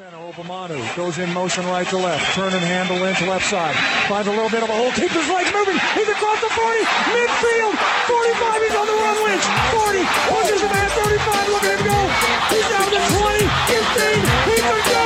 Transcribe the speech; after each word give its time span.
Obamanu 0.00 0.80
goes 0.96 1.18
in 1.18 1.30
motion 1.34 1.66
right 1.66 1.86
to 1.88 1.98
left. 1.98 2.34
Turn 2.34 2.50
and 2.50 2.64
handle 2.64 2.96
into 3.04 3.26
left 3.28 3.44
side. 3.44 3.76
Finds 4.08 4.26
a 4.26 4.30
little 4.30 4.48
bit 4.48 4.62
of 4.62 4.70
a 4.70 4.72
hole. 4.72 4.90
Keeps 4.92 5.12
his 5.12 5.28
moving. 5.28 5.76
He's 5.92 6.08
across 6.08 6.40
the 6.40 6.48
40. 6.48 6.80
Midfield. 7.12 7.76
45. 8.08 8.62
He's 8.62 8.72
on 8.72 8.86
the 8.88 8.96
run. 8.96 9.16
Lynch. 9.28 9.44
40. 9.44 10.00
Pushes 10.32 10.60
the 10.64 10.68
man. 10.72 10.88
35. 10.96 11.48
Look 11.52 11.64
at 11.68 11.76
him 11.76 11.84
go. 11.84 12.08
He's 12.48 12.64
down 12.72 12.88
to 12.88 13.04
20. 13.20 13.44
15. 13.68 14.16
He 14.48 14.56
could 14.64 14.84
go. 14.88 15.04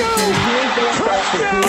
Go. 0.00 0.24
Touchdown. 1.04 1.66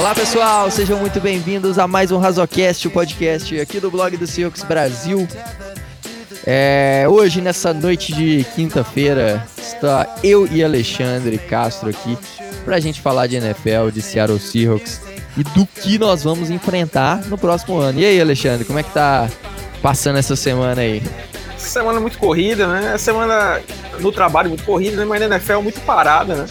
Olá 0.00 0.14
pessoal, 0.14 0.70
sejam 0.70 0.98
muito 0.98 1.18
bem-vindos 1.20 1.78
a 1.78 1.88
mais 1.88 2.10
um 2.10 2.18
Razocast, 2.18 2.88
o 2.88 2.90
podcast 2.90 3.58
aqui 3.58 3.80
do 3.80 3.90
blog 3.90 4.16
do 4.16 4.26
Seahawks 4.26 4.62
Brasil. 4.64 5.26
É, 6.44 7.06
hoje, 7.08 7.40
nessa 7.40 7.72
noite 7.72 8.12
de 8.12 8.44
quinta-feira, 8.54 9.46
está 9.56 10.16
eu 10.24 10.46
e 10.46 10.62
Alexandre 10.62 11.38
Castro 11.38 11.88
aqui 11.88 12.18
para 12.64 12.76
a 12.76 12.80
gente 12.80 13.00
falar 13.00 13.26
de 13.26 13.36
NFL, 13.36 13.90
de 13.92 14.02
Seattle 14.02 14.40
Seahawks 14.40 15.00
e 15.36 15.44
do 15.44 15.66
que 15.66 15.98
nós 15.98 16.24
vamos 16.24 16.50
enfrentar 16.50 17.24
no 17.26 17.38
próximo 17.38 17.78
ano. 17.78 18.00
E 18.00 18.04
aí, 18.04 18.20
Alexandre, 18.20 18.64
como 18.64 18.78
é 18.78 18.82
que 18.82 18.90
tá 18.90 19.28
passando 19.80 20.18
essa 20.18 20.34
semana 20.34 20.82
aí? 20.82 21.02
Semana 21.56 22.00
muito 22.00 22.18
corrida, 22.18 22.66
né? 22.66 22.98
Semana 22.98 23.60
no 24.00 24.10
trabalho 24.10 24.48
muito 24.48 24.64
corrida, 24.64 24.96
né? 24.96 25.04
mas 25.04 25.20
na 25.20 25.36
NFL 25.36 25.60
muito 25.60 25.80
parada, 25.82 26.34
né? 26.34 26.46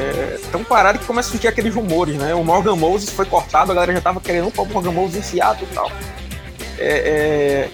É, 0.00 0.40
tão 0.50 0.64
parado 0.64 0.98
que 0.98 1.04
começa 1.04 1.28
a 1.28 1.32
surgir 1.32 1.46
aqueles 1.46 1.72
rumores, 1.72 2.16
né? 2.16 2.34
O 2.34 2.42
Morgan 2.42 2.74
Moses 2.74 3.10
foi 3.10 3.24
cortado, 3.24 3.70
a 3.70 3.74
galera 3.74 3.92
já 3.92 4.00
tava 4.00 4.20
querendo 4.20 4.52
o 4.56 4.64
Morgan 4.66 4.90
Moses 4.90 5.16
em 5.16 5.22
Seattle 5.22 5.68
e 5.70 5.74
tal. 5.74 5.92
É, 6.76 6.88
é, 6.88 7.70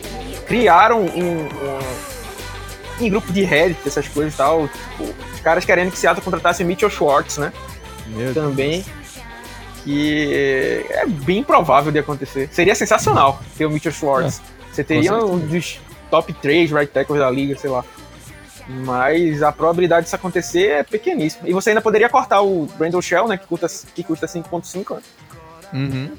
criaram 0.50 1.02
um, 1.02 1.46
um, 1.46 3.04
um, 3.04 3.08
grupo 3.08 3.32
de 3.32 3.44
Reddit, 3.44 3.80
essas 3.86 4.08
coisas 4.08 4.34
e 4.34 4.36
tal. 4.36 4.66
Tipo, 4.66 5.14
os 5.32 5.40
caras 5.40 5.64
querendo 5.64 5.92
que 5.92 5.96
Seattle 5.96 6.24
contratasse 6.24 6.64
Mitchell 6.64 6.90
Schwartz, 6.90 7.38
né? 7.38 7.52
Meu 8.08 8.34
Também. 8.34 8.82
Deus. 8.82 9.00
Que 9.84 10.84
é 10.90 11.06
bem 11.06 11.44
provável 11.44 11.92
de 11.92 12.00
acontecer. 12.00 12.48
Seria 12.52 12.74
sensacional 12.74 13.40
ter 13.56 13.64
o 13.64 13.70
Mitchell 13.70 13.92
Schwartz. 13.92 14.40
É, 14.40 14.74
Você 14.74 14.82
teria 14.82 15.14
um 15.14 15.38
dos 15.38 15.78
top 16.10 16.32
3 16.32 16.72
right 16.72 16.92
tackles 16.92 17.20
da 17.20 17.30
liga, 17.30 17.56
sei 17.56 17.70
lá. 17.70 17.84
Mas 18.68 19.44
a 19.44 19.52
probabilidade 19.52 20.04
disso 20.04 20.16
acontecer 20.16 20.70
é 20.70 20.82
pequeníssima. 20.82 21.48
E 21.48 21.52
você 21.52 21.70
ainda 21.70 21.80
poderia 21.80 22.08
cortar 22.08 22.42
o 22.42 22.66
Brandon 22.76 23.00
Shell, 23.00 23.28
né? 23.28 23.36
Que 23.36 23.46
custa, 23.46 23.68
que 23.94 24.02
custa 24.02 24.26
5.5, 24.26 24.96
né? 24.96 25.02
Uhum. 25.72 26.10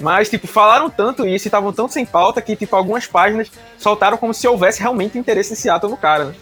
Mas, 0.00 0.30
tipo, 0.30 0.46
falaram 0.46 0.88
tanto 0.88 1.26
isso 1.26 1.46
e 1.46 1.48
estavam 1.48 1.72
tão 1.74 1.86
sem 1.86 2.06
pauta 2.06 2.40
que, 2.40 2.56
tipo, 2.56 2.74
algumas 2.74 3.06
páginas 3.06 3.50
soltaram 3.78 4.16
como 4.16 4.32
se 4.32 4.48
houvesse 4.48 4.80
realmente 4.80 5.18
interesse 5.18 5.52
em 5.52 5.56
Seattle 5.56 5.90
no 5.90 5.96
cara, 5.96 6.24
né? 6.24 6.34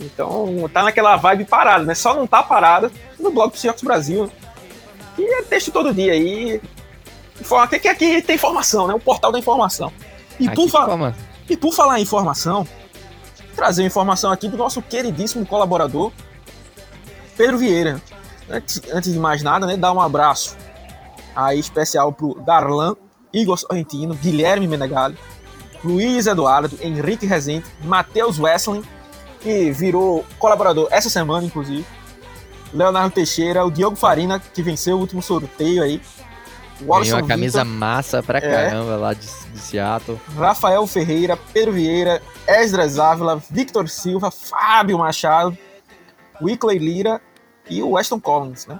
Então, 0.00 0.68
tá 0.72 0.82
naquela 0.82 1.16
vibe 1.16 1.44
parada, 1.44 1.84
né? 1.84 1.94
Só 1.94 2.12
não 2.12 2.26
tá 2.26 2.42
parada 2.42 2.90
no 3.20 3.30
blog 3.30 3.52
do 3.52 3.56
Seahawks 3.56 3.84
Brasil, 3.84 4.26
né? 4.26 4.32
E 5.16 5.22
é 5.22 5.42
texto 5.42 5.70
todo 5.70 5.94
dia 5.94 6.12
aí. 6.12 6.60
Aqui, 7.62 7.78
que 7.78 7.88
aqui 7.88 8.20
tem 8.20 8.34
informação, 8.34 8.88
né? 8.88 8.94
O 8.94 9.00
portal 9.00 9.30
da 9.30 9.38
informação. 9.38 9.92
E, 10.38 10.50
por, 10.50 10.68
fa 10.68 11.14
e 11.48 11.56
por 11.56 11.72
falar 11.72 12.00
em 12.00 12.02
informação, 12.02 12.66
trazer 13.54 13.84
informação 13.84 14.32
aqui 14.32 14.48
do 14.48 14.56
nosso 14.56 14.82
queridíssimo 14.82 15.46
colaborador, 15.46 16.12
Pedro 17.36 17.58
Vieira. 17.58 18.02
Antes, 18.50 18.82
antes 18.92 19.12
de 19.12 19.18
mais 19.18 19.42
nada, 19.42 19.66
né? 19.66 19.76
Dar 19.76 19.92
um 19.92 20.00
abraço 20.00 20.56
aí 21.36 21.60
especial 21.60 22.12
pro 22.12 22.40
Darlan, 22.46 22.96
Igor 23.32 23.58
Sorrentino, 23.58 24.14
Guilherme 24.14 24.66
Menegali, 24.66 25.16
Luiz 25.84 26.26
Eduardo, 26.26 26.76
Henrique 26.80 27.26
Rezende, 27.26 27.66
Matheus 27.84 28.38
Wessling, 28.38 28.82
que 29.40 29.70
virou 29.70 30.24
colaborador 30.38 30.88
essa 30.90 31.10
semana, 31.10 31.46
inclusive. 31.46 31.84
Leonardo 32.72 33.14
Teixeira, 33.14 33.64
o 33.64 33.70
Diogo 33.70 33.96
Farina, 33.96 34.40
que 34.40 34.62
venceu 34.62 34.96
o 34.96 35.00
último 35.00 35.22
sorteio 35.22 35.82
aí. 35.82 36.00
Ganhou 36.80 37.18
uma 37.18 37.26
camisa 37.26 37.64
Victor, 37.64 37.78
massa 37.78 38.22
pra 38.22 38.38
é. 38.38 38.40
caramba 38.40 38.92
é, 38.92 38.96
lá 38.96 39.14
de, 39.14 39.26
de 39.26 39.58
Seattle. 39.58 40.20
Rafael 40.36 40.86
Ferreira, 40.86 41.36
Pedro 41.52 41.72
Vieira, 41.72 42.20
Esdras 42.46 42.98
Ávila, 42.98 43.42
Victor 43.50 43.88
Silva, 43.88 44.30
Fábio 44.30 44.98
Machado, 44.98 45.56
Wickley 46.42 46.78
Lira 46.78 47.20
e 47.68 47.82
o 47.82 47.92
Weston 47.92 48.20
Collins, 48.20 48.66
né? 48.66 48.78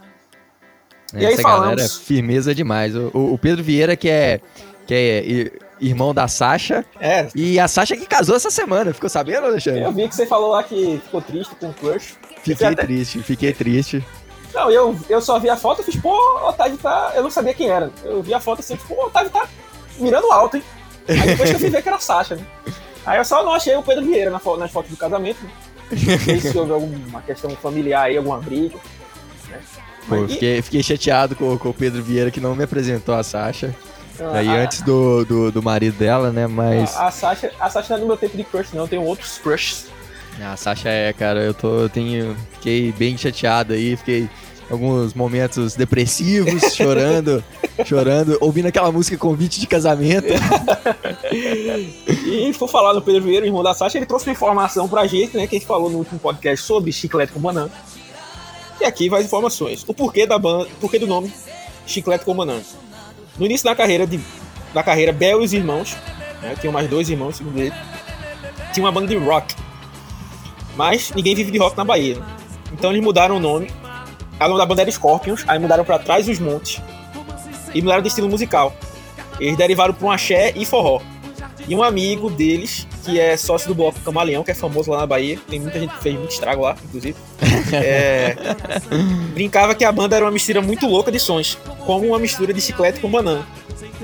E 1.16 1.24
Essa 1.24 1.36
aí 1.38 1.42
falamos... 1.42 1.76
galera, 1.76 1.88
firmeza 1.88 2.54
demais. 2.54 2.94
O, 2.94 3.10
o, 3.14 3.38
Pedro 3.38 3.62
Vieira, 3.62 3.96
que 3.96 4.08
é, 4.08 4.40
que 4.86 4.94
é 4.94 5.66
irmão 5.80 6.14
da 6.14 6.28
Sasha. 6.28 6.84
É. 7.00 7.28
E 7.34 7.58
a 7.58 7.68
Sasha 7.68 7.96
que 7.96 8.06
casou 8.06 8.36
essa 8.36 8.50
semana, 8.50 8.92
ficou 8.92 9.08
sabendo, 9.08 9.46
Alexandre? 9.46 9.82
Eu 9.82 9.92
vi 9.92 10.08
que 10.08 10.14
você 10.14 10.26
falou 10.26 10.50
lá 10.50 10.62
que 10.62 11.00
ficou 11.04 11.20
triste 11.20 11.54
com 11.56 11.68
o 11.68 11.74
crush. 11.74 12.14
Fiquei 12.42 12.66
até... 12.66 12.84
triste, 12.84 13.22
fiquei 13.22 13.52
triste. 13.52 14.04
Não, 14.54 14.70
eu, 14.70 14.96
eu 15.08 15.20
só 15.20 15.38
vi 15.38 15.50
a 15.50 15.56
foto 15.56 15.82
e 15.82 15.84
fiz, 15.84 15.96
pô, 15.96 16.10
o 16.10 16.48
Otávio 16.48 16.78
tá. 16.78 17.12
Eu 17.14 17.22
não 17.22 17.30
sabia 17.30 17.52
quem 17.52 17.68
era. 17.68 17.90
Eu 18.04 18.22
vi 18.22 18.32
a 18.32 18.40
foto 18.40 18.60
assim, 18.60 18.76
pô, 18.76 18.94
o 18.94 19.06
Otávio 19.06 19.30
tá 19.30 19.46
mirando 19.98 20.30
alto, 20.32 20.56
hein? 20.56 20.62
Aí 21.08 21.20
depois 21.22 21.50
que 21.50 21.56
eu 21.56 21.60
fui 21.60 21.70
ver 21.70 21.82
que 21.82 21.88
era 21.88 21.98
a 21.98 22.00
Sasha, 22.00 22.36
né? 22.36 22.46
Aí 23.04 23.18
eu 23.18 23.24
só 23.24 23.44
não 23.44 23.52
achei 23.52 23.74
o 23.76 23.82
Pedro 23.82 24.04
Vieira 24.04 24.30
na, 24.30 24.40
nas 24.58 24.70
fotos 24.70 24.90
do 24.90 24.96
casamento. 24.96 25.42
Né? 25.44 25.50
Não 25.90 26.18
sei 26.18 26.40
se 26.40 26.58
houve 26.58 26.72
alguma 26.72 27.22
questão 27.22 27.50
familiar 27.50 28.04
aí, 28.04 28.16
alguma 28.16 28.38
briga. 28.38 28.76
Né? 29.48 29.60
Pô, 30.08 30.28
fiquei, 30.28 30.62
fiquei 30.62 30.82
chateado 30.82 31.34
com, 31.34 31.58
com, 31.58 31.68
o 31.68 31.74
Pedro 31.74 32.02
Vieira 32.02 32.30
que 32.30 32.40
não 32.40 32.54
me 32.54 32.64
apresentou 32.64 33.14
a 33.14 33.22
Sasha. 33.22 33.74
Ah, 34.20 34.38
Aí 34.38 34.48
antes 34.48 34.82
do, 34.82 35.24
do, 35.24 35.52
do, 35.52 35.62
marido 35.62 35.98
dela, 35.98 36.30
né? 36.30 36.46
Mas. 36.46 36.96
A, 36.96 37.08
a, 37.08 37.10
Sasha, 37.10 37.52
a 37.60 37.68
Sasha 37.68 37.94
não 37.94 37.96
é 37.96 38.00
do 38.00 38.06
meu 38.06 38.16
tempo 38.16 38.36
de 38.36 38.44
crush, 38.44 38.72
não. 38.72 38.84
Eu 38.84 38.88
tenho 38.88 39.02
outros 39.02 39.38
crushes. 39.38 39.86
Ah, 40.40 40.52
a 40.52 40.56
Sasha 40.56 40.88
é, 40.88 41.12
cara. 41.12 41.40
Eu 41.40 41.52
tô. 41.52 41.80
Eu 41.80 41.88
tenho. 41.88 42.36
Fiquei 42.52 42.92
bem 42.92 43.16
chateado 43.18 43.74
aí. 43.74 43.96
Fiquei 43.96 44.28
alguns 44.70 45.14
momentos 45.14 45.74
depressivos, 45.74 46.62
chorando, 46.74 47.42
chorando, 47.84 48.36
ouvindo 48.40 48.66
aquela 48.66 48.90
música 48.90 49.16
convite 49.16 49.60
de 49.60 49.66
casamento. 49.66 50.28
e 51.32 52.52
for 52.54 52.68
falar 52.68 52.94
no 52.94 53.02
Pedro 53.02 53.22
Vieira, 53.22 53.46
irmão 53.46 53.62
da 53.62 53.74
Sasha, 53.74 53.98
ele 53.98 54.06
trouxe 54.06 54.26
uma 54.26 54.32
informação 54.32 54.88
pra 54.88 55.06
gente, 55.06 55.36
né? 55.36 55.46
Que 55.46 55.56
a 55.56 55.58
gente 55.58 55.68
falou 55.68 55.90
no 55.90 55.98
último 55.98 56.18
podcast 56.18 56.64
sobre 56.64 56.92
chiclete 56.92 57.32
com 57.32 57.40
banana. 57.40 57.70
E 58.80 58.84
aqui 58.84 59.08
vai 59.08 59.20
as 59.20 59.26
informações. 59.26 59.84
O 59.86 59.94
porquê 59.94 60.26
da 60.26 60.38
banda, 60.38 60.68
porquê 60.80 60.98
do 60.98 61.06
nome 61.06 61.32
Chiclete 61.86 62.24
com 62.24 62.34
Banana. 62.34 62.62
No 63.38 63.46
início 63.46 63.64
da 63.64 63.74
carreira 63.74 64.06
de, 64.06 64.20
da 64.74 64.82
carreira 64.82 65.12
Bel 65.12 65.40
e 65.40 65.44
os 65.44 65.52
irmãos, 65.52 65.96
né, 66.42 66.56
tinham 66.60 66.72
mais 66.72 66.88
dois 66.88 67.08
irmãos, 67.08 67.36
segundo 67.36 67.58
ele, 67.58 67.72
tinha 68.72 68.84
uma 68.84 68.92
banda 68.92 69.06
de 69.06 69.16
rock. 69.16 69.54
Mas 70.74 71.12
ninguém 71.14 71.34
vive 71.34 71.50
de 71.50 71.58
rock 71.58 71.76
na 71.76 71.84
Bahia. 71.84 72.18
Então 72.72 72.90
eles 72.90 73.02
mudaram 73.02 73.36
o 73.36 73.40
nome. 73.40 73.70
A 74.38 74.46
nome 74.46 74.58
da 74.58 74.66
banda 74.66 74.82
era 74.82 74.90
Scorpions, 74.90 75.44
aí 75.46 75.58
mudaram 75.58 75.84
para 75.84 75.98
Trás 75.98 76.26
dos 76.26 76.38
Montes. 76.38 76.82
E 77.72 77.80
mudaram 77.80 78.02
de 78.02 78.08
estilo 78.08 78.28
musical. 78.28 78.74
Eles 79.40 79.56
derivaram 79.56 79.94
para 79.94 80.06
um 80.06 80.10
axé 80.10 80.52
e 80.54 80.64
forró. 80.64 81.00
E 81.68 81.74
um 81.74 81.82
amigo 81.82 82.30
deles, 82.30 82.86
que 83.04 83.18
é 83.18 83.36
sócio 83.36 83.68
do 83.68 83.74
bloco 83.74 83.98
Camaleão, 84.00 84.44
que 84.44 84.50
é 84.50 84.54
famoso 84.54 84.90
lá 84.90 84.98
na 84.98 85.06
Bahia, 85.06 85.38
tem 85.48 85.58
muita 85.58 85.78
gente 85.80 85.94
que 85.94 86.02
fez 86.02 86.16
muito 86.16 86.30
estrago 86.30 86.62
lá, 86.62 86.76
inclusive. 86.84 87.16
É, 87.72 88.36
brincava 89.34 89.74
que 89.74 89.84
a 89.84 89.90
banda 89.90 90.14
era 90.14 90.24
uma 90.24 90.30
mistura 90.30 90.62
muito 90.62 90.86
louca 90.86 91.10
de 91.10 91.18
sons, 91.18 91.58
como 91.84 92.06
uma 92.06 92.18
mistura 92.18 92.52
de 92.52 92.60
chiclete 92.60 93.00
com 93.00 93.10
banana. 93.10 93.44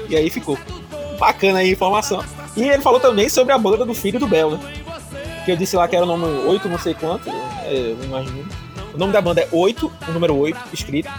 E 0.09 0.17
aí 0.17 0.31
ficou. 0.31 0.59
Bacana 1.19 1.61
aí 1.61 1.69
a 1.69 1.73
informação. 1.73 2.25
E 2.57 2.63
ele 2.69 2.83
falou 2.83 2.99
também 2.99 3.29
sobre 3.29 3.53
a 3.53 3.59
banda 3.59 3.85
do 3.85 3.95
filho 3.95 4.19
do 4.19 4.27
Bel, 4.27 4.53
né? 4.53 4.61
Que 5.45 5.53
eu 5.53 5.57
disse 5.57 5.77
lá 5.77 5.87
que 5.87 5.95
era 5.95 6.05
o 6.05 6.09
nome 6.09 6.25
8, 6.25 6.69
não 6.69 6.79
sei 6.79 6.95
quanto, 6.95 7.29
é, 7.29 7.73
eu 7.73 8.05
imagino. 8.05 8.45
O 8.95 8.99
nome 8.99 9.13
da 9.13 9.21
banda 9.21 9.41
é 9.41 9.49
8, 9.51 9.93
o 10.09 10.13
número 10.13 10.37
8, 10.37 10.59
escrito 10.73 11.11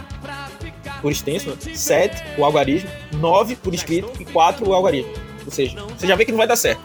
por 1.01 1.11
extenso, 1.11 1.49
né? 1.49 1.55
7, 1.73 2.23
o 2.37 2.45
algarismo, 2.45 2.89
9 3.13 3.55
por 3.57 3.73
escrito 3.73 4.09
e 4.19 4.25
4 4.25 4.67
o 4.67 4.73
algarismo. 4.73 5.11
Ou 5.45 5.51
seja, 5.51 5.75
você 5.97 6.07
já 6.07 6.15
vê 6.15 6.25
que 6.25 6.31
não 6.31 6.37
vai 6.37 6.47
dar 6.47 6.55
certo. 6.55 6.81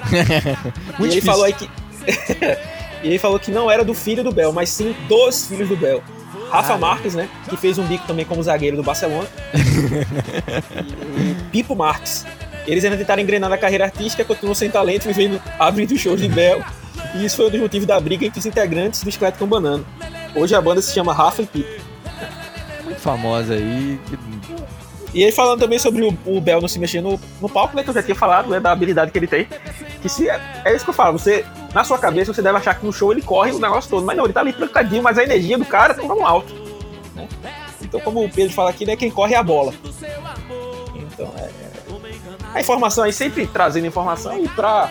e 0.98 1.04
ele 1.04 1.20
falou 1.20 1.44
aí 1.44 1.52
que. 1.52 1.68
e 3.02 3.08
ele 3.08 3.18
falou 3.18 3.38
que 3.38 3.50
não 3.50 3.70
era 3.70 3.84
do 3.84 3.94
filho 3.94 4.24
do 4.24 4.32
Bel, 4.32 4.52
mas 4.52 4.70
sim 4.70 4.94
dos 5.08 5.46
filhos 5.46 5.68
do 5.68 5.76
Bel. 5.76 6.02
Rafa 6.50 6.74
ah, 6.74 6.78
Marques, 6.78 7.14
né? 7.14 7.28
Que 7.48 7.56
fez 7.56 7.78
um 7.78 7.84
bico 7.84 8.06
também 8.06 8.24
como 8.24 8.42
zagueiro 8.42 8.76
do 8.76 8.82
Barcelona. 8.82 9.28
e, 11.16 11.34
Pipo 11.50 11.76
Marques. 11.76 12.26
Eles 12.66 12.84
ainda 12.84 12.96
tentaram 12.96 13.22
engrenar 13.22 13.48
na 13.48 13.56
carreira 13.56 13.84
artística, 13.84 14.24
continuam 14.24 14.54
sem 14.54 14.68
talento, 14.68 15.06
vivendo 15.06 15.40
abrindo 15.58 15.96
shows 15.96 16.20
de 16.20 16.28
Bel. 16.28 16.62
E 17.14 17.24
isso 17.24 17.36
foi 17.36 17.46
um 17.46 17.50
dos 17.50 17.60
motivos 17.60 17.86
da 17.86 17.98
briga 17.98 18.26
entre 18.26 18.38
os 18.38 18.46
integrantes 18.46 19.02
do 19.02 19.08
Esqueleto 19.08 19.38
com 19.38 19.46
Banana. 19.46 19.84
Hoje 20.34 20.54
a 20.54 20.60
banda 20.60 20.82
se 20.82 20.92
chama 20.92 21.12
Rafa 21.12 21.42
e 21.42 21.46
Pipo. 21.46 21.80
Muito 22.84 23.00
famosa 23.00 23.54
aí. 23.54 23.98
E 25.12 25.24
aí 25.24 25.32
falando 25.32 25.60
também 25.60 25.78
sobre 25.78 26.02
o, 26.04 26.16
o 26.26 26.40
Bell 26.40 26.60
não 26.60 26.68
se 26.68 26.78
mexer 26.78 27.00
no, 27.00 27.20
no 27.40 27.48
palco, 27.48 27.76
né? 27.76 27.82
Que 27.82 27.90
eu 27.90 27.94
já 27.94 28.02
tinha 28.02 28.14
falado, 28.14 28.48
né? 28.48 28.60
Da 28.60 28.70
habilidade 28.70 29.10
que 29.10 29.18
ele 29.18 29.26
tem. 29.26 29.46
Que 30.00 30.08
se 30.08 30.28
é, 30.28 30.62
é 30.64 30.74
isso 30.74 30.84
que 30.84 30.90
eu 30.90 30.94
falo, 30.94 31.18
você, 31.18 31.44
na 31.74 31.82
sua 31.84 31.98
cabeça, 31.98 32.32
você 32.32 32.40
deve 32.40 32.56
achar 32.56 32.74
que 32.74 32.86
no 32.86 32.92
show 32.92 33.12
ele 33.12 33.22
corre 33.22 33.50
o 33.50 33.58
negócio 33.58 33.90
todo. 33.90 34.04
Mas 34.04 34.16
não, 34.16 34.24
ele 34.24 34.32
tá 34.32 34.40
ali 34.40 34.52
trancadinho, 34.52 35.02
mas 35.02 35.18
a 35.18 35.24
energia 35.24 35.58
do 35.58 35.64
cara 35.64 35.94
tá 35.94 36.02
no 36.02 36.24
alto. 36.24 36.52
Né? 37.14 37.28
Então, 37.82 38.00
como 38.00 38.24
o 38.24 38.30
Pedro 38.30 38.54
fala 38.54 38.70
aqui, 38.70 38.86
né? 38.86 38.94
Quem 38.96 39.10
corre 39.10 39.34
é 39.34 39.38
a 39.38 39.42
bola. 39.42 39.74
Então, 40.94 41.32
é. 41.38 41.50
A 42.54 42.60
informação 42.60 43.04
aí, 43.04 43.12
sempre 43.12 43.46
trazendo 43.46 43.86
informação. 43.86 44.42
E 44.42 44.48
pra 44.48 44.90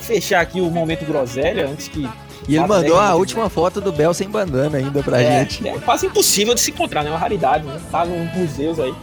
fechar 0.00 0.40
aqui 0.40 0.60
o 0.60 0.70
momento 0.70 1.04
groselha, 1.04 1.68
antes 1.68 1.88
que 1.88 2.08
E 2.48 2.56
ele 2.56 2.66
mandou 2.66 2.98
a 2.98 3.14
última 3.14 3.48
foto 3.48 3.80
do 3.80 3.92
Bel 3.92 4.12
sem 4.12 4.28
bandana 4.28 4.78
ainda 4.78 5.02
pra 5.02 5.20
é, 5.20 5.40
gente. 5.40 5.66
É 5.68 5.78
quase 5.78 6.06
impossível 6.06 6.54
de 6.54 6.60
se 6.60 6.70
encontrar, 6.70 7.04
né? 7.04 7.10
Uma 7.10 7.18
raridade, 7.18 7.64
né? 7.64 7.80
Tá 7.90 8.04
nos 8.04 8.32
museus 8.34 8.80
aí. 8.80 8.94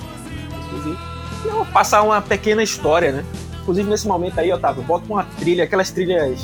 Passar 1.66 2.02
uma 2.04 2.22
pequena 2.22 2.64
história, 2.64 3.12
né? 3.12 3.26
Inclusive 3.62 3.90
nesse 3.90 4.08
momento 4.08 4.40
aí, 4.40 4.52
Otávio, 4.52 4.84
bota 4.84 5.06
uma 5.12 5.24
trilha, 5.24 5.66
aquelas 5.66 5.92
trilhas 5.92 6.40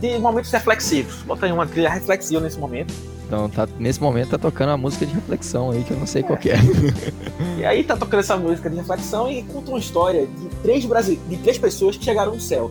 de 0.00 0.18
momentos 0.18 0.50
reflexivos. 0.50 1.22
Bota 1.22 1.46
aí 1.46 1.52
uma 1.52 1.66
trilha 1.66 1.88
reflexiva 1.88 2.40
nesse 2.40 2.58
momento. 2.58 2.92
Então, 3.26 3.48
tá, 3.48 3.68
nesse 3.78 4.00
momento 4.00 4.30
tá 4.30 4.38
tocando 4.38 4.68
uma 4.70 4.76
música 4.76 5.04
de 5.04 5.12
reflexão 5.12 5.72
aí 5.72 5.82
que 5.82 5.90
eu 5.90 5.98
não 5.98 6.06
sei 6.06 6.22
é. 6.22 6.24
qual 6.24 6.38
é. 6.38 7.60
E 7.60 7.64
aí 7.64 7.82
tá 7.82 7.96
tocando 7.96 8.20
essa 8.20 8.36
música 8.36 8.70
de 8.70 8.76
reflexão 8.76 9.30
e 9.30 9.42
conta 9.42 9.70
uma 9.70 9.78
história 9.78 10.26
de 10.26 10.48
três, 10.62 10.84
brasile... 10.84 11.20
de 11.28 11.36
três 11.38 11.58
pessoas 11.58 11.96
que 11.96 12.04
chegaram 12.04 12.34
no 12.34 12.40
céu. 12.40 12.70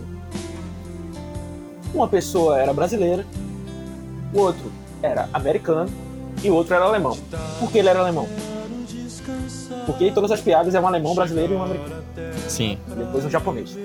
Uma 1.94 2.08
pessoa 2.08 2.58
era 2.58 2.74
brasileira, 2.74 3.26
o 4.34 4.40
outro 4.40 4.72
era 5.02 5.30
americano 5.34 5.90
e 6.44 6.50
o 6.50 6.54
outro 6.54 6.74
era 6.74 6.86
alemão. 6.86 7.18
Por 7.60 7.72
que 7.72 7.80
ele 7.80 7.90
era 7.90 8.00
alemão? 8.00 8.28
Porque 9.86 10.12
todas 10.12 10.32
as 10.32 10.42
piadas 10.42 10.74
é 10.74 10.80
um 10.80 10.88
alemão 10.88 11.14
brasileiro 11.14 11.54
e 11.54 11.56
um 11.56 11.64
americano. 11.64 12.04
Sim. 12.48 12.78
E 12.92 12.96
depois 12.96 13.26
um 13.26 13.30
japonês. 13.30 13.78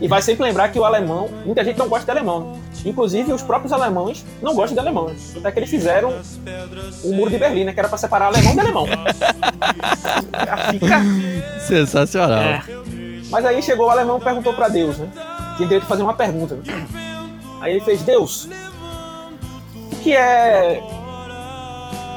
e 0.00 0.08
vai 0.08 0.22
sempre 0.22 0.44
lembrar 0.44 0.68
que 0.70 0.78
o 0.78 0.84
alemão, 0.84 1.28
muita 1.44 1.64
gente 1.64 1.78
não 1.78 1.88
gosta 1.88 2.04
de 2.04 2.10
alemão. 2.10 2.58
Inclusive, 2.84 3.32
os 3.32 3.42
próprios 3.42 3.72
alemães 3.72 4.24
não 4.40 4.54
gostam 4.54 4.74
de 4.74 4.80
alemão. 4.80 5.12
Até 5.36 5.52
que 5.52 5.58
eles 5.60 5.70
fizeram 5.70 6.12
o 7.04 7.12
muro 7.12 7.30
de 7.30 7.38
Berlim, 7.38 7.64
né? 7.64 7.72
Que 7.72 7.80
era 7.80 7.88
pra 7.88 7.98
separar 7.98 8.26
alemão 8.26 8.54
de 8.54 8.60
alemão. 8.60 8.86
Fica... 10.70 11.00
Sensacional. 11.66 12.42
É. 12.42 12.62
Mas 13.30 13.44
aí 13.46 13.62
chegou 13.62 13.86
o 13.86 13.90
alemão 13.90 14.18
e 14.18 14.20
perguntou 14.20 14.52
pra 14.52 14.68
Deus, 14.68 14.98
né? 14.98 15.08
Tinha 15.56 15.68
direito 15.68 15.82
de 15.82 15.88
fazer 15.88 16.02
uma 16.02 16.14
pergunta. 16.14 16.56
Né? 16.56 16.86
Aí 17.60 17.72
ele 17.72 17.80
fez: 17.84 18.02
Deus, 18.02 18.48
o 19.92 19.96
que 20.02 20.14
é 20.14 20.82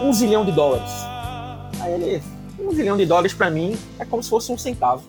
um 0.02 0.12
zilhão 0.12 0.44
de 0.44 0.52
dólares? 0.52 0.92
Aí 1.80 1.94
ele 1.94 2.24
um 2.66 2.74
zilhão 2.74 2.98
de 2.98 3.06
dólares 3.06 3.34
para 3.34 3.50
mim 3.50 3.78
é 4.00 4.06
como 4.06 4.24
se 4.24 4.30
fosse 4.30 4.52
um 4.52 4.58
centavo. 4.58 5.04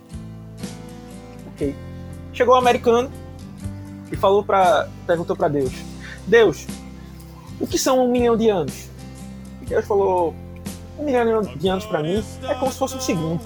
Ok. 1.53 1.75
Chegou 2.33 2.55
o 2.55 2.57
um 2.57 2.61
americano 2.61 3.11
e 4.13 4.17
falou 4.17 4.45
para, 4.45 4.89
perguntou 5.07 5.35
para 5.35 5.49
Deus: 5.49 5.73
Deus, 6.27 6.67
o 7.59 7.67
que 7.67 7.79
são 7.79 8.05
um 8.05 8.11
milhão 8.11 8.37
de 8.37 8.49
anos? 8.49 8.89
E 9.63 9.67
Deus 9.67 9.87
falou: 9.87 10.35
um 10.99 11.05
milhão 11.05 11.43
de 11.43 11.69
anos 11.69 11.87
para 11.87 12.03
mim 12.03 12.23
é 12.49 12.55
como 12.55 12.71
se 12.71 12.79
fosse 12.79 12.97
um 12.97 13.01
segundo. 13.01 13.41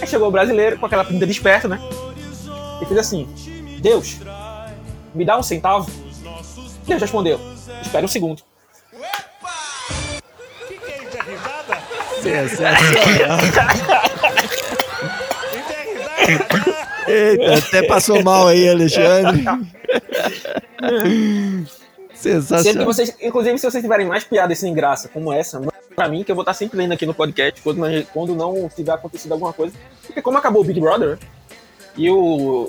Aí 0.00 0.06
chegou 0.06 0.28
o 0.28 0.30
brasileiro 0.30 0.78
com 0.78 0.86
aquela 0.86 1.04
pinta 1.04 1.26
desperta, 1.26 1.68
né? 1.68 1.80
E 2.80 2.86
fez 2.86 2.98
assim: 2.98 3.28
Deus, 3.80 4.18
me 5.14 5.24
dá 5.24 5.36
um 5.38 5.42
centavo? 5.42 5.90
Deus 6.86 7.00
respondeu: 7.00 7.40
Espere 7.82 8.04
um 8.04 8.08
segundo. 8.08 8.42
Sensacional. 12.26 13.38
Eita, 17.08 17.58
até 17.58 17.82
passou 17.86 18.22
mal 18.22 18.48
aí, 18.48 18.68
Alexandre. 18.68 19.44
Sensacional. 22.14 22.84
Vocês, 22.84 23.16
inclusive, 23.20 23.58
se 23.58 23.70
vocês 23.70 23.82
tiverem 23.82 24.06
mais 24.06 24.24
piadas 24.24 24.58
sem 24.58 24.74
graça 24.74 25.08
como 25.08 25.32
essa, 25.32 25.60
pra 25.94 26.08
mim, 26.08 26.24
que 26.24 26.30
eu 26.30 26.34
vou 26.34 26.42
estar 26.42 26.54
sempre 26.54 26.78
lendo 26.78 26.92
aqui 26.92 27.06
no 27.06 27.14
podcast 27.14 27.60
quando, 27.62 27.80
quando 28.12 28.34
não 28.34 28.68
tiver 28.68 28.92
acontecido 28.92 29.32
alguma 29.32 29.52
coisa. 29.52 29.74
Porque 30.04 30.20
como 30.20 30.38
acabou 30.38 30.62
o 30.62 30.64
Big 30.64 30.80
Brother 30.80 31.18
e 31.96 32.10
o. 32.10 32.68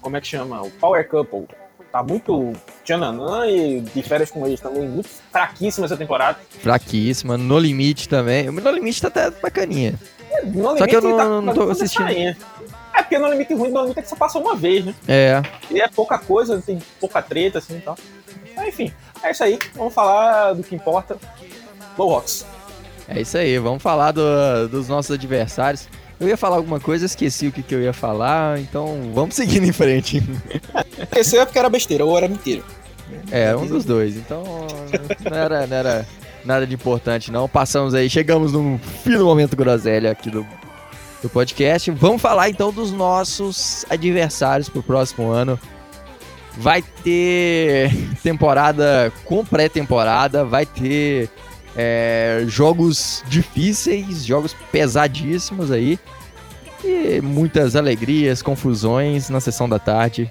Como 0.00 0.16
é 0.16 0.20
que 0.20 0.26
chama? 0.26 0.62
O 0.62 0.70
Power 0.70 1.08
Couple 1.08 1.46
tá 1.94 2.02
muito 2.02 2.52
tchananã 2.82 3.46
e 3.46 3.80
de 3.80 4.02
férias 4.02 4.28
com 4.28 4.44
eles 4.44 4.58
também, 4.58 4.88
muito 4.88 5.08
fraquíssima 5.30 5.86
essa 5.86 5.96
temporada. 5.96 6.36
Fraquíssima, 6.60 7.38
No 7.38 7.56
Limite 7.56 8.08
também. 8.08 8.50
No 8.50 8.70
Limite 8.72 9.00
tá 9.00 9.06
até 9.06 9.30
bacaninha. 9.30 9.94
É, 10.28 10.44
no 10.44 10.76
Só 10.76 10.88
que 10.88 10.96
eu 10.96 11.00
não, 11.00 11.16
tá, 11.16 11.40
não 11.40 11.54
tô 11.54 11.70
assistindo. 11.70 12.08
É 12.10 12.34
porque 12.96 13.16
No 13.16 13.30
Limite 13.30 13.54
ruim, 13.54 13.70
No 13.70 13.82
Limite 13.82 14.00
é 14.00 14.02
que 14.02 14.08
só 14.08 14.16
passa 14.16 14.40
uma 14.40 14.56
vez, 14.56 14.84
né? 14.84 14.92
É. 15.06 15.40
E 15.70 15.80
é 15.80 15.86
pouca 15.86 16.18
coisa, 16.18 16.60
tem 16.60 16.80
pouca 16.98 17.22
treta, 17.22 17.58
assim 17.58 17.76
e 17.76 17.80
tal. 17.80 17.96
Mas, 18.56 18.66
enfim, 18.66 18.92
é 19.22 19.30
isso 19.30 19.44
aí. 19.44 19.56
Vamos 19.76 19.94
falar 19.94 20.52
do 20.52 20.64
que 20.64 20.74
importa. 20.74 21.16
Low 21.96 22.08
Rocks. 22.08 22.44
É 23.06 23.20
isso 23.20 23.38
aí, 23.38 23.56
vamos 23.56 23.80
falar 23.80 24.10
do, 24.10 24.68
dos 24.68 24.88
nossos 24.88 25.12
adversários. 25.12 25.86
Eu 26.24 26.28
ia 26.28 26.38
falar 26.38 26.56
alguma 26.56 26.80
coisa, 26.80 27.04
esqueci 27.04 27.48
o 27.48 27.52
que, 27.52 27.62
que 27.62 27.74
eu 27.74 27.82
ia 27.82 27.92
falar, 27.92 28.58
então 28.58 29.10
vamos 29.12 29.34
seguindo 29.34 29.64
em 29.66 29.72
frente. 29.72 30.22
Esqueceu 30.98 31.42
é 31.42 31.44
porque 31.44 31.58
era 31.58 31.68
besteira, 31.68 32.02
ou 32.02 32.16
era 32.16 32.26
mentira. 32.26 32.62
É, 33.30 33.54
um 33.54 33.66
dos 33.66 33.84
dois, 33.84 34.16
então 34.16 34.42
não 35.22 35.36
era, 35.36 35.66
não 35.66 35.76
era 35.76 36.06
nada 36.42 36.66
de 36.66 36.74
importante 36.74 37.30
não. 37.30 37.46
Passamos 37.46 37.92
aí, 37.92 38.08
chegamos 38.08 38.54
no 38.54 38.80
fim 39.02 39.18
do 39.18 39.26
momento 39.26 39.54
groselha 39.54 40.12
aqui 40.12 40.30
do, 40.30 40.46
do 41.22 41.28
podcast. 41.28 41.90
Vamos 41.90 42.22
falar 42.22 42.48
então 42.48 42.72
dos 42.72 42.90
nossos 42.90 43.84
adversários 43.90 44.70
pro 44.70 44.82
próximo 44.82 45.30
ano. 45.30 45.60
Vai 46.56 46.80
ter 47.02 47.92
temporada 48.22 49.12
com 49.26 49.44
pré-temporada, 49.44 50.42
vai 50.42 50.64
ter 50.64 51.28
é, 51.76 52.44
jogos 52.46 53.22
difíceis, 53.26 54.24
jogos 54.24 54.54
pesadíssimos 54.70 55.70
aí. 55.70 55.98
E 56.84 57.20
muitas 57.22 57.76
alegrias, 57.76 58.42
confusões 58.42 59.30
na 59.30 59.40
sessão 59.40 59.68
da 59.68 59.78
tarde 59.78 60.30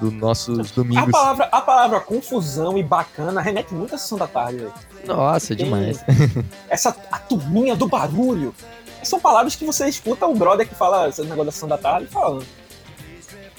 dos 0.00 0.12
nossos 0.12 0.70
domingos. 0.70 1.08
A 1.08 1.10
palavra, 1.10 1.48
a 1.50 1.60
palavra 1.60 2.00
confusão 2.00 2.78
e 2.78 2.82
bacana 2.82 3.40
remete 3.40 3.74
muito 3.74 3.94
à 3.94 3.98
sessão 3.98 4.16
da 4.16 4.26
tarde. 4.26 4.66
Nossa, 5.04 5.56
Tem 5.56 5.64
demais. 5.64 6.04
Essa 6.70 6.94
a 7.10 7.18
turminha 7.18 7.74
do 7.74 7.88
barulho. 7.88 8.54
São 9.02 9.20
palavras 9.20 9.56
que 9.56 9.64
você 9.64 9.88
escuta 9.88 10.26
o 10.26 10.34
brother 10.34 10.68
que 10.68 10.74
fala 10.74 11.08
esse 11.08 11.22
negócio 11.22 11.44
da 11.46 11.52
sessão 11.52 11.68
da 11.68 11.78
tarde 11.78 12.06
falando. 12.06 12.46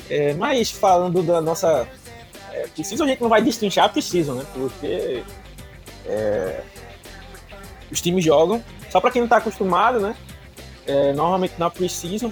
É, 0.10 0.34
mas 0.34 0.72
falando 0.72 1.22
da 1.22 1.42
nossa. 1.42 1.88
É, 2.52 2.68
preciso 2.68 3.04
a 3.04 3.08
gente 3.08 3.22
não 3.22 3.30
vai 3.30 3.42
destrinchar, 3.42 3.92
preciso, 3.92 4.34
né? 4.34 4.46
Porque. 4.54 5.24
É, 6.06 6.62
os 7.92 8.02
times 8.02 8.24
jogam. 8.24 8.64
Só 8.90 9.00
para 9.00 9.12
quem 9.12 9.22
não 9.22 9.28
está 9.28 9.38
acostumado, 9.38 10.00
né? 10.00 10.16
É, 10.86 11.14
normalmente 11.14 11.54
na 11.58 11.70
Precision, 11.70 12.32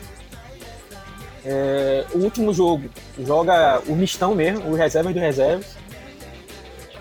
é, 1.46 2.06
o 2.14 2.18
último 2.18 2.54
jogo 2.54 2.90
joga 3.20 3.82
o 3.88 3.96
mistão 3.96 4.36
mesmo, 4.36 4.70
o 4.70 4.76
reserva 4.76 5.14
do 5.14 5.20
reservas. 5.20 5.78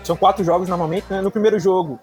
São 0.03 0.15
quatro 0.15 0.43
jogos 0.43 0.69
normalmente, 0.69 1.05
né? 1.09 1.21
No 1.21 1.31
primeiro 1.31 1.59
jogo, 1.59 1.99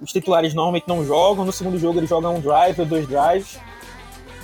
os 0.00 0.12
titulares 0.12 0.54
normalmente 0.54 0.86
não 0.86 1.04
jogam. 1.04 1.44
No 1.44 1.52
segundo 1.52 1.78
jogo, 1.78 1.98
eles 1.98 2.08
jogam 2.08 2.36
um 2.36 2.40
drive 2.40 2.78
ou 2.78 2.86
dois 2.86 3.08
drives. 3.08 3.58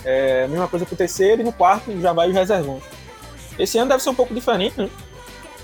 É, 0.03 0.47
mesma 0.47 0.67
coisa 0.67 0.85
pro 0.85 0.95
terceiro 0.95 1.41
e 1.41 1.45
no 1.45 1.53
quarto 1.53 1.97
já 2.01 2.11
vai 2.11 2.27
os 2.27 2.33
reservões. 2.33 2.83
Esse 3.57 3.77
ano 3.77 3.89
deve 3.89 4.01
ser 4.03 4.09
um 4.09 4.15
pouco 4.15 4.33
diferente, 4.33 4.77
né? 4.77 4.89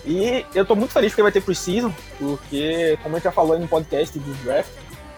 E 0.05 0.45
eu 0.55 0.65
tô 0.65 0.73
muito 0.73 0.93
feliz 0.93 1.11
porque 1.11 1.23
vai 1.23 1.31
ter 1.31 1.41
Precision, 1.41 1.91
porque, 2.17 2.97
como 3.03 3.15
a 3.15 3.17
gente 3.17 3.25
já 3.25 3.31
falou 3.31 3.53
aí 3.53 3.59
no 3.59 3.67
podcast 3.67 4.17
do 4.17 4.33
draft, 4.43 4.69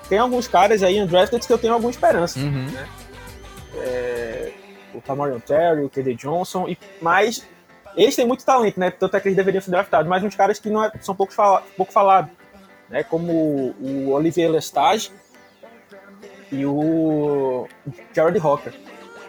tem 0.09 0.17
alguns 0.17 0.47
caras 0.47 0.81
aí 0.81 0.99
undrafted 0.99 1.45
que 1.45 1.53
eu 1.53 1.57
tenho 1.57 1.73
alguma 1.73 1.91
esperança. 1.91 2.39
Uhum. 2.39 2.65
Né? 2.65 2.89
É, 3.75 4.51
o 4.93 4.99
Tamarion 4.99 5.39
Terry, 5.39 5.83
o 5.83 5.89
KD 5.89 6.15
Johnson, 6.15 6.67
e, 6.67 6.77
mas 6.99 7.45
eles 7.95 8.15
têm 8.15 8.25
muito 8.25 8.43
talento, 8.43 8.79
né? 8.79 8.89
Tanto 8.89 9.15
é 9.15 9.19
que 9.19 9.27
eles 9.27 9.35
deveriam 9.35 9.61
ser 9.61 9.69
draftados, 9.69 10.09
mas 10.09 10.23
uns 10.23 10.35
caras 10.35 10.59
que 10.59 10.69
não 10.69 10.83
é, 10.83 10.91
são 10.99 11.15
pouco, 11.15 11.31
fala, 11.31 11.63
pouco 11.77 11.93
falados, 11.93 12.31
né? 12.89 13.03
Como 13.03 13.75
o 13.79 14.09
Olivier 14.09 14.49
Lestage 14.49 15.11
e 16.51 16.65
o 16.65 17.67
Jared 18.13 18.39
Hawker, 18.39 18.73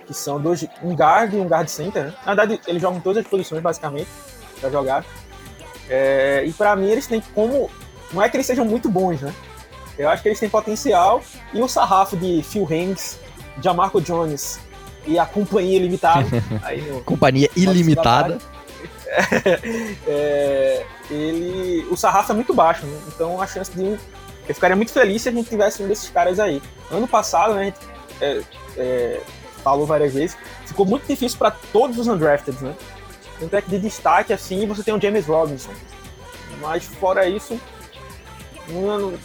que 0.06 0.14
são 0.14 0.40
dois, 0.40 0.66
um 0.82 0.94
guard 0.94 1.34
e 1.34 1.36
um 1.36 1.46
guard 1.46 1.68
center, 1.68 2.04
né? 2.04 2.14
Na 2.24 2.34
verdade, 2.34 2.60
eles 2.66 2.80
jogam 2.80 3.00
todas 3.00 3.22
as 3.22 3.30
posições, 3.30 3.62
basicamente, 3.62 4.08
para 4.58 4.70
jogar. 4.70 5.04
É, 5.90 6.42
e 6.46 6.52
para 6.54 6.74
mim, 6.74 6.88
eles 6.88 7.06
têm 7.06 7.20
como. 7.34 7.70
Não 8.12 8.22
é 8.22 8.28
que 8.28 8.36
eles 8.36 8.46
sejam 8.46 8.64
muito 8.64 8.88
bons, 8.88 9.20
né? 9.20 9.32
Eu 10.00 10.08
acho 10.08 10.22
que 10.22 10.28
eles 10.30 10.40
têm 10.40 10.48
potencial. 10.48 11.22
E 11.52 11.60
o 11.60 11.68
sarrafo 11.68 12.16
de 12.16 12.42
Phil 12.42 12.64
Hanks, 12.64 13.18
Jamarco 13.62 14.00
Jones 14.00 14.58
e 15.06 15.18
a 15.18 15.26
Companhia 15.26 15.76
Ilimitada. 15.76 16.26
no, 16.90 17.04
Companhia 17.04 17.50
Ilimitada. 17.54 18.38
é, 20.08 20.86
ele, 21.10 21.86
o 21.90 21.96
sarrafo 21.96 22.32
é 22.32 22.34
muito 22.34 22.54
baixo, 22.54 22.86
né? 22.86 22.98
então 23.08 23.42
a 23.42 23.46
chance 23.46 23.70
de 23.72 23.82
um. 23.82 23.98
Eu 24.48 24.54
ficaria 24.54 24.74
muito 24.74 24.90
feliz 24.90 25.20
se 25.20 25.28
a 25.28 25.32
gente 25.32 25.50
tivesse 25.50 25.82
um 25.82 25.86
desses 25.86 26.08
caras 26.08 26.40
aí. 26.40 26.62
Ano 26.90 27.06
passado, 27.06 27.54
né, 27.54 27.60
a 27.60 27.64
gente 27.64 27.78
é, 28.22 28.42
é, 28.78 29.20
falou 29.62 29.86
várias 29.86 30.14
vezes, 30.14 30.36
ficou 30.64 30.86
muito 30.86 31.06
difícil 31.06 31.38
para 31.38 31.50
todos 31.50 31.98
os 31.98 32.08
undrafted, 32.08 32.56
né? 32.62 32.74
Tanto 33.38 33.54
é 33.54 33.60
que 33.60 33.68
de 33.68 33.78
destaque, 33.78 34.32
assim, 34.32 34.66
você 34.66 34.82
tem 34.82 34.94
o 34.94 35.00
James 35.00 35.26
Robinson. 35.26 35.72
Mas 36.60 36.84
fora 36.84 37.28
isso, 37.28 37.60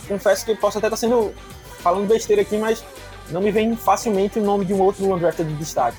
confesso 0.07 0.45
que 0.45 0.55
posso 0.55 0.77
até 0.77 0.87
estar 0.87 0.97
sendo 0.97 1.33
falando 1.79 2.07
besteira 2.07 2.41
aqui, 2.41 2.57
mas 2.57 2.83
não 3.29 3.41
me 3.41 3.51
vem 3.51 3.75
facilmente 3.75 4.39
o 4.39 4.43
nome 4.43 4.65
de 4.65 4.73
um 4.73 4.81
outro 4.81 5.11
undrafted 5.11 5.47
de 5.47 5.55
destaque. 5.55 5.97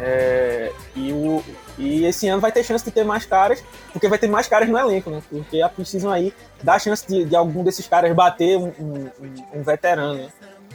É, 0.00 0.72
e, 0.94 1.12
o, 1.12 1.42
e 1.76 2.04
esse 2.04 2.28
ano 2.28 2.40
vai 2.40 2.52
ter 2.52 2.62
chance 2.62 2.84
de 2.84 2.90
ter 2.90 3.04
mais 3.04 3.26
caras, 3.26 3.64
porque 3.92 4.06
vai 4.06 4.18
ter 4.18 4.28
mais 4.28 4.46
caras 4.46 4.68
no 4.68 4.78
elenco, 4.78 5.10
né? 5.10 5.20
Porque 5.28 5.60
a 5.60 5.68
precisam 5.68 6.10
aí 6.10 6.32
dar 6.62 6.78
chance 6.78 7.06
de, 7.06 7.24
de 7.24 7.34
algum 7.34 7.64
desses 7.64 7.86
caras 7.86 8.14
bater 8.14 8.56
um, 8.56 8.72
um, 8.78 9.10
um 9.54 9.62
veterano. 9.62 10.14
Né? 10.14 10.28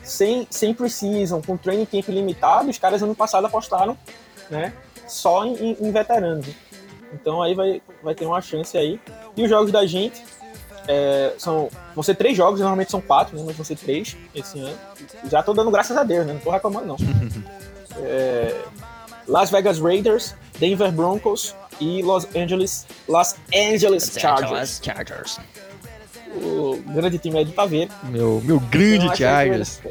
Sem, 0.04 0.46
sem 0.50 0.74
precisam, 0.74 1.42
com 1.42 1.56
training 1.56 1.86
camp 1.86 2.10
limitado, 2.10 2.70
os 2.70 2.78
caras 2.78 3.02
ano 3.02 3.16
passado 3.16 3.48
apostaram 3.48 3.98
né, 4.50 4.74
só 5.08 5.46
em, 5.46 5.78
em 5.80 5.92
veteranos. 5.92 6.46
Né? 6.46 6.54
Então 7.14 7.42
aí 7.42 7.54
vai, 7.54 7.82
vai 8.02 8.14
ter 8.14 8.26
uma 8.26 8.42
chance 8.42 8.78
aí. 8.78 9.00
E 9.38 9.44
os 9.44 9.50
jogos 9.50 9.72
da 9.72 9.86
gente 9.86 10.22
é, 10.88 11.34
são, 11.38 11.70
vão 11.96 12.04
ser 12.04 12.16
três 12.16 12.36
jogos, 12.36 12.60
normalmente 12.60 12.92
são 12.92 13.02
quatro, 13.02 13.38
né, 13.38 13.44
mas 13.46 13.56
vão 13.56 13.66
ser 13.66 13.78
três 13.78 14.18
esse 14.34 14.60
ano. 14.60 14.78
Já 15.30 15.42
tô 15.42 15.54
dando 15.54 15.72
graças 15.72 15.96
a 15.96 16.04
Deus, 16.04 16.26
né? 16.26 16.34
Não 16.34 16.40
tô 16.40 16.52
reclamando, 16.52 16.88
não. 16.88 16.98
é, 18.04 18.56
Las 19.28 19.50
Vegas 19.50 19.80
Raiders, 19.80 20.36
Denver 20.60 20.92
Broncos 20.92 21.56
e 21.80 22.02
Los 22.02 22.28
Angeles, 22.36 22.86
Los 23.08 23.36
Angeles 23.56 24.12
Chargers. 24.18 24.82
Chargers. 24.84 25.40
O 26.36 26.82
grande 26.88 27.20
time 27.20 27.42
é 27.42 27.44
de 27.44 27.52
Taveira. 27.52 27.92
Meu, 28.04 28.42
meu 28.44 28.60
grande 28.60 29.16
Chargers. 29.16 29.82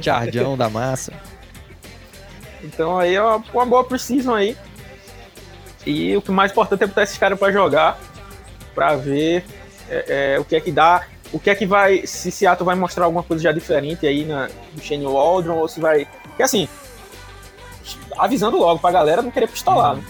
Chargão 0.00 0.56
da 0.56 0.68
massa. 0.68 1.12
Então 2.62 2.98
aí 2.98 3.14
é 3.14 3.22
uma, 3.22 3.36
uma 3.54 3.66
boa 3.66 3.84
precisão 3.84 4.34
aí. 4.34 4.56
E 5.86 6.16
o 6.16 6.22
que 6.22 6.32
mais 6.32 6.50
importante 6.50 6.82
é 6.82 6.86
botar 6.86 7.04
esses 7.04 7.16
caras 7.16 7.38
para 7.38 7.52
jogar, 7.52 7.96
para 8.74 8.96
ver 8.96 9.44
é, 9.90 10.34
é, 10.34 10.38
o 10.38 10.44
que 10.44 10.56
é 10.56 10.60
que 10.60 10.72
dá, 10.72 11.06
o 11.32 11.38
que 11.38 11.50
é 11.50 11.54
que 11.54 11.66
vai, 11.66 12.06
se 12.06 12.30
Seattle 12.30 12.64
vai 12.64 12.74
mostrar 12.74 13.04
alguma 13.04 13.22
coisa 13.22 13.42
já 13.42 13.52
diferente 13.52 14.06
aí 14.06 14.24
na, 14.24 14.48
no 14.74 14.82
Shane 14.82 15.06
Waldron, 15.06 15.56
ou 15.56 15.68
se 15.68 15.80
vai. 15.80 16.06
Porque 16.24 16.42
assim, 16.42 16.68
avisando 18.18 18.56
logo 18.56 18.80
pra 18.80 18.90
galera 18.90 19.22
não 19.22 19.30
querer 19.30 19.48
pistolar, 19.48 19.96
né? 19.96 20.04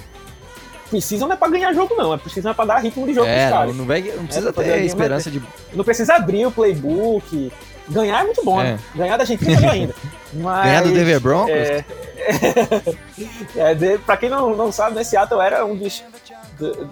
Precisam 0.91 1.27
não 1.27 1.35
é 1.35 1.39
pra 1.39 1.49
ganhar 1.49 1.73
jogo, 1.73 1.95
não. 1.97 2.15
É 2.15 2.17
preciso 2.17 2.49
é 2.49 2.55
pra 2.55 2.65
dar 2.65 2.79
ritmo 2.79 3.07
de 3.07 3.15
jogo 3.15 3.27
é, 3.27 3.47
pros 3.47 3.59
caras. 3.59 3.77
Não, 3.77 3.85
vai, 3.85 4.03
não 4.03 4.27
precisa 4.27 4.51
é 4.51 4.53
ter 4.53 4.85
esperança 4.85 5.31
de. 5.31 5.43
Não 5.73 5.85
precisa 5.85 6.15
abrir 6.15 6.47
o 6.47 6.51
playbook. 6.51 7.53
Ganhar 7.89 8.21
é 8.21 8.25
muito 8.25 8.45
bom, 8.45 8.59
né? 8.59 8.69
é. 8.69 8.73
né? 8.73 8.79
Ganhar 8.95 9.17
da 9.17 9.25
gente 9.25 9.45
é 9.49 9.69
ainda. 9.69 9.95
Mas, 10.33 10.67
ganhar 10.67 10.83
do 10.83 10.93
Denver 10.93 11.21
Broncos? 11.21 11.51
É, 11.51 11.85
é, 13.57 13.75
de, 13.75 13.99
pra 13.99 14.17
quem 14.17 14.29
não, 14.29 14.57
não 14.57 14.71
sabe, 14.73 14.97
né, 14.97 15.05
Seattle 15.05 15.41
era 15.41 15.65
um 15.65 15.77
dos. 15.77 16.05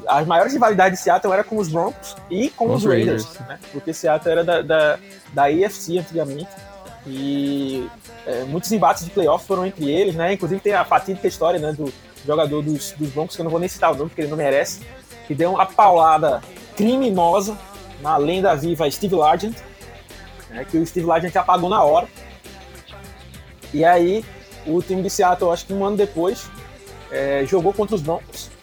As 0.07 0.27
maiores 0.27 0.53
rivalidades 0.53 0.99
de 0.99 1.05
Seattle 1.05 1.33
era 1.33 1.45
com 1.45 1.57
os 1.57 1.69
Broncos 1.69 2.17
e 2.31 2.51
com, 2.51 2.67
com 2.67 2.75
os 2.75 2.85
Raiders, 2.85 3.25
Raiders. 3.25 3.49
Né? 3.49 3.59
porque 3.73 3.93
Seattle 3.93 4.33
era 4.33 4.45
da, 4.45 4.63
da, 4.63 4.99
da 5.33 5.45
AFC 5.45 5.99
antigamente. 5.99 6.51
E 7.07 7.89
é, 8.27 8.45
muitos 8.45 8.73
embates 8.73 9.05
de 9.05 9.11
playoff 9.11 9.47
foram 9.47 9.67
entre 9.67 9.91
eles, 9.91 10.15
né? 10.15 10.33
Inclusive 10.33 10.61
tem 10.61 10.75
a 10.75 10.85
fatídica 10.85 11.29
história 11.29 11.61
né, 11.61 11.73
do 11.73 11.93
jogador 12.27 12.63
dos, 12.63 12.93
dos 12.93 13.11
Broncos, 13.11 13.37
que 13.37 13.43
eu 13.43 13.45
não 13.45 13.51
vou 13.51 13.61
nem 13.61 13.69
citar 13.69 13.93
o 13.93 13.95
nome, 13.95 14.09
porque 14.09 14.23
ele 14.23 14.31
não 14.31 14.37
merece, 14.37 14.81
que 15.27 15.35
deu 15.35 15.51
uma 15.51 15.67
paulada 15.67 16.43
criminosa 16.77 17.59
na 18.01 18.17
lenda 18.17 18.55
viva 18.57 18.91
Steve 18.91 19.15
Largent, 19.15 19.55
né, 20.49 20.65
que 20.65 20.79
o 20.79 20.87
Steve 20.87 21.07
Largent 21.07 21.37
apagou 21.37 21.69
na 21.69 21.83
hora. 21.83 22.09
E 23.73 23.85
aí 23.85 24.25
o 24.67 24.81
time 24.81 25.03
de 25.03 25.11
Seattle, 25.11 25.51
acho 25.51 25.67
que 25.67 25.75
um 25.75 25.85
ano 25.85 25.97
depois, 25.97 26.49
é, 27.11 27.45
jogou 27.45 27.73
contra 27.75 27.95
os 27.95 28.01
Broncos 28.01 28.54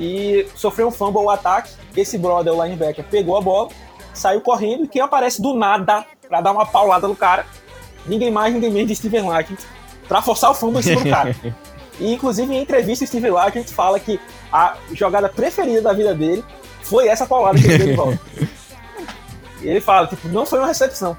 e 0.00 0.48
sofreu 0.56 0.88
um 0.88 0.90
fumble 0.90 1.20
ao 1.20 1.30
ataque. 1.30 1.70
Esse 1.96 2.16
brother, 2.16 2.52
o 2.52 2.64
linebacker, 2.64 3.04
pegou 3.04 3.36
a 3.36 3.40
bola, 3.40 3.68
saiu 4.14 4.40
correndo 4.40 4.84
e 4.84 4.88
quem 4.88 5.02
aparece 5.02 5.40
do 5.40 5.54
nada 5.54 6.04
para 6.26 6.40
dar 6.40 6.52
uma 6.52 6.64
paulada 6.66 7.06
no 7.06 7.14
cara 7.14 7.44
ninguém 8.06 8.30
mais, 8.30 8.52
ninguém 8.52 8.70
menos 8.70 8.88
de 8.88 8.96
Steven 8.96 9.28
Larkin 9.28 9.56
para 10.08 10.22
forçar 10.22 10.50
o 10.50 10.54
fundo 10.54 10.78
em 10.78 10.82
cima 10.82 11.02
do 11.02 11.10
cara. 11.10 11.36
E, 12.00 12.14
inclusive, 12.14 12.50
em 12.54 12.62
entrevista, 12.62 13.04
Steven 13.04 13.30
Larkin 13.30 13.62
fala 13.62 14.00
que 14.00 14.18
a 14.50 14.74
jogada 14.94 15.28
preferida 15.28 15.82
da 15.82 15.92
vida 15.92 16.14
dele 16.14 16.42
foi 16.82 17.08
essa 17.08 17.26
paulada 17.26 17.58
que 17.58 17.66
ele 17.66 17.76
deu 17.76 17.86
de 17.88 17.92
volta. 17.92 18.18
e 19.60 19.68
ele 19.68 19.82
fala, 19.82 20.06
tipo, 20.06 20.26
não 20.28 20.46
foi 20.46 20.60
uma 20.60 20.68
recepção. 20.68 21.14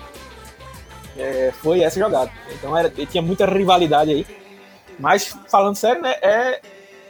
É, 1.15 1.53
foi 1.61 1.81
essa 1.81 1.99
jogada. 1.99 2.31
Então 2.51 2.75
era, 2.75 2.89
tinha 2.89 3.21
muita 3.21 3.45
rivalidade 3.45 4.09
aí. 4.09 4.25
Mas, 4.97 5.37
falando 5.47 5.75
sério, 5.75 6.01
né, 6.01 6.15
é 6.19 6.61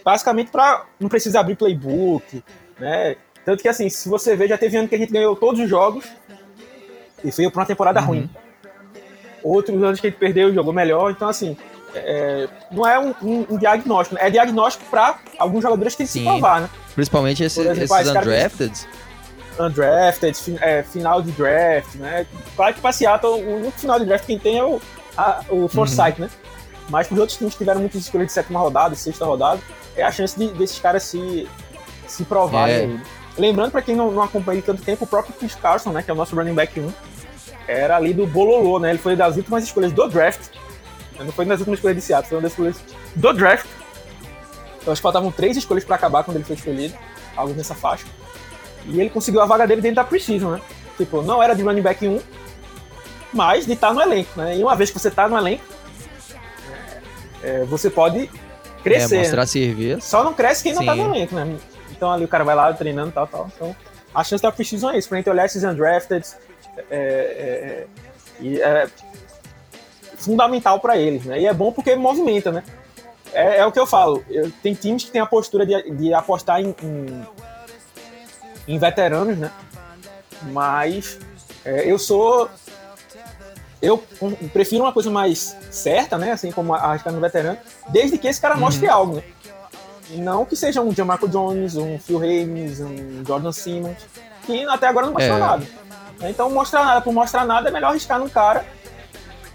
basicamente 0.04 0.52
para 0.52 0.86
não 1.00 1.10
precisa 1.10 1.40
abrir 1.40 1.56
playbook, 1.56 2.44
né? 2.80 3.16
Tanto 3.46 3.62
que, 3.62 3.68
assim, 3.68 3.90
se 3.90 4.08
você 4.08 4.36
ver, 4.36 4.48
já 4.48 4.58
teve 4.58 4.78
ano 4.78 4.88
que 4.88 4.96
a 4.96 4.98
gente 4.98 5.12
ganhou 5.12 5.36
todos 5.36 5.60
os 5.60 5.70
jogos 5.70 6.06
e 7.24 7.32
veio 7.32 7.52
para 7.52 7.62
uma 7.62 7.66
temporada 7.66 8.00
uhum. 8.02 8.08
ruim. 8.08 8.30
Outros 9.44 9.82
anos 9.84 10.00
que 10.00 10.08
a 10.08 10.10
gente 10.10 10.20
perdeu, 10.20 10.54
jogou 10.54 10.72
melhor. 10.72 11.10
Então, 11.10 11.28
assim, 11.28 11.58
é, 11.96 12.48
não 12.72 12.88
é 12.88 13.00
um, 13.00 13.14
um, 13.22 13.46
um, 13.50 13.58
diagnóstico, 13.58 14.22
é 14.22 14.30
diagnóstico 14.30 14.86
para 14.90 15.18
alguns 15.38 15.64
jogadores 15.64 15.96
que 15.96 16.04
que 16.04 16.10
se 16.10 16.24
provar, 16.24 16.62
né? 16.62 16.70
Principalmente 16.94 17.44
esses, 17.44 17.58
exemplo, 17.58 17.84
esses 17.84 18.10
undrafted. 18.10 18.88
Undrafted, 19.60 20.58
é, 20.62 20.84
final 20.84 21.22
de 21.22 21.32
draft, 21.32 21.96
né? 21.96 22.26
Claro 22.56 22.76
que 22.76 22.94
Seattle, 22.94 23.44
o 23.44 23.56
único 23.58 23.80
final 23.80 24.00
de 24.00 24.06
draft 24.06 24.26
quem 24.26 24.38
tem 24.38 24.60
é 24.60 24.64
o, 24.64 24.80
a, 25.18 25.42
o 25.50 25.68
Foresight, 25.68 26.22
uhum. 26.22 26.28
né? 26.28 26.34
Mas 26.92 27.08
para 27.08 27.16
os 27.16 27.20
outros 27.22 27.38
times 27.38 27.54
que 27.54 27.60
tiveram 27.60 27.80
muitas 27.80 28.02
escolhas 28.02 28.28
de 28.28 28.34
sétima 28.34 28.60
rodada, 28.60 28.94
sexta 28.96 29.26
rodada, 29.26 29.62
é 29.96 30.04
a 30.04 30.12
chance 30.12 30.38
de, 30.38 30.50
desses 30.50 30.78
caras 30.78 31.04
se, 31.04 31.48
se 32.06 32.26
provarem. 32.26 33.02
É. 33.02 33.40
Lembrando, 33.40 33.72
para 33.72 33.82
quem 33.82 33.96
não, 33.96 34.12
não 34.12 34.22
acompanha 34.22 34.62
tanto 34.62 34.84
tempo, 34.84 35.06
o 35.06 35.08
próprio 35.08 35.34
Chris 35.34 35.56
Carson, 35.56 35.92
né, 35.92 36.04
que 36.04 36.12
é 36.12 36.14
o 36.14 36.18
nosso 36.18 36.36
running 36.36 36.54
back 36.54 36.78
1, 36.78 36.92
era 37.66 37.96
ali 37.96 38.14
do 38.14 38.28
Bololô, 38.28 38.78
né? 38.78 38.90
Ele 38.90 39.00
foi 39.00 39.16
das 39.16 39.38
últimas 39.38 39.64
escolhas 39.64 39.94
do 39.94 40.06
draft. 40.10 40.50
Não 41.18 41.32
foi 41.32 41.46
nas 41.46 41.60
últimas 41.60 41.80
escolhas 41.80 41.96
de 41.96 42.04
Seattle, 42.04 42.28
foi 42.28 42.38
uma 42.38 42.42
das 42.42 42.52
escolhas 42.52 42.78
do 43.16 43.34
draft. 43.34 43.68
Então 44.82 44.92
acho 44.92 45.00
que 45.00 45.04
faltavam 45.04 45.32
três 45.32 45.56
escolhas 45.56 45.86
para 45.86 45.96
acabar 45.96 46.26
quando 46.26 46.38
ele 46.38 46.44
foi 46.44 46.58
escolhido, 46.58 46.94
algo 47.38 47.54
nessa 47.54 47.74
faixa. 47.74 48.06
E 48.86 49.00
ele 49.00 49.10
conseguiu 49.10 49.40
a 49.40 49.46
vaga 49.46 49.66
dele 49.66 49.80
dentro 49.80 49.98
da 49.98 50.04
Precision, 50.04 50.54
né? 50.54 50.62
Tipo, 50.98 51.22
não 51.22 51.42
era 51.42 51.54
de 51.54 51.64
running 51.64 51.82
back 51.82 52.06
1, 52.06 52.20
mas 53.32 53.66
de 53.66 53.74
estar 53.74 53.90
tá 53.90 53.94
no 53.94 54.02
elenco, 54.02 54.30
né? 54.36 54.58
E 54.58 54.64
uma 54.64 54.76
vez 54.76 54.90
que 54.90 55.00
você 55.00 55.08
está 55.08 55.30
no 55.30 55.38
elenco, 55.38 55.64
é, 57.44 57.64
você 57.66 57.90
pode 57.90 58.30
crescer. 58.84 59.16
É, 59.16 59.20
mostrar 59.20 59.42
né? 59.42 59.48
serviço. 59.48 60.08
Só 60.08 60.24
não 60.24 60.34
cresce 60.34 60.64
quem 60.64 60.74
não 60.74 60.82
está 60.82 60.96
no 60.96 61.16
elenco, 61.16 61.36
né? 61.36 61.58
Então 61.92 62.12
ali 62.12 62.26
o 62.26 62.28
cara 62.28 62.44
vai 62.44 62.56
lá 62.56 62.74
treinando 62.74 63.10
e 63.10 63.14
tal, 63.14 63.28
tal. 63.28 63.50
Então 63.56 63.76
a 64.14 64.24
chance 64.24 64.42
da 64.42 64.52
Precision 64.52 64.94
é 64.94 64.98
isso, 64.98 65.08
pra 65.08 65.18
gente 65.18 65.30
olhar 65.30 65.46
esses 65.46 65.64
undrafted, 65.64 66.26
é, 66.90 67.88
é, 68.42 68.48
é, 68.48 68.60
é 68.60 68.88
fundamental 70.16 70.80
para 70.80 70.98
eles, 70.98 71.26
né? 71.26 71.40
E 71.40 71.46
é 71.46 71.54
bom 71.54 71.72
porque 71.72 71.96
movimenta, 71.96 72.52
né? 72.52 72.64
É, 73.34 73.60
é 73.60 73.66
o 73.66 73.72
que 73.72 73.80
eu 73.80 73.88
falo. 73.88 74.24
Eu, 74.30 74.52
tem 74.62 74.74
times 74.74 75.06
que 75.06 75.12
têm 75.12 75.22
a 75.22 75.26
postura 75.26 75.66
de, 75.66 75.92
de 75.92 76.14
apostar 76.14 76.60
em, 76.60 76.76
em, 76.84 77.28
em, 78.68 78.78
veteranos, 78.78 79.38
né? 79.38 79.52
Mas 80.52 81.20
é, 81.64 81.90
eu 81.90 81.98
sou. 81.98 82.50
Eu 83.82 83.98
prefiro 84.54 84.84
uma 84.84 84.94
coisa 84.94 85.10
mais 85.10 85.58
certa, 85.72 86.18
né? 86.18 86.32
Assim 86.32 86.52
como 86.52 86.74
arriscar 86.74 87.12
no 87.12 87.20
veterano, 87.20 87.58
desde 87.90 88.18
que 88.18 88.28
esse 88.28 88.40
cara 88.40 88.56
mostre 88.56 88.88
uhum. 88.88 88.94
algo, 88.94 89.16
né? 89.16 89.24
Não 90.12 90.46
que 90.46 90.56
seja 90.56 90.82
um 90.82 90.94
Jamarco 90.94 91.28
Jones, 91.28 91.76
um 91.76 91.98
Phil 91.98 92.22
Haynes, 92.22 92.80
um 92.80 93.26
Jordan 93.26 93.52
Simmons, 93.52 93.98
que 94.46 94.66
até 94.66 94.88
agora 94.88 95.06
não 95.08 95.14
mostrou 95.14 95.38
é. 95.38 95.40
nada. 95.40 95.68
Então, 96.24 96.50
mostrar 96.52 96.86
nada 96.86 97.02
por 97.02 97.14
mostrar 97.14 97.46
nada 97.46 97.70
é 97.70 97.72
melhor 97.72 97.90
arriscar 97.90 98.20
num 98.20 98.30
cara 98.30 98.66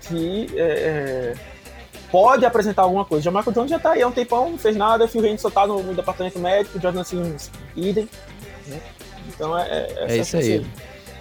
que 0.00 0.48
é, 0.56 1.34
é 1.36 1.56
pode 2.10 2.46
apresentar 2.46 2.82
alguma 2.82 3.04
coisa. 3.04 3.24
Já 3.24 3.30
Michael 3.30 3.52
Jones 3.52 3.70
já 3.70 3.78
tá 3.78 3.92
aí 3.92 4.02
há 4.02 4.08
um 4.08 4.12
tempão, 4.12 4.50
não 4.50 4.58
fez 4.58 4.76
nada, 4.76 5.08
Phil 5.08 5.22
Haynes 5.22 5.40
só 5.40 5.50
tá 5.50 5.66
no, 5.66 5.82
no 5.82 5.94
departamento 5.94 6.38
médico, 6.38 6.80
Jordan 6.80 7.04
Simmons, 7.04 7.50
idem. 7.74 8.08
Né? 8.66 8.80
Então 9.28 9.58
é, 9.58 9.68
é, 9.68 10.06
é 10.08 10.16
isso 10.16 10.36
aí. 10.36 10.66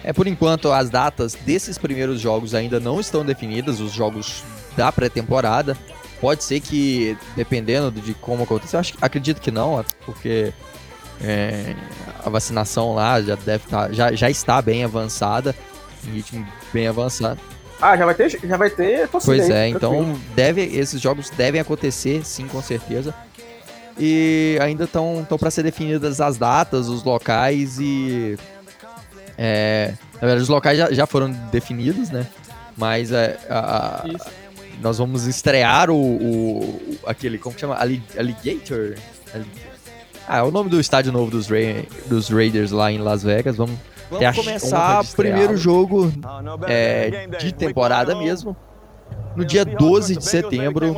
É 0.06 0.12
por 0.12 0.28
enquanto 0.28 0.70
as 0.70 0.88
datas 0.88 1.34
desses 1.34 1.76
primeiros 1.76 2.20
jogos 2.20 2.54
ainda 2.54 2.78
não 2.78 3.00
estão 3.00 3.24
definidas, 3.24 3.80
os 3.80 3.90
jogos 3.90 4.44
da 4.76 4.92
pré-temporada. 4.92 5.76
Pode 6.20 6.44
ser 6.44 6.60
que, 6.60 7.18
dependendo 7.34 8.00
de 8.00 8.14
como 8.14 8.44
acontecer, 8.44 8.76
acho, 8.76 8.94
acredito 9.02 9.40
que 9.40 9.50
não, 9.50 9.84
porque 10.06 10.52
é, 11.20 11.74
a 12.24 12.30
vacinação 12.30 12.94
lá 12.94 13.20
já 13.20 13.34
deve 13.34 13.66
tá, 13.66 13.90
já, 13.90 14.12
já 14.12 14.30
está 14.30 14.62
bem 14.62 14.84
avançada, 14.84 15.54
em 16.06 16.12
ritmo 16.12 16.46
bem 16.72 16.86
avançado. 16.86 17.40
Ah, 17.80 17.96
já 17.96 18.06
vai 18.06 18.14
ter, 18.14 18.30
já 18.30 18.56
vai 18.56 18.70
ter 18.70 19.08
Pois 19.08 19.50
é, 19.50 19.68
então 19.68 20.16
deve, 20.36 20.62
esses 20.62 21.00
jogos 21.00 21.30
devem 21.30 21.60
acontecer, 21.60 22.24
sim, 22.24 22.46
com 22.46 22.62
certeza. 22.62 23.12
E 23.98 24.56
ainda 24.60 24.84
estão 24.84 25.26
para 25.38 25.50
ser 25.50 25.64
definidas 25.64 26.20
as 26.20 26.38
datas, 26.38 26.88
os 26.88 27.02
locais 27.02 27.78
e. 27.80 28.38
É, 29.38 29.92
na 30.14 30.20
verdade, 30.20 30.42
os 30.42 30.48
locais 30.48 30.78
já, 30.78 30.92
já 30.92 31.06
foram 31.06 31.30
definidos, 31.50 32.10
né? 32.10 32.26
Mas 32.76 33.12
é, 33.12 33.38
a, 33.48 33.58
a, 33.58 34.04
nós 34.80 34.98
vamos 34.98 35.26
estrear 35.26 35.90
o, 35.90 35.96
o, 35.96 36.98
aquele, 37.06 37.38
como 37.38 37.54
que 37.54 37.60
chama? 37.60 37.76
Alligator? 37.76 38.96
Ah, 40.28 40.38
é 40.38 40.42
o 40.42 40.50
nome 40.50 40.68
do 40.68 40.80
estádio 40.80 41.12
novo 41.12 41.30
dos, 41.30 41.48
Ra 41.48 41.56
dos 42.06 42.28
Raiders 42.28 42.70
lá 42.70 42.90
em 42.90 42.98
Las 42.98 43.22
Vegas. 43.22 43.56
Vamos, 43.56 43.76
Vamos 44.10 44.36
começar 44.36 45.02
o 45.02 45.16
primeiro 45.16 45.56
jogo 45.56 46.12
é, 46.66 47.26
de 47.38 47.52
temporada 47.52 48.14
mesmo. 48.14 48.56
No 49.34 49.44
dia 49.44 49.64
12 49.64 50.16
de 50.16 50.24
setembro, 50.24 50.94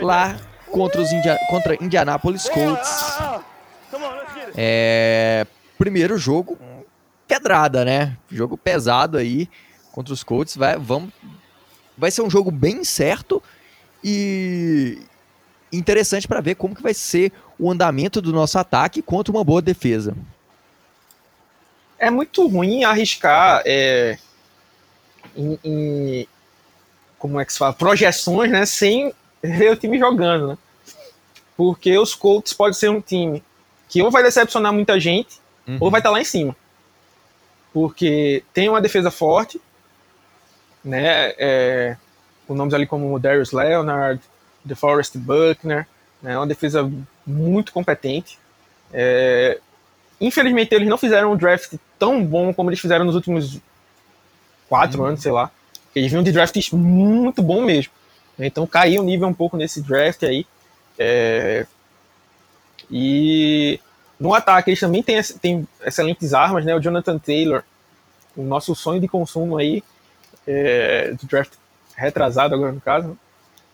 lá 0.00 0.36
contra 0.70 1.00
os 1.00 1.12
India 1.12 1.38
contra 1.50 1.82
Indianapolis 1.82 2.48
Colts. 2.48 3.18
É, 4.56 5.46
primeiro 5.78 6.16
jogo 6.16 6.58
pedrada, 7.26 7.84
né? 7.84 8.16
Jogo 8.30 8.56
pesado 8.56 9.18
aí 9.18 9.48
contra 9.92 10.12
os 10.12 10.22
Colts. 10.22 10.56
Vai, 10.56 10.76
vamos, 10.76 11.10
vai 11.96 12.10
ser 12.10 12.22
um 12.22 12.30
jogo 12.30 12.50
bem 12.50 12.84
certo 12.84 13.42
e 14.02 14.98
interessante 15.72 16.28
para 16.28 16.40
ver 16.40 16.54
como 16.54 16.74
que 16.74 16.82
vai 16.82 16.94
ser 16.94 17.32
o 17.58 17.70
andamento 17.70 18.20
do 18.20 18.32
nosso 18.32 18.58
ataque 18.58 19.02
contra 19.02 19.32
uma 19.32 19.44
boa 19.44 19.62
defesa. 19.62 20.16
É 21.98 22.10
muito 22.10 22.46
ruim 22.46 22.84
arriscar 22.84 23.62
é, 23.64 24.18
em, 25.34 25.58
em, 25.64 26.28
como 27.18 27.40
é 27.40 27.44
que 27.44 27.52
se 27.52 27.58
fala 27.58 27.72
projeções, 27.72 28.50
né, 28.50 28.66
sem 28.66 29.12
ver 29.42 29.72
o 29.72 29.76
time 29.76 29.98
jogando, 29.98 30.48
né? 30.48 30.58
Porque 31.56 31.96
os 31.98 32.14
Colts 32.14 32.52
pode 32.52 32.76
ser 32.76 32.90
um 32.90 33.00
time 33.00 33.42
que 33.88 34.02
ou 34.02 34.10
vai 34.10 34.22
decepcionar 34.22 34.72
muita 34.72 35.00
gente 35.00 35.40
uhum. 35.66 35.78
ou 35.80 35.90
vai 35.90 36.00
estar 36.00 36.10
tá 36.10 36.14
lá 36.14 36.20
em 36.20 36.24
cima. 36.24 36.54
Porque 37.76 38.42
tem 38.54 38.70
uma 38.70 38.80
defesa 38.80 39.10
forte, 39.10 39.60
né? 40.82 41.34
É, 41.36 41.94
com 42.48 42.54
nomes 42.54 42.72
ali 42.72 42.86
como 42.86 43.18
Darius 43.18 43.52
Leonard, 43.52 44.18
DeForest 44.64 45.18
Buckner, 45.18 45.86
né? 46.22 46.38
Uma 46.38 46.46
defesa 46.46 46.90
muito 47.26 47.74
competente. 47.74 48.38
É, 48.94 49.60
infelizmente 50.18 50.74
eles 50.74 50.88
não 50.88 50.96
fizeram 50.96 51.34
um 51.34 51.36
draft 51.36 51.74
tão 51.98 52.24
bom 52.24 52.50
como 52.54 52.70
eles 52.70 52.80
fizeram 52.80 53.04
nos 53.04 53.14
últimos 53.14 53.60
quatro 54.70 55.02
uhum. 55.02 55.08
anos, 55.08 55.20
sei 55.20 55.32
lá. 55.32 55.50
Eles 55.94 56.10
vinham 56.10 56.24
de 56.24 56.32
drafts 56.32 56.70
muito 56.70 57.42
bom 57.42 57.60
mesmo. 57.60 57.92
Então 58.38 58.66
caiu 58.66 59.02
o 59.02 59.04
nível 59.04 59.28
um 59.28 59.34
pouco 59.34 59.54
nesse 59.58 59.82
draft 59.82 60.22
aí. 60.22 60.46
É, 60.98 61.66
e 62.90 63.78
no 64.18 64.34
ataque 64.34 64.70
eles 64.70 64.80
também 64.80 65.02
têm, 65.02 65.22
têm 65.40 65.68
excelentes 65.84 66.32
armas, 66.32 66.64
né? 66.64 66.74
O 66.74 66.80
Jonathan 66.80 67.18
Taylor, 67.18 67.62
o 68.36 68.42
nosso 68.42 68.74
sonho 68.74 69.00
de 69.00 69.08
consumo 69.08 69.58
aí, 69.58 69.82
é, 70.46 71.12
do 71.12 71.26
draft 71.26 71.52
retrasado 71.94 72.54
agora 72.54 72.72
no 72.72 72.80
caso. 72.80 73.16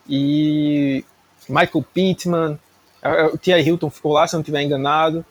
E 0.08 1.04
Michael 1.49 1.84
Pittman, 1.94 2.58
o 3.32 3.38
T.I. 3.38 3.62
Hilton 3.62 3.90
ficou 3.90 4.12
lá, 4.12 4.26
se 4.26 4.34
eu 4.34 4.38
não 4.38 4.42
estiver 4.42 4.62
enganado. 4.62 5.25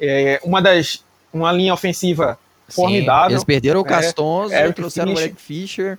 É, 0.00 0.40
uma 0.44 0.60
das. 0.60 1.04
Uma 1.32 1.52
linha 1.52 1.74
ofensiva 1.74 2.38
formidável. 2.68 3.30
Sim, 3.30 3.34
eles 3.34 3.44
perderam 3.44 3.80
o 3.80 3.84
né? 3.84 3.90
Castonzo, 3.90 4.54
é, 4.54 4.72
trouxeram 4.72 5.08
Fischer, 5.08 5.22
o 5.22 5.26
Eric 5.26 5.40
Fischer. 5.42 5.98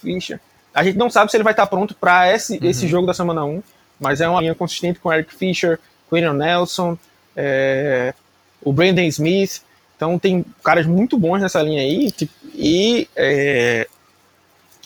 Fischer. 0.00 0.40
A 0.72 0.84
gente 0.84 0.96
não 0.96 1.10
sabe 1.10 1.30
se 1.30 1.36
ele 1.36 1.42
vai 1.42 1.52
estar 1.52 1.66
pronto 1.66 1.94
para 1.94 2.32
esse, 2.32 2.58
uhum. 2.58 2.68
esse 2.68 2.86
jogo 2.86 3.06
da 3.06 3.14
semana 3.14 3.44
1, 3.44 3.62
mas 3.98 4.20
é 4.20 4.28
uma 4.28 4.40
linha 4.40 4.54
consistente 4.54 5.00
com 5.00 5.12
Eric 5.12 5.34
Fischer, 5.34 5.80
Quentin 6.08 6.36
Nelson, 6.36 6.96
é, 7.36 8.14
o 8.62 8.72
Brandon 8.72 9.02
Smith. 9.02 9.62
Então 9.96 10.18
tem 10.18 10.44
caras 10.64 10.86
muito 10.86 11.18
bons 11.18 11.40
nessa 11.40 11.62
linha 11.62 11.82
aí 11.82 12.10
tipo, 12.10 12.32
e 12.54 13.06
é, 13.14 13.86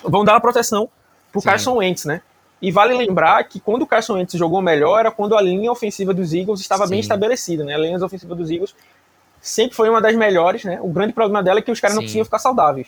vão 0.03 0.25
dar 0.25 0.37
a 0.37 0.41
proteção 0.41 0.89
pro 1.31 1.41
Sim. 1.41 1.49
Carson 1.49 1.75
Wentz, 1.77 2.05
né? 2.05 2.21
E 2.61 2.71
vale 2.71 2.95
lembrar 2.95 3.45
que 3.45 3.61
quando 3.61 3.83
o 3.83 3.87
Carson 3.87 4.15
Wentz 4.15 4.35
jogou 4.35 4.63
melhor 4.63 5.01
era 5.01 5.11
quando 5.11 5.37
a 5.37 5.43
linha 5.43 5.71
ofensiva 5.71 6.15
dos 6.15 6.33
Eagles 6.33 6.61
estava 6.61 6.87
Sim. 6.87 6.93
bem 6.93 7.01
estabelecida, 7.01 7.63
né? 7.63 7.75
A 7.75 7.79
linha 7.79 8.03
ofensiva 8.03 8.35
dos 8.35 8.51
Eagles 8.51 8.75
sempre 9.41 9.77
foi 9.77 9.91
uma 9.91 10.01
das 10.01 10.17
melhores, 10.17 10.65
né? 10.65 10.79
O 10.81 10.89
grande 10.89 11.13
problema 11.13 11.43
dela 11.43 11.59
é 11.59 11.63
que 11.63 11.71
os 11.71 11.79
caras 11.79 11.95
Sim. 11.95 12.01
não 12.01 12.05
conseguiam 12.05 12.25
ficar 12.25 12.39
saudáveis. 12.39 12.87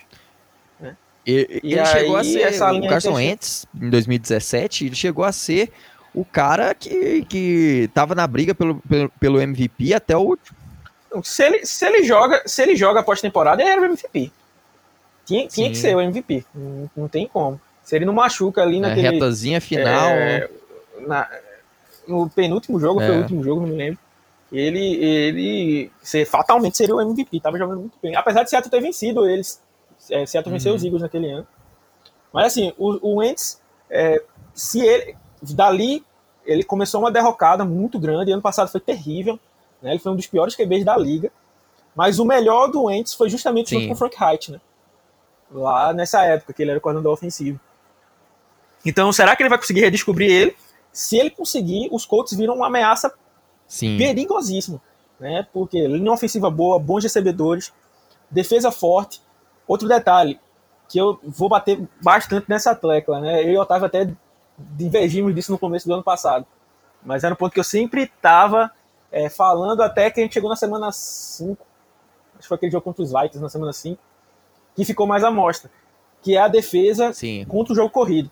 Né? 0.81 0.97
E, 1.27 1.61
e 1.63 1.73
ele 1.73 1.81
aí, 1.81 1.87
chegou 1.87 2.17
a 2.17 2.25
ser, 2.25 2.41
essa 2.41 2.73
o 2.73 2.89
Carson 2.89 3.13
Wentz, 3.13 3.67
em 3.79 3.91
2017, 3.91 4.87
ele 4.87 4.95
chegou 4.95 5.25
a 5.25 5.33
ser 5.33 5.71
o 6.17 6.25
cara 6.25 6.75
que, 6.75 7.27
que 7.29 7.91
tava 7.93 8.15
na 8.15 8.27
briga 8.27 8.55
pelo, 8.55 8.77
pelo, 8.89 9.11
pelo 9.21 9.41
MVP 9.41 9.93
até 9.93 10.17
o 10.17 10.21
último. 10.21 10.57
Se 11.23 11.45
ele, 11.45 11.67
se 11.67 11.87
ele 11.87 12.03
joga, 12.05 12.43
se 12.47 12.63
ele 12.63 12.75
joga 12.75 13.03
pós-temporada, 13.03 13.61
ele 13.61 13.71
era 13.71 13.83
o 13.83 13.85
MVP. 13.85 14.33
Tinha, 15.27 15.47
tinha 15.47 15.69
que 15.69 15.77
ser 15.77 15.95
o 15.95 16.01
MVP. 16.01 16.43
Não, 16.55 16.91
não, 16.97 17.09
tem 17.09 17.29
como. 17.29 17.61
Se 17.85 17.95
ele 17.95 18.07
não 18.07 18.15
machuca 18.15 18.63
ali 18.63 18.81
na 18.81 18.89
retazinha 18.89 19.61
final. 19.61 20.09
É, 20.09 20.49
na, 21.07 21.29
no 22.09 22.31
penúltimo 22.31 22.81
jogo, 22.81 23.03
é. 23.03 23.07
foi 23.07 23.17
o 23.17 23.21
último 23.21 23.45
jogo, 23.45 23.61
não 23.61 23.69
me 23.69 23.77
lembro. 23.77 23.99
Ele, 24.51 25.05
ele 25.05 25.91
ser, 26.01 26.25
fatalmente 26.25 26.79
seria 26.79 26.95
o 26.95 27.01
MVP. 27.01 27.41
Tava 27.41 27.59
jogando 27.59 27.81
muito 27.81 27.99
bem. 28.03 28.17
Apesar 28.17 28.43
de 28.43 28.49
Seattle 28.49 28.71
ter 28.71 28.81
vencido 28.81 29.29
eles. 29.29 29.61
É, 30.11 30.25
Seattle 30.25 30.51
uhum. 30.51 30.59
venceu 30.59 30.75
os 30.75 30.83
Eagles 30.83 31.03
naquele 31.03 31.31
ano. 31.31 31.47
Mas 32.33 32.47
assim, 32.47 32.73
o, 32.79 33.11
o 33.11 33.17
Wentz, 33.17 33.61
é, 33.91 34.23
se 34.55 34.81
ele 34.81 35.17
Dali, 35.43 36.05
ele 36.45 36.63
começou 36.63 37.01
uma 37.01 37.11
derrocada 37.11 37.65
muito 37.65 37.99
grande. 37.99 38.33
Ano 38.33 38.43
passado 38.43 38.71
foi 38.71 38.81
terrível. 38.81 39.39
Né? 39.83 39.91
Ele 39.93 39.99
foi 39.99 40.13
um 40.13 40.17
dos 40.17 40.27
piores 40.27 40.55
QBs 40.55 40.85
da 40.85 40.97
liga. 40.97 41.31
Mas 41.95 42.19
o 42.19 42.25
melhor 42.25 42.69
do 42.69 42.85
Wentz 42.85 43.15
foi 43.15 43.31
justamente 43.31 43.71
junto 43.71 43.87
com 43.87 43.95
o 43.95 43.97
Frank 43.97 44.17
Height, 44.23 44.53
né? 44.53 44.61
Lá 45.51 45.93
nessa 45.93 46.23
época, 46.25 46.53
que 46.53 46.63
ele 46.63 46.71
era 46.71 46.79
o 46.79 46.83
coordenador 46.83 47.13
ofensivo. 47.13 47.59
Então, 48.85 49.11
será 49.13 49.35
que 49.35 49.43
ele 49.43 49.49
vai 49.49 49.59
conseguir 49.59 49.81
redescobrir 49.81 50.31
ele? 50.31 50.57
Se 50.93 51.17
ele 51.17 51.31
conseguir, 51.31 51.89
os 51.91 52.05
Colts 52.05 52.37
viram 52.37 52.55
uma 52.55 52.67
ameaça 52.67 53.13
Sim. 53.67 53.97
perigosíssima. 53.97 54.81
Né? 55.19 55.47
Porque 55.53 55.87
linha 55.87 56.13
ofensiva 56.13 56.51
boa, 56.51 56.79
bons 56.79 57.03
recebedores, 57.03 57.73
defesa 58.31 58.71
forte. 58.71 59.23
Outro 59.67 59.89
detalhe, 59.89 60.39
que 60.89 60.99
eu 60.99 61.19
vou 61.25 61.49
bater 61.49 61.81
bastante 62.03 62.47
nessa 62.49 62.75
tecla, 62.75 63.21
né? 63.21 63.43
Eu 63.43 63.53
e 63.53 63.57
o 63.57 63.61
Otávio 63.61 63.87
até 63.87 64.09
divergimos 64.59 65.35
disso 65.35 65.53
no 65.53 65.59
começo 65.59 65.87
do 65.87 65.95
ano 65.95 66.03
passado. 66.03 66.47
Mas 67.05 67.25
era 67.25 67.35
um 67.35 67.37
ponto 67.37 67.53
que 67.53 67.61
eu 67.61 67.65
sempre 67.65 68.05
estava 68.05 68.71
é, 69.13 69.29
falando 69.29 69.83
até 69.83 70.11
que 70.11 70.21
a 70.21 70.23
gente 70.23 70.35
chegou 70.35 70.51
na 70.51 70.57
semana 70.57 70.91
5. 70.91 71.65
Acho 72.33 72.43
que 72.43 72.49
foi 72.49 72.57
aquele 72.57 72.73
jogo 72.73 72.85
contra 72.85 73.03
os 73.03 73.11
Vikings 73.11 73.41
na 73.41 73.49
semana 73.49 73.73
5. 73.73 74.01
Que 74.75 74.85
ficou 74.85 75.07
mais 75.07 75.23
à 75.25 75.31
mostra. 75.31 75.71
Que 76.23 76.37
é 76.37 76.41
a 76.41 76.49
defesa 76.49 77.13
Sim. 77.13 77.45
contra 77.47 77.73
o 77.73 77.77
jogo 77.77 77.91
corrido. 77.91 78.31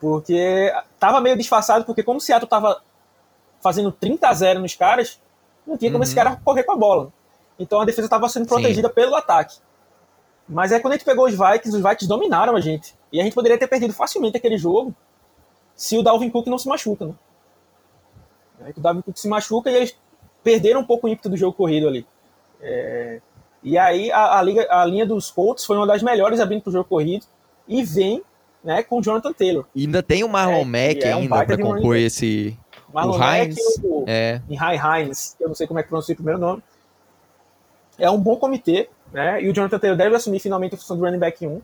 Porque 0.00 0.72
tava 0.98 1.20
meio 1.20 1.36
disfarçado, 1.36 1.84
porque 1.84 2.02
como 2.02 2.18
o 2.18 2.20
Seattle 2.20 2.48
tava 2.48 2.82
fazendo 3.60 3.90
30 3.90 4.28
a 4.28 4.34
0 4.34 4.60
nos 4.60 4.74
caras, 4.74 5.20
não 5.66 5.76
tinha 5.78 5.90
como 5.90 6.02
uhum. 6.02 6.04
esse 6.04 6.14
cara 6.14 6.36
correr 6.44 6.64
com 6.64 6.72
a 6.72 6.76
bola. 6.76 7.12
Então 7.58 7.80
a 7.80 7.84
defesa 7.84 8.06
estava 8.06 8.28
sendo 8.28 8.46
protegida 8.46 8.88
Sim. 8.88 8.94
pelo 8.94 9.14
ataque. 9.14 9.56
Mas 10.48 10.72
é 10.72 10.80
quando 10.80 10.92
a 10.92 10.96
gente 10.96 11.06
pegou 11.06 11.26
os 11.26 11.32
Vikings, 11.32 11.76
os 11.76 11.82
Vikings 11.82 12.06
dominaram 12.06 12.54
a 12.54 12.60
gente. 12.60 12.94
E 13.12 13.20
a 13.20 13.24
gente 13.24 13.34
poderia 13.34 13.58
ter 13.58 13.66
perdido 13.66 13.92
facilmente 13.94 14.36
aquele 14.36 14.58
jogo 14.58 14.94
se 15.74 15.96
o 15.96 16.02
Dalvin 16.02 16.30
Cook 16.30 16.46
não 16.46 16.58
se 16.58 16.68
machuca, 16.68 17.06
né? 17.06 17.14
o 18.76 18.80
Dalvin 18.80 19.02
Cook 19.02 19.16
se 19.16 19.28
machuca 19.28 19.70
e 19.70 19.74
eles 19.74 19.96
perderam 20.42 20.80
um 20.80 20.84
pouco 20.84 21.06
o 21.06 21.10
ímpeto 21.10 21.28
do 21.28 21.36
jogo 21.36 21.56
corrido 21.56 21.88
ali. 21.88 22.06
É... 22.60 23.20
E 23.62 23.78
aí 23.78 24.12
a, 24.12 24.38
a, 24.38 24.42
liga, 24.42 24.66
a 24.70 24.84
linha 24.84 25.06
dos 25.06 25.30
Colts 25.30 25.64
foi 25.64 25.76
uma 25.76 25.86
das 25.86 26.02
melhores 26.02 26.38
abrindo 26.38 26.62
para 26.62 26.70
o 26.70 26.72
jogo 26.72 26.88
corrido 26.88 27.24
e 27.66 27.82
vem 27.82 28.22
né, 28.62 28.82
com 28.82 28.98
o 28.98 29.02
Jonathan 29.02 29.32
Taylor. 29.32 29.64
E 29.74 29.86
ainda 29.86 30.02
tem 30.02 30.22
o 30.22 30.28
Marlon 30.28 30.60
é, 30.60 30.64
Mack 30.64 31.04
é 31.04 31.16
um 31.16 31.20
ainda 31.20 31.44
para 31.44 31.58
compor 31.58 31.96
esse... 31.96 32.58
Marlon 32.92 33.12
o 33.12 33.16
Hines, 33.16 33.56
Mack, 33.56 33.86
o, 33.86 34.04
é. 34.06 34.40
Hines, 34.50 35.36
eu 35.40 35.48
não 35.48 35.54
sei 35.54 35.66
como 35.66 35.80
é 35.80 35.82
que 35.82 35.88
pronuncia 35.88 36.12
o 36.12 36.16
primeiro 36.16 36.38
nome. 36.38 36.62
É 37.98 38.10
um 38.10 38.20
bom 38.20 38.36
comitê, 38.36 38.88
né? 39.14 39.40
E 39.40 39.48
o 39.48 39.54
Jonathan 39.54 39.78
Taylor 39.78 39.96
deve 39.96 40.16
assumir 40.16 40.40
finalmente 40.40 40.74
a 40.74 40.76
função 40.76 40.96
do 40.96 41.04
running 41.04 41.20
back 41.20 41.46
1. 41.46 41.62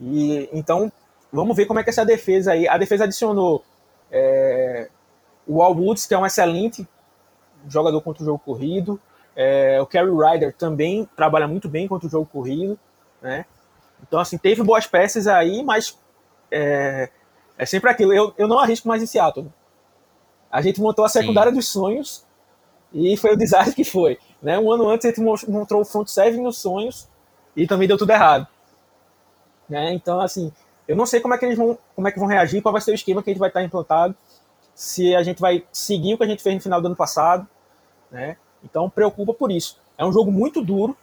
E, 0.00 0.50
então, 0.52 0.90
vamos 1.32 1.56
ver 1.56 1.66
como 1.66 1.78
é 1.78 1.84
que 1.84 1.90
essa 1.90 2.04
defesa 2.04 2.50
aí. 2.50 2.66
A 2.66 2.76
defesa 2.76 3.04
adicionou 3.04 3.64
é, 4.10 4.90
o 5.46 5.62
Al 5.62 5.72
Woods, 5.72 6.04
que 6.04 6.14
é 6.14 6.18
um 6.18 6.26
excelente 6.26 6.86
jogador 7.68 8.00
contra 8.02 8.24
o 8.24 8.26
jogo 8.26 8.40
corrido. 8.40 9.00
É, 9.36 9.80
o 9.80 9.86
Kerry 9.86 10.10
Ryder 10.10 10.52
também 10.52 11.08
trabalha 11.14 11.46
muito 11.46 11.68
bem 11.68 11.86
contra 11.86 12.08
o 12.08 12.10
jogo 12.10 12.26
corrido. 12.26 12.76
Né? 13.22 13.44
Então, 14.02 14.18
assim, 14.18 14.36
teve 14.36 14.60
boas 14.64 14.84
peças 14.84 15.28
aí, 15.28 15.62
mas 15.62 15.96
é, 16.50 17.08
é 17.56 17.66
sempre 17.66 17.88
aquilo. 17.88 18.12
Eu, 18.12 18.34
eu 18.36 18.48
não 18.48 18.58
arrisco 18.58 18.88
mais 18.88 19.00
em 19.00 19.06
Seattle. 19.06 19.46
A 20.50 20.60
gente 20.60 20.80
montou 20.80 21.04
a 21.04 21.08
secundária 21.08 21.52
Sim. 21.52 21.56
dos 21.56 21.68
sonhos 21.68 22.26
e 22.92 23.16
foi 23.16 23.32
o 23.32 23.36
desastre 23.36 23.74
que 23.74 23.84
foi. 23.84 24.18
Né? 24.42 24.58
Um 24.58 24.70
ano 24.72 24.88
antes 24.88 25.06
a 25.06 25.08
gente 25.08 25.20
mostrou 25.20 25.82
o 25.82 25.84
front 25.84 26.08
seven 26.08 26.42
nos 26.42 26.58
sonhos 26.58 27.08
e 27.56 27.66
também 27.66 27.88
deu 27.88 27.98
tudo 27.98 28.10
errado. 28.10 28.46
Né? 29.68 29.92
Então, 29.92 30.20
assim, 30.20 30.52
eu 30.86 30.96
não 30.96 31.04
sei 31.04 31.20
como 31.20 31.34
é 31.34 31.38
que 31.38 31.44
eles 31.44 31.58
vão, 31.58 31.78
como 31.94 32.08
é 32.08 32.12
que 32.12 32.18
vão 32.18 32.28
reagir, 32.28 32.62
qual 32.62 32.72
vai 32.72 32.80
ser 32.80 32.92
o 32.92 32.94
esquema 32.94 33.22
que 33.22 33.30
a 33.30 33.32
gente 33.32 33.40
vai 33.40 33.50
estar 33.50 33.62
implantado, 33.62 34.14
se 34.74 35.14
a 35.14 35.22
gente 35.22 35.40
vai 35.40 35.64
seguir 35.72 36.14
o 36.14 36.18
que 36.18 36.24
a 36.24 36.26
gente 36.26 36.42
fez 36.42 36.54
no 36.54 36.62
final 36.62 36.80
do 36.80 36.86
ano 36.86 36.96
passado, 36.96 37.46
né? 38.10 38.36
Então, 38.64 38.88
preocupa 38.88 39.34
por 39.34 39.50
isso. 39.50 39.78
É 39.96 40.04
um 40.04 40.12
jogo 40.12 40.32
muito 40.32 40.64
duro, 40.64 40.96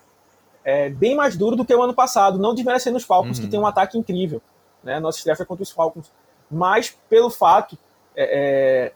é 0.64 0.90
bem 0.90 1.16
mais 1.16 1.38
duro 1.38 1.56
do 1.56 1.64
que 1.64 1.76
o 1.76 1.84
ano 1.84 1.94
passado, 1.94 2.40
não 2.40 2.56
desmerecendo 2.56 2.98
os 2.98 3.04
Falcons, 3.04 3.38
uhum. 3.38 3.44
que 3.44 3.52
tem 3.52 3.60
um 3.60 3.68
ataque 3.68 3.98
incrível. 3.98 4.42
Né? 4.84 5.00
Nossa 5.00 5.18
estreia 5.18 5.36
foi 5.36 5.46
contra 5.46 5.64
os 5.64 5.72
Falcons. 5.72 6.12
Mas 6.50 6.98
pelo 7.10 7.30
fato 7.30 7.78
é, 8.16 8.88
é, 8.88 8.94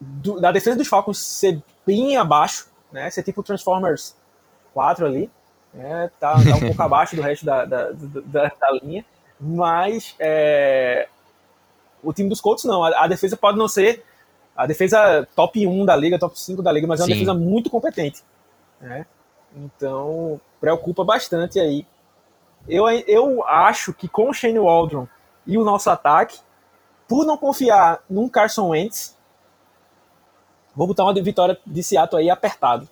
do, 0.00 0.40
da 0.40 0.52
defesa 0.52 0.76
dos 0.76 0.88
Falcons 0.88 1.18
ser 1.18 1.62
bem 1.86 2.16
abaixo, 2.16 2.68
né? 2.90 3.10
Ser 3.10 3.22
tipo 3.22 3.42
Transformers 3.42 4.16
4 4.74 5.06
ali, 5.06 5.30
né? 5.72 6.10
Tá, 6.18 6.32
tá 6.34 6.56
um 6.56 6.60
pouco 6.60 6.82
abaixo 6.82 7.16
do 7.16 7.22
resto 7.22 7.44
da, 7.44 7.64
da, 7.64 7.90
da, 7.92 8.48
da 8.48 8.70
linha, 8.82 9.04
mas 9.40 10.14
é, 10.18 11.08
O 12.02 12.12
time 12.12 12.28
dos 12.28 12.40
Colts 12.40 12.64
não. 12.64 12.84
A, 12.84 13.04
a, 13.04 13.06
defesa 13.06 13.36
pode 13.36 13.58
não 13.58 13.68
ser 13.68 14.04
a 14.56 14.66
defesa 14.66 15.26
top 15.34 15.66
1 15.66 15.84
da 15.84 15.96
liga, 15.96 16.18
top 16.18 16.38
5 16.38 16.62
da 16.62 16.70
liga, 16.70 16.86
mas 16.86 17.00
é 17.00 17.02
uma 17.02 17.06
Sim. 17.06 17.12
defesa 17.14 17.34
muito 17.34 17.70
competente. 17.70 18.22
Né? 18.80 19.06
Então, 19.56 20.40
preocupa 20.60 21.04
bastante 21.04 21.58
aí. 21.58 21.86
Eu, 22.68 22.88
eu 22.88 23.44
acho 23.46 23.92
que 23.92 24.08
com 24.08 24.30
o 24.30 24.34
Shane 24.34 24.58
Waldron 24.58 25.08
e 25.46 25.58
o 25.58 25.64
nosso 25.64 25.90
ataque, 25.90 26.38
por 27.08 27.26
não 27.26 27.36
confiar 27.36 28.00
num 28.08 28.28
Carson 28.28 28.68
Wentz, 28.68 29.16
vou 30.74 30.86
botar 30.86 31.04
uma 31.04 31.14
vitória 31.14 31.58
de 31.66 31.82
Seattle 31.82 32.20
aí 32.20 32.30
apertado. 32.30 32.88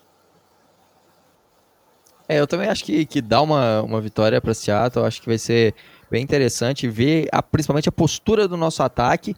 É, 2.28 2.38
eu 2.38 2.46
também 2.46 2.68
acho 2.68 2.84
que, 2.84 3.04
que 3.04 3.20
dá 3.20 3.42
uma, 3.42 3.82
uma 3.82 4.00
vitória 4.00 4.40
para 4.40 4.54
Seattle. 4.54 5.04
Acho 5.04 5.20
que 5.20 5.26
vai 5.26 5.38
ser 5.38 5.74
bem 6.08 6.22
interessante 6.22 6.88
ver 6.88 7.28
a, 7.32 7.42
principalmente 7.42 7.88
a 7.88 7.92
postura 7.92 8.46
do 8.46 8.56
nosso 8.56 8.82
ataque 8.82 9.34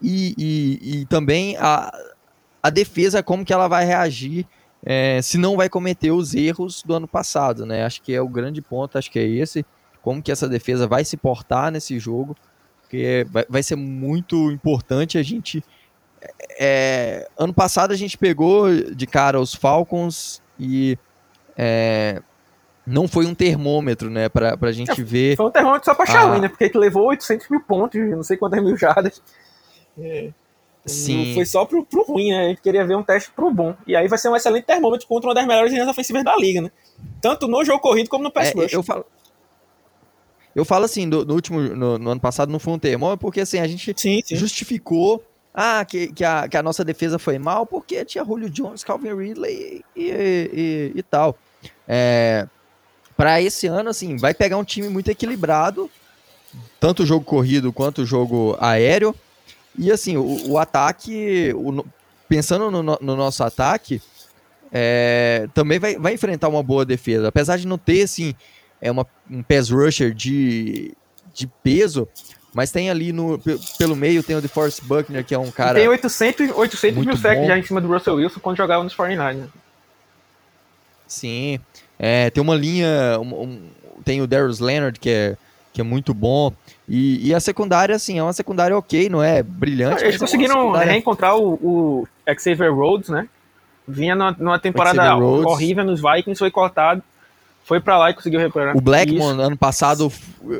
e, 0.00 0.34
e, 0.36 1.00
e 1.00 1.06
também 1.06 1.56
a, 1.56 1.90
a 2.62 2.68
defesa, 2.68 3.22
como 3.22 3.44
que 3.44 3.52
ela 3.52 3.66
vai 3.66 3.86
reagir 3.86 4.46
é, 4.84 5.22
se 5.22 5.38
não 5.38 5.56
vai 5.56 5.70
cometer 5.70 6.10
os 6.10 6.34
erros 6.34 6.82
do 6.82 6.92
ano 6.92 7.08
passado, 7.08 7.64
né? 7.64 7.86
Acho 7.86 8.02
que 8.02 8.12
é 8.12 8.20
o 8.20 8.28
grande 8.28 8.60
ponto, 8.60 8.98
acho 8.98 9.10
que 9.10 9.18
é 9.18 9.26
esse, 9.26 9.64
como 10.02 10.22
que 10.22 10.30
essa 10.30 10.46
defesa 10.46 10.86
vai 10.86 11.02
se 11.04 11.16
portar 11.16 11.72
nesse 11.72 11.98
jogo, 11.98 12.36
porque 12.82 13.26
vai, 13.30 13.46
vai 13.48 13.62
ser 13.62 13.76
muito 13.76 14.50
importante 14.50 15.16
a 15.16 15.22
gente... 15.22 15.64
É, 16.58 17.28
ano 17.36 17.52
passado 17.52 17.92
a 17.92 17.96
gente 17.96 18.16
pegou 18.16 18.68
de 18.72 19.06
cara 19.06 19.40
os 19.40 19.54
Falcons 19.54 20.42
e 20.58 20.98
é, 21.56 22.22
não 22.86 23.08
foi 23.08 23.26
um 23.26 23.34
termômetro, 23.34 24.10
né, 24.10 24.28
pra, 24.28 24.56
pra 24.56 24.72
gente 24.72 25.00
é, 25.00 25.04
ver. 25.04 25.36
Foi 25.36 25.46
um 25.46 25.50
termômetro 25.50 25.84
só 25.84 25.94
pra 25.94 26.06
Shaolin, 26.06 26.40
né, 26.40 26.48
porque 26.48 26.64
ele 26.64 26.78
levou 26.78 27.06
800 27.06 27.48
mil 27.48 27.60
pontos, 27.60 28.00
não 28.00 28.22
sei 28.22 28.36
quantas 28.36 28.62
mil 28.62 28.76
jardas. 28.76 29.22
É. 29.98 30.30
Sim. 30.86 31.28
Não 31.28 31.34
foi 31.34 31.46
só 31.46 31.64
pro, 31.64 31.84
pro 31.84 32.04
ruim, 32.04 32.30
né? 32.30 32.44
A 32.44 32.48
gente 32.48 32.60
queria 32.60 32.86
ver 32.86 32.94
um 32.94 33.02
teste 33.02 33.30
pro 33.30 33.50
bom. 33.50 33.74
E 33.86 33.96
aí 33.96 34.06
vai 34.06 34.18
ser 34.18 34.28
um 34.28 34.36
excelente 34.36 34.64
termômetro 34.64 35.06
contra 35.06 35.30
uma 35.30 35.34
das 35.34 35.46
melhores 35.46 35.72
linhas 35.72 35.88
ofensivas 35.88 36.22
da 36.22 36.36
liga, 36.36 36.60
né? 36.60 36.70
Tanto 37.22 37.48
no 37.48 37.64
jogo 37.64 37.80
corrido 37.80 38.10
como 38.10 38.22
no 38.22 38.30
pass 38.30 38.52
é, 38.54 38.66
Eu 38.70 38.82
falo, 38.82 39.06
eu 40.54 40.64
falo 40.64 40.84
assim, 40.84 41.08
do, 41.08 41.24
no 41.24 41.34
último, 41.34 41.60
no, 41.60 41.98
no, 41.98 42.10
ano 42.10 42.20
passado 42.20 42.52
não 42.52 42.58
foi 42.58 42.74
um 42.74 42.78
termômetro, 42.78 43.18
porque 43.18 43.40
assim, 43.40 43.58
a 43.58 43.66
gente 43.66 43.92
sim, 43.96 44.20
sim. 44.24 44.36
justificou 44.36 45.24
ah, 45.54 45.84
que, 45.84 46.08
que, 46.08 46.24
a, 46.24 46.48
que 46.48 46.56
a 46.56 46.62
nossa 46.62 46.84
defesa 46.84 47.16
foi 47.16 47.38
mal 47.38 47.64
porque 47.64 48.04
tinha 48.04 48.24
Julio 48.24 48.50
Jones, 48.50 48.82
Calvin 48.82 49.14
Ridley 49.14 49.84
e, 49.94 50.02
e, 50.02 50.10
e, 50.12 50.92
e 50.96 51.02
tal. 51.04 51.38
É, 51.86 52.48
para 53.16 53.40
esse 53.40 53.68
ano, 53.68 53.90
assim, 53.90 54.16
vai 54.16 54.34
pegar 54.34 54.56
um 54.56 54.64
time 54.64 54.88
muito 54.88 55.10
equilibrado, 55.10 55.88
tanto 56.80 57.04
o 57.04 57.06
jogo 57.06 57.24
corrido 57.24 57.72
quanto 57.72 58.02
o 58.02 58.06
jogo 58.06 58.56
aéreo. 58.60 59.14
E 59.78 59.92
assim, 59.92 60.16
o, 60.16 60.50
o 60.50 60.58
ataque, 60.58 61.52
o, 61.54 61.84
pensando 62.28 62.70
no, 62.70 62.82
no, 62.82 63.16
nosso 63.16 63.44
ataque, 63.44 64.02
é, 64.72 65.48
também 65.54 65.78
vai, 65.78 65.96
vai 65.96 66.14
enfrentar 66.14 66.48
uma 66.48 66.62
boa 66.64 66.84
defesa. 66.84 67.28
Apesar 67.28 67.58
de 67.58 67.66
não 67.66 67.78
ter, 67.78 68.02
assim, 68.02 68.34
é 68.80 68.90
uma, 68.90 69.06
um 69.30 69.42
pass 69.42 69.70
rusher 69.70 70.12
de, 70.12 70.92
de 71.32 71.46
peso, 71.62 72.08
mas 72.54 72.70
tem 72.70 72.88
ali 72.88 73.12
no, 73.12 73.38
pelo 73.76 73.96
meio, 73.96 74.22
tem 74.22 74.36
o 74.36 74.40
DeForest 74.40 74.84
Buckner, 74.84 75.24
que 75.24 75.34
é 75.34 75.38
um 75.38 75.50
cara. 75.50 75.78
tem 75.78 75.88
800, 75.88 76.50
800 76.56 77.04
mil 77.04 77.16
sacks 77.16 77.46
já 77.46 77.58
em 77.58 77.62
cima 77.64 77.80
do 77.80 77.88
Russell 77.88 78.14
Wilson 78.14 78.38
quando 78.40 78.56
jogava 78.56 78.84
nos 78.84 78.94
49ers. 78.94 79.48
Sim. 81.06 81.58
É, 81.98 82.30
tem 82.30 82.42
uma 82.42 82.54
linha, 82.54 83.18
um, 83.20 83.42
um, 83.42 83.68
tem 84.04 84.22
o 84.22 84.26
Darius 84.26 84.60
Leonard, 84.60 84.98
que 85.00 85.10
é, 85.10 85.36
que 85.72 85.80
é 85.80 85.84
muito 85.84 86.14
bom. 86.14 86.52
E, 86.88 87.28
e, 87.28 87.34
a 87.34 87.40
secundária, 87.40 87.94
assim, 87.94 88.18
é 88.18 88.22
uma 88.22 88.32
secundária 88.32 88.76
ok, 88.76 89.08
não 89.08 89.22
é 89.22 89.42
brilhante. 89.42 90.04
Eles 90.04 90.16
é 90.16 90.18
conseguiram 90.18 90.54
é 90.54 90.60
secundária... 90.60 90.92
reencontrar 90.92 91.36
o, 91.36 91.54
o 91.54 92.08
Xavier 92.38 92.72
Rhodes, 92.72 93.08
né? 93.08 93.28
Vinha 93.86 94.14
numa, 94.14 94.36
numa 94.38 94.58
temporada 94.58 95.16
horrível 95.16 95.84
nos 95.84 96.00
Vikings, 96.00 96.38
foi 96.38 96.50
cortado. 96.50 97.02
Foi 97.64 97.80
para 97.80 97.98
lá 97.98 98.10
e 98.10 98.14
conseguiu 98.14 98.38
recuperar. 98.38 98.76
O 98.76 98.80
Blackmon, 98.80 99.40
ano 99.40 99.56
passado, 99.56 100.12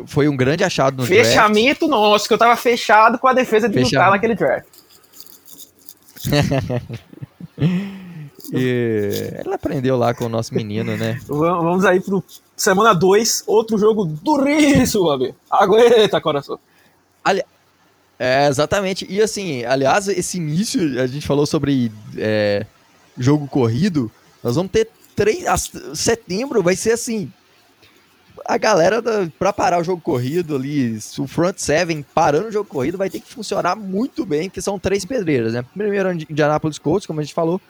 foi 0.06 0.26
um 0.26 0.36
grande 0.36 0.64
achado 0.64 1.02
no 1.02 1.06
Fechamento 1.06 1.86
draft. 1.86 1.90
nosso, 1.90 2.26
que 2.26 2.34
eu 2.34 2.38
tava 2.38 2.56
fechado 2.56 3.18
com 3.18 3.28
a 3.28 3.34
defesa 3.34 3.68
de 3.68 3.78
lutar 3.78 4.10
naquele 4.10 4.34
draft. 4.34 4.66
E 8.52 9.32
ela 9.44 9.54
aprendeu 9.54 9.96
lá 9.96 10.12
com 10.12 10.26
o 10.26 10.28
nosso 10.28 10.54
menino, 10.54 10.96
né? 10.96 11.18
Vamos 11.26 11.84
aí 11.84 12.00
pro 12.00 12.22
semana 12.56 12.94
2, 12.94 13.44
outro 13.46 13.78
jogo 13.78 14.04
duríssimo, 14.04 15.06
Babi. 15.06 15.34
Aguenta, 15.50 16.20
coração. 16.20 16.58
Ali... 17.24 17.42
É, 18.18 18.46
exatamente. 18.46 19.06
E 19.10 19.20
assim, 19.20 19.64
aliás, 19.64 20.08
esse 20.08 20.36
início, 20.36 21.00
a 21.00 21.06
gente 21.06 21.26
falou 21.26 21.46
sobre 21.46 21.90
é, 22.16 22.64
jogo 23.18 23.46
corrido. 23.48 24.10
Nós 24.42 24.56
vamos 24.56 24.70
ter 24.70 24.88
três. 25.14 25.44
Setembro 25.94 26.62
vai 26.62 26.76
ser 26.76 26.92
assim. 26.92 27.30
A 28.44 28.58
galera 28.58 29.00
da, 29.00 29.26
pra 29.38 29.52
parar 29.52 29.80
o 29.80 29.84
jogo 29.84 30.02
corrido 30.02 30.56
ali, 30.56 30.98
o 31.18 31.26
front 31.26 31.56
seven 31.56 32.04
parando 32.14 32.48
o 32.48 32.52
jogo 32.52 32.68
corrido, 32.68 32.98
vai 32.98 33.08
ter 33.08 33.20
que 33.20 33.32
funcionar 33.32 33.74
muito 33.74 34.26
bem, 34.26 34.50
porque 34.50 34.60
são 34.60 34.78
três 34.78 35.04
pedreiras, 35.04 35.54
né? 35.54 35.64
Primeiro, 35.74 36.12
Indianapolis 36.12 36.78
Colts, 36.78 37.06
como 37.06 37.20
a 37.20 37.22
gente 37.22 37.32
falou. 37.34 37.60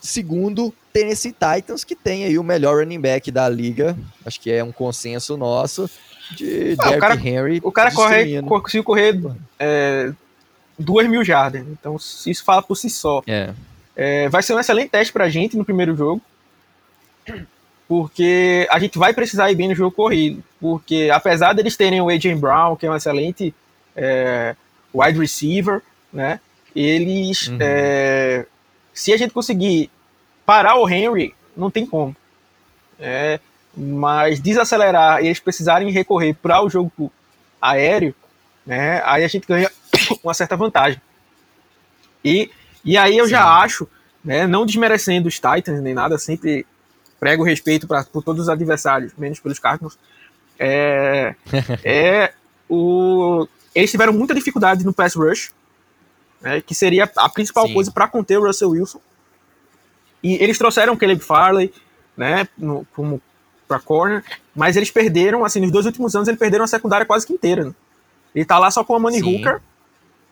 Segundo, 0.00 0.72
Tennessee 0.92 1.32
Titans, 1.32 1.82
que 1.82 1.96
tem 1.96 2.24
aí 2.24 2.38
o 2.38 2.44
melhor 2.44 2.78
running 2.78 3.00
back 3.00 3.30
da 3.32 3.48
liga. 3.48 3.96
Acho 4.24 4.40
que 4.40 4.52
é 4.52 4.62
um 4.62 4.70
consenso 4.70 5.36
nosso. 5.36 5.90
De 6.36 6.76
ah, 6.78 6.84
Derrick 6.84 7.00
cara, 7.00 7.14
Henry. 7.14 7.60
O 7.64 7.72
cara 7.72 7.90
corre, 7.90 8.42
conseguiu 8.42 8.84
correr 8.84 9.20
é, 9.58 10.12
duas 10.78 11.08
mil 11.08 11.24
jardas. 11.24 11.64
Então, 11.68 11.96
isso 11.96 12.44
fala 12.44 12.62
por 12.62 12.76
si 12.76 12.88
só. 12.88 13.22
É. 13.26 13.52
É, 13.96 14.28
vai 14.28 14.42
ser 14.42 14.54
um 14.54 14.60
excelente 14.60 14.90
teste 14.90 15.12
pra 15.12 15.28
gente 15.28 15.56
no 15.56 15.64
primeiro 15.64 15.96
jogo. 15.96 16.20
Porque 17.88 18.66
a 18.70 18.78
gente 18.78 18.98
vai 18.98 19.14
precisar 19.14 19.50
ir 19.50 19.54
bem 19.54 19.68
no 19.68 19.74
jogo 19.74 19.94
corrido. 19.94 20.42
Porque 20.60 21.08
apesar 21.12 21.52
deles 21.52 21.76
terem 21.76 22.00
o 22.00 22.08
AJ 22.08 22.34
Brown, 22.38 22.76
que 22.76 22.86
é 22.86 22.90
um 22.90 22.96
excelente 22.96 23.54
é, 23.94 24.56
wide 24.94 25.18
receiver, 25.18 25.82
né? 26.12 26.40
Eles 26.74 27.48
uhum. 27.48 27.58
é, 27.60 28.46
se 28.92 29.12
a 29.12 29.16
gente 29.16 29.32
conseguir 29.32 29.90
parar 30.44 30.76
o 30.76 30.88
Henry, 30.88 31.34
não 31.56 31.70
tem 31.70 31.84
como. 31.84 32.16
É, 32.98 33.38
mas 33.76 34.40
desacelerar 34.40 35.22
e 35.22 35.26
eles 35.26 35.38
precisarem 35.38 35.90
recorrer 35.90 36.34
para 36.34 36.62
o 36.62 36.70
jogo 36.70 37.12
aéreo, 37.60 38.14
né, 38.64 39.02
aí 39.04 39.22
a 39.22 39.28
gente 39.28 39.46
ganha 39.46 39.70
uma 40.24 40.32
certa 40.32 40.56
vantagem. 40.56 41.00
E, 42.24 42.50
e 42.84 42.96
aí 42.96 43.18
eu 43.18 43.26
Sim. 43.26 43.32
já 43.32 43.44
acho, 43.60 43.86
né, 44.24 44.46
não 44.46 44.64
desmerecendo 44.64 45.28
os 45.28 45.34
Titans 45.34 45.82
nem 45.82 45.92
nada, 45.92 46.16
sempre 46.16 46.64
prego 47.18 47.42
respeito 47.42 47.86
pra, 47.86 48.04
por 48.04 48.22
todos 48.22 48.42
os 48.42 48.48
adversários, 48.48 49.12
menos 49.16 49.40
pelos 49.40 49.58
Cardinals. 49.58 49.98
É, 50.58 51.34
é 51.84 52.32
o, 52.68 53.46
eles 53.74 53.90
tiveram 53.90 54.12
muita 54.12 54.34
dificuldade 54.34 54.84
no 54.84 54.92
pass 54.92 55.14
rush, 55.14 55.50
né, 56.40 56.60
que 56.60 56.74
seria 56.74 57.10
a 57.16 57.28
principal 57.28 57.66
Sim. 57.66 57.74
coisa 57.74 57.90
para 57.90 58.08
conter 58.08 58.38
o 58.38 58.46
Russell 58.46 58.70
Wilson. 58.70 59.00
E 60.22 60.34
eles 60.42 60.58
trouxeram 60.58 60.94
o 60.94 60.96
Caleb 60.96 61.22
Farley, 61.22 61.72
né, 62.16 62.48
no, 62.56 62.86
como 62.94 63.20
para 63.68 63.80
corner, 63.80 64.22
mas 64.54 64.76
eles 64.76 64.90
perderam, 64.90 65.44
assim, 65.44 65.60
nos 65.60 65.70
dois 65.70 65.86
últimos 65.86 66.14
anos 66.14 66.28
eles 66.28 66.38
perderam 66.38 66.64
a 66.64 66.68
secundária 66.68 67.04
quase 67.04 67.26
que 67.26 67.32
inteira. 67.32 67.64
Né? 67.64 67.74
Ele 68.34 68.44
tá 68.44 68.58
lá 68.58 68.70
só 68.70 68.84
com 68.84 68.94
a 68.94 68.98
Money 68.98 69.22
Hooker, 69.22 69.60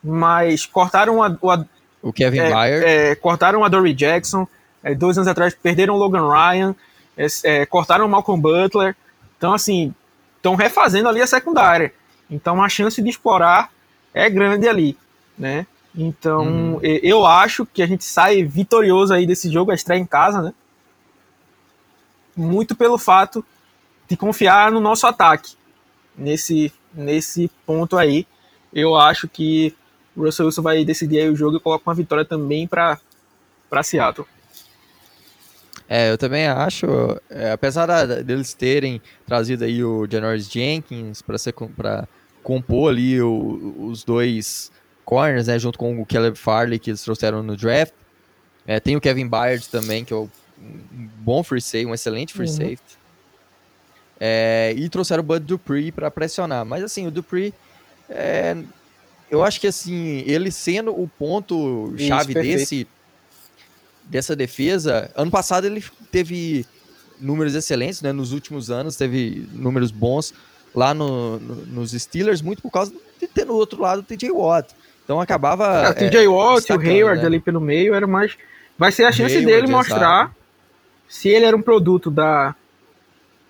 mas 0.03 0.65
cortaram 0.65 1.21
a, 1.21 1.27
a 1.27 1.65
o 2.01 2.13
Kevin 2.13 2.39
é, 2.39 2.49
Byard. 2.49 2.85
É, 2.85 3.15
cortaram 3.15 3.63
a 3.63 3.67
Dory 3.67 3.93
Jackson, 3.93 4.47
é, 4.85 4.93
dois 4.93 5.17
anos 5.17 5.27
atrás 5.27 5.55
perderam 5.55 5.95
o 5.95 5.97
Logan 5.97 6.29
Ryan, 6.31 6.75
é, 7.17 7.25
é, 7.43 7.65
cortaram 7.65 8.05
o 8.05 8.09
Malcolm 8.09 8.39
Butler, 8.39 8.95
então 9.35 9.51
assim, 9.51 9.93
estão 10.37 10.53
refazendo 10.53 11.09
ali 11.09 11.21
a 11.21 11.27
secundária. 11.27 11.91
Então 12.29 12.63
a 12.63 12.69
chance 12.69 13.01
de 13.01 13.09
explorar 13.09 13.71
é 14.13 14.29
grande 14.29 14.67
ali, 14.69 14.95
né? 15.35 15.65
Então, 15.97 16.75
hum. 16.75 16.79
eu 16.81 17.25
acho 17.25 17.65
que 17.65 17.81
a 17.81 17.87
gente 17.87 18.03
sai 18.03 18.43
vitorioso 18.43 19.13
aí 19.13 19.25
desse 19.25 19.51
jogo, 19.51 19.71
a 19.71 19.75
estreia 19.75 19.99
em 19.99 20.05
casa, 20.05 20.41
né? 20.41 20.53
Muito 22.35 22.75
pelo 22.75 22.97
fato 22.97 23.43
de 24.07 24.15
confiar 24.15 24.71
no 24.71 24.79
nosso 24.79 25.07
ataque. 25.07 25.55
Nesse, 26.15 26.71
nesse 26.93 27.49
ponto 27.65 27.97
aí, 27.97 28.27
eu 28.73 28.95
acho 28.95 29.27
que 29.27 29.73
o 30.15 30.25
Russell 30.25 30.45
Wilson 30.45 30.61
vai 30.61 30.85
decidir 30.85 31.21
aí 31.21 31.29
o 31.29 31.35
jogo 31.35 31.57
e 31.57 31.59
coloca 31.59 31.89
uma 31.89 31.95
vitória 31.95 32.25
também 32.25 32.67
para 32.67 32.99
Seattle. 33.83 34.27
É, 35.87 36.11
eu 36.11 36.17
também 36.17 36.47
acho, 36.47 36.87
é, 37.29 37.51
apesar 37.51 37.87
deles 38.23 38.53
terem 38.53 39.01
trazido 39.25 39.63
aí 39.63 39.83
o 39.83 40.07
Janoris 40.09 40.49
Jenkins 40.49 41.21
para 41.21 42.07
compor 42.41 42.91
ali 42.91 43.21
o, 43.21 43.75
os 43.79 44.03
dois 44.03 44.71
corners, 45.03 45.47
né, 45.47 45.59
junto 45.59 45.77
com 45.77 46.01
o 46.01 46.05
Caleb 46.05 46.37
Farley 46.37 46.79
que 46.79 46.89
eles 46.89 47.03
trouxeram 47.03 47.43
no 47.43 47.55
draft. 47.55 47.93
É, 48.65 48.79
tem 48.79 48.95
o 48.95 49.01
Kevin 49.01 49.27
Byard 49.27 49.67
também, 49.69 50.03
que 50.03 50.11
é 50.11 50.15
um 50.15 50.27
bom 51.19 51.43
free 51.43 51.61
safety, 51.61 51.85
um 51.85 51.93
excelente 51.93 52.33
free 52.33 52.47
uhum. 52.47 52.53
safety. 52.53 52.97
É, 54.19 54.73
e 54.75 54.89
trouxeram 54.89 55.21
o 55.21 55.25
Bud 55.25 55.45
Dupree 55.45 55.91
para 55.91 56.09
pressionar. 56.09 56.65
Mas 56.65 56.83
assim, 56.83 57.05
o 57.05 57.11
Dupree 57.11 57.53
é, 58.09 58.57
eu 59.29 59.43
acho 59.43 59.59
que 59.59 59.67
assim, 59.67 60.23
ele 60.25 60.51
sendo 60.51 60.91
o 60.91 61.07
ponto 61.07 61.93
chave 61.97 62.33
desse 62.33 62.87
dessa 64.05 64.35
defesa, 64.35 65.11
ano 65.15 65.31
passado 65.31 65.65
ele 65.65 65.83
teve 66.11 66.65
números 67.19 67.55
excelentes, 67.55 68.01
né? 68.01 68.11
Nos 68.11 68.31
últimos 68.31 68.69
anos 68.69 68.95
teve 68.95 69.47
números 69.53 69.91
bons 69.91 70.33
lá 70.73 70.93
no, 70.93 71.39
no, 71.39 71.55
nos 71.67 71.91
Steelers, 71.91 72.41
muito 72.41 72.61
por 72.61 72.71
causa 72.71 72.93
de 73.19 73.27
ter 73.27 73.45
no 73.45 73.53
outro 73.53 73.81
lado 73.81 73.99
o 73.99 74.03
TJ 74.03 74.31
Watt. 74.31 74.75
Então 75.03 75.21
acabava. 75.21 75.65
É, 75.85 75.89
o 75.89 75.93
TJ 75.93 76.23
é, 76.23 76.27
Watt, 76.27 76.71
o 76.71 76.79
Hayward 76.79 77.21
né? 77.21 77.27
ali 77.27 77.39
pelo 77.39 77.61
meio, 77.61 77.93
era 77.93 78.05
mais. 78.05 78.37
Vai 78.77 78.91
ser 78.91 79.05
a 79.05 79.11
chance 79.11 79.35
Hayward, 79.35 79.61
dele 79.61 79.71
mostrar 79.71 80.23
exato. 80.23 80.35
se 81.07 81.29
ele 81.29 81.45
era 81.45 81.55
um 81.55 81.61
produto 81.61 82.11
da, 82.11 82.53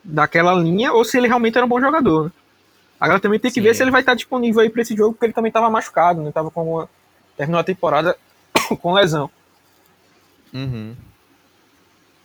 daquela 0.03 0.53
linha 0.53 0.93
ou 0.93 1.03
se 1.03 1.17
ele 1.17 1.27
realmente 1.27 1.57
era 1.57 1.65
um 1.65 1.69
bom 1.69 1.81
jogador. 1.81 2.25
Né? 2.25 2.31
Agora 2.99 3.19
também 3.19 3.39
tem 3.39 3.51
que 3.51 3.55
Sim. 3.55 3.61
ver 3.61 3.75
se 3.75 3.83
ele 3.83 3.91
vai 3.91 4.01
estar 4.01 4.13
disponível 4.13 4.61
aí 4.61 4.69
para 4.69 4.81
esse 4.81 4.95
jogo, 4.95 5.13
porque 5.13 5.25
ele 5.25 5.33
também 5.33 5.49
estava 5.49 5.69
machucado, 5.69 6.21
né? 6.21 6.31
Tava 6.31 6.51
com 6.51 6.75
uma... 6.75 6.89
terminou 7.35 7.59
a 7.59 7.63
temporada 7.63 8.15
com 8.81 8.93
lesão. 8.93 9.29
Uhum. 10.55 10.95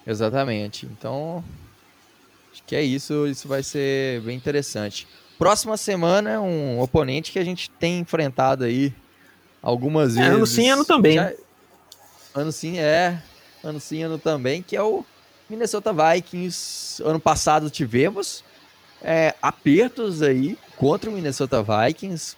Exatamente. 0.07 0.87
Então, 0.87 1.45
acho 2.53 2.62
que 2.64 2.77
é 2.77 2.83
isso. 2.83 3.27
Isso 3.27 3.49
vai 3.49 3.62
ser 3.62 4.21
bem 4.21 4.37
interessante. 4.37 5.07
Próxima 5.37 5.77
semana, 5.77 6.40
um 6.40 6.81
oponente 6.81 7.33
que 7.33 7.38
a 7.38 7.45
gente 7.45 7.69
tem 7.71 7.99
enfrentado 7.99 8.64
aí 8.64 8.95
algumas 9.61 10.14
vezes. 10.14 10.31
É, 10.31 10.35
ano 10.35 10.47
sim, 10.47 10.71
ano 10.71 10.85
também. 10.85 11.16
Já... 11.16 11.33
Ano 12.35 12.53
sim, 12.53 12.79
é. 12.79 13.21
Ano 13.64 13.81
sim, 13.81 14.03
ano 14.03 14.19
também, 14.19 14.62
que 14.62 14.77
é 14.77 14.83
o 14.83 15.05
Minnesota 15.49 15.93
Vikings. 15.93 17.03
Ano 17.03 17.19
passado 17.19 17.69
tivemos 17.69 18.45
é, 19.03 19.35
apertos 19.43 20.23
aí 20.23 20.57
contra 20.77 21.11
o 21.11 21.12
Minnesota 21.12 21.62
Vikings, 21.62 22.37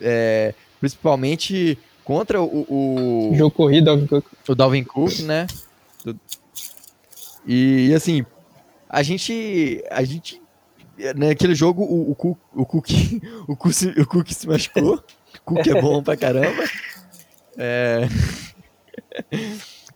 é, 0.00 0.54
principalmente 0.80 1.78
contra 2.08 2.40
o, 2.40 3.30
o 3.30 3.36
jogo 3.36 3.50
corrido, 3.50 3.84
Dalvin 3.84 4.06
Cook. 4.06 4.24
o 4.48 4.54
Dalvin 4.54 4.82
Cook, 4.84 5.18
né? 5.24 5.46
E, 7.46 7.92
assim, 7.94 8.24
a 8.88 9.02
gente, 9.02 9.84
a 9.90 10.02
gente 10.02 10.40
naquele 11.14 11.54
jogo 11.54 11.82
o, 11.82 12.10
o 12.10 12.14
Cook, 12.14 12.38
o 12.54 12.64
Cook, 12.64 12.88
o 13.46 13.54
Cook, 13.54 13.74
o 13.98 14.06
Cook 14.06 14.32
se 14.32 14.48
machucou. 14.48 14.94
o 14.94 15.40
Cook 15.44 15.66
é 15.66 15.82
bom 15.82 16.02
pra 16.02 16.16
caramba. 16.16 16.64
É... 17.58 18.08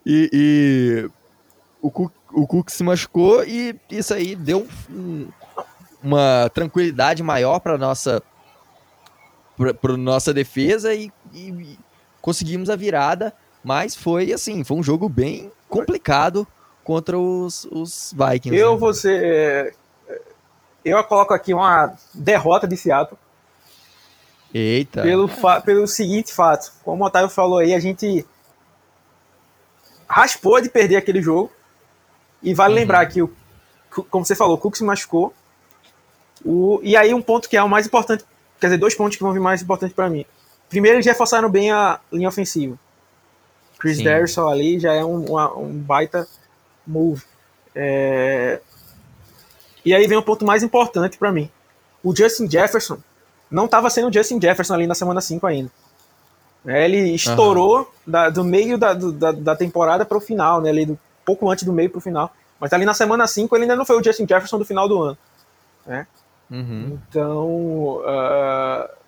e, 0.04 0.28
e 0.30 1.10
o 1.80 1.90
Cook, 1.90 2.12
o 2.30 2.46
Cook 2.46 2.68
se 2.68 2.84
machucou 2.84 3.42
e 3.42 3.74
isso 3.90 4.12
aí 4.12 4.36
deu 4.36 4.68
um, 4.90 5.28
uma 6.02 6.50
tranquilidade 6.52 7.22
maior 7.22 7.58
para 7.58 7.78
nossa 7.78 8.22
para 9.80 9.96
nossa 9.96 10.34
defesa 10.34 10.92
e, 10.92 11.10
e, 11.32 11.78
conseguimos 12.22 12.70
a 12.70 12.76
virada, 12.76 13.34
mas 13.62 13.94
foi 13.94 14.32
assim, 14.32 14.64
foi 14.64 14.78
um 14.78 14.82
jogo 14.82 15.06
bem 15.06 15.52
complicado 15.68 16.46
contra 16.82 17.18
os, 17.18 17.66
os 17.70 18.14
Vikings. 18.16 18.58
Eu 18.58 18.72
né? 18.72 18.78
você 18.78 19.74
eu 20.84 21.02
coloco 21.04 21.32
aqui 21.32 21.54
uma 21.54 21.94
derrota 22.12 22.66
de 22.66 22.76
Seattle. 22.76 23.18
Eita. 24.52 25.02
Pelo, 25.02 25.28
pelo 25.64 25.86
seguinte 25.86 26.32
fato, 26.32 26.72
como 26.84 27.02
o 27.02 27.06
Otávio 27.06 27.30
falou 27.30 27.58
aí, 27.58 27.72
a 27.72 27.80
gente 27.80 28.26
raspou 30.06 30.60
de 30.60 30.68
perder 30.68 30.96
aquele 30.96 31.22
jogo. 31.22 31.50
E 32.42 32.52
vale 32.52 32.74
uhum. 32.74 32.80
lembrar 32.80 33.06
que, 33.06 33.22
o, 33.22 33.32
como 34.10 34.24
você 34.24 34.34
falou, 34.34 34.56
o 34.56 34.58
Cook 34.58 34.76
se 34.76 34.84
machucou. 34.84 35.32
O, 36.44 36.80
e 36.82 36.96
aí 36.96 37.14
um 37.14 37.22
ponto 37.22 37.48
que 37.48 37.56
é 37.56 37.62
o 37.62 37.68
mais 37.68 37.86
importante, 37.86 38.24
quer 38.60 38.66
dizer, 38.66 38.78
dois 38.78 38.94
pontos 38.94 39.16
que 39.16 39.22
vão 39.22 39.32
vir 39.32 39.40
mais 39.40 39.62
importantes 39.62 39.94
para 39.94 40.10
mim. 40.10 40.26
Primeiro, 40.72 40.96
eles 40.96 41.06
reforçaram 41.06 41.50
bem 41.50 41.70
a 41.70 42.00
linha 42.10 42.30
ofensiva. 42.30 42.78
Chris 43.78 43.98
Derrisson 43.98 44.48
ali 44.48 44.80
já 44.80 44.94
é 44.94 45.04
um, 45.04 45.22
uma, 45.26 45.54
um 45.54 45.70
baita 45.70 46.26
move. 46.86 47.22
É... 47.74 48.58
E 49.84 49.94
aí 49.94 50.06
vem 50.06 50.16
o 50.16 50.22
ponto 50.22 50.46
mais 50.46 50.62
importante 50.62 51.18
para 51.18 51.30
mim. 51.30 51.50
O 52.02 52.16
Justin 52.16 52.50
Jefferson 52.50 52.96
não 53.50 53.66
estava 53.66 53.90
sendo 53.90 54.08
o 54.08 54.12
Justin 54.12 54.40
Jefferson 54.40 54.72
ali 54.72 54.86
na 54.86 54.94
semana 54.94 55.20
5 55.20 55.46
ainda. 55.46 55.70
É, 56.64 56.86
ele 56.86 57.14
estourou 57.14 57.80
uhum. 57.80 57.86
da, 58.06 58.30
do 58.30 58.42
meio 58.42 58.78
da, 58.78 58.94
do, 58.94 59.12
da, 59.12 59.30
da 59.30 59.54
temporada 59.54 60.06
para 60.06 60.16
o 60.16 60.22
final, 60.22 60.62
né? 60.62 60.70
Ali 60.70 60.86
do, 60.86 60.98
pouco 61.22 61.50
antes 61.50 61.64
do 61.64 61.72
meio 61.72 61.90
para 61.90 61.98
o 61.98 62.00
final. 62.00 62.32
Mas 62.58 62.72
ali 62.72 62.86
na 62.86 62.94
semana 62.94 63.26
5 63.26 63.54
ele 63.54 63.64
ainda 63.64 63.76
não 63.76 63.84
foi 63.84 64.00
o 64.00 64.02
Justin 64.02 64.26
Jefferson 64.26 64.56
do 64.56 64.64
final 64.64 64.88
do 64.88 65.02
ano. 65.02 65.18
Né? 65.84 66.06
Uhum. 66.50 66.98
Então, 67.10 67.46
uh, 67.98 69.01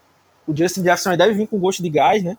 o 0.47 0.57
Justin 0.57 0.83
Jefferson 0.83 1.17
deve 1.17 1.35
vir 1.35 1.47
com 1.47 1.59
gosto 1.59 1.83
de 1.83 1.89
gás, 1.89 2.23
né? 2.23 2.37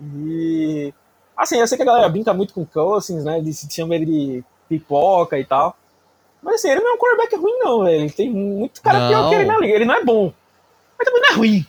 E. 0.00 0.92
Assim, 1.36 1.58
eu 1.58 1.66
sei 1.66 1.76
que 1.76 1.82
a 1.82 1.86
galera 1.86 2.08
brinca 2.08 2.32
muito 2.32 2.54
com 2.54 2.64
Cousins, 2.64 3.24
né? 3.24 3.42
Se 3.52 3.70
chama 3.70 3.94
ele 3.94 4.06
de 4.06 4.44
pipoca 4.68 5.38
e 5.38 5.44
tal. 5.44 5.76
Mas 6.42 6.56
assim, 6.56 6.70
ele 6.70 6.80
não 6.80 6.90
é 6.90 6.94
um 6.94 6.98
quarterback 6.98 7.36
ruim, 7.36 7.58
não, 7.58 7.84
velho. 7.84 8.02
Ele 8.02 8.10
tem 8.10 8.30
muito 8.30 8.82
cara 8.82 8.98
não. 8.98 9.08
pior 9.08 9.28
que 9.28 9.34
ele 9.36 9.44
na 9.44 9.58
liga. 9.58 9.74
Ele 9.74 9.84
não 9.84 9.94
é 9.94 10.04
bom. 10.04 10.32
Mas 10.98 11.06
também 11.06 11.22
não 11.22 11.30
é 11.30 11.34
ruim. 11.34 11.66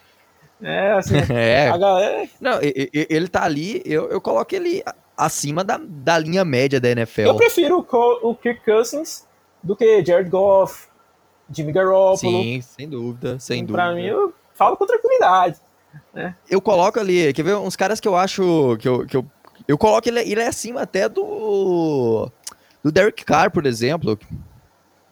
É, 0.62 0.92
assim. 0.94 1.16
é. 1.34 1.70
A 1.70 1.78
galera... 1.78 2.28
Não, 2.42 2.60
ele 2.62 3.28
tá 3.28 3.44
ali, 3.44 3.82
eu, 3.86 4.10
eu 4.10 4.20
coloco 4.20 4.54
ele 4.56 4.84
acima 5.16 5.64
da, 5.64 5.80
da 5.80 6.18
linha 6.18 6.44
média 6.44 6.80
da 6.80 6.90
NFL. 6.90 7.22
Eu 7.22 7.36
prefiro 7.36 7.86
o, 7.90 8.30
o 8.30 8.36
Kirk 8.36 8.64
Cousins 8.66 9.28
do 9.62 9.76
que 9.76 10.04
Jared 10.04 10.30
Goff, 10.30 10.88
Jimmy 11.50 11.72
Garoppolo. 11.72 12.18
Sim, 12.18 12.62
sem 12.62 12.90
dúvida, 12.90 13.40
sem 13.40 13.62
dúvida. 13.62 13.84
Pra 13.84 13.94
mim, 13.94 14.06
eu 14.06 14.34
falo 14.64 14.78
com 14.78 14.86
tranquilidade. 14.86 15.58
Né? 16.14 16.36
Eu 16.50 16.62
coloco 16.62 17.00
ali, 17.00 17.34
quer 17.34 17.44
ver 17.44 17.56
uns 17.56 17.76
caras 17.76 18.00
que 18.00 18.08
eu 18.08 18.16
acho 18.16 18.78
que 18.80 18.88
eu, 18.88 19.06
que 19.06 19.18
eu, 19.18 19.26
eu 19.68 19.78
coloco 19.78 20.08
ele, 20.08 20.20
ele 20.20 20.42
é 20.42 20.48
acima 20.48 20.82
até 20.82 21.10
do 21.10 22.30
do 22.84 22.92
Derek 22.92 23.24
Carr, 23.24 23.50
por 23.52 23.66
exemplo. 23.66 24.20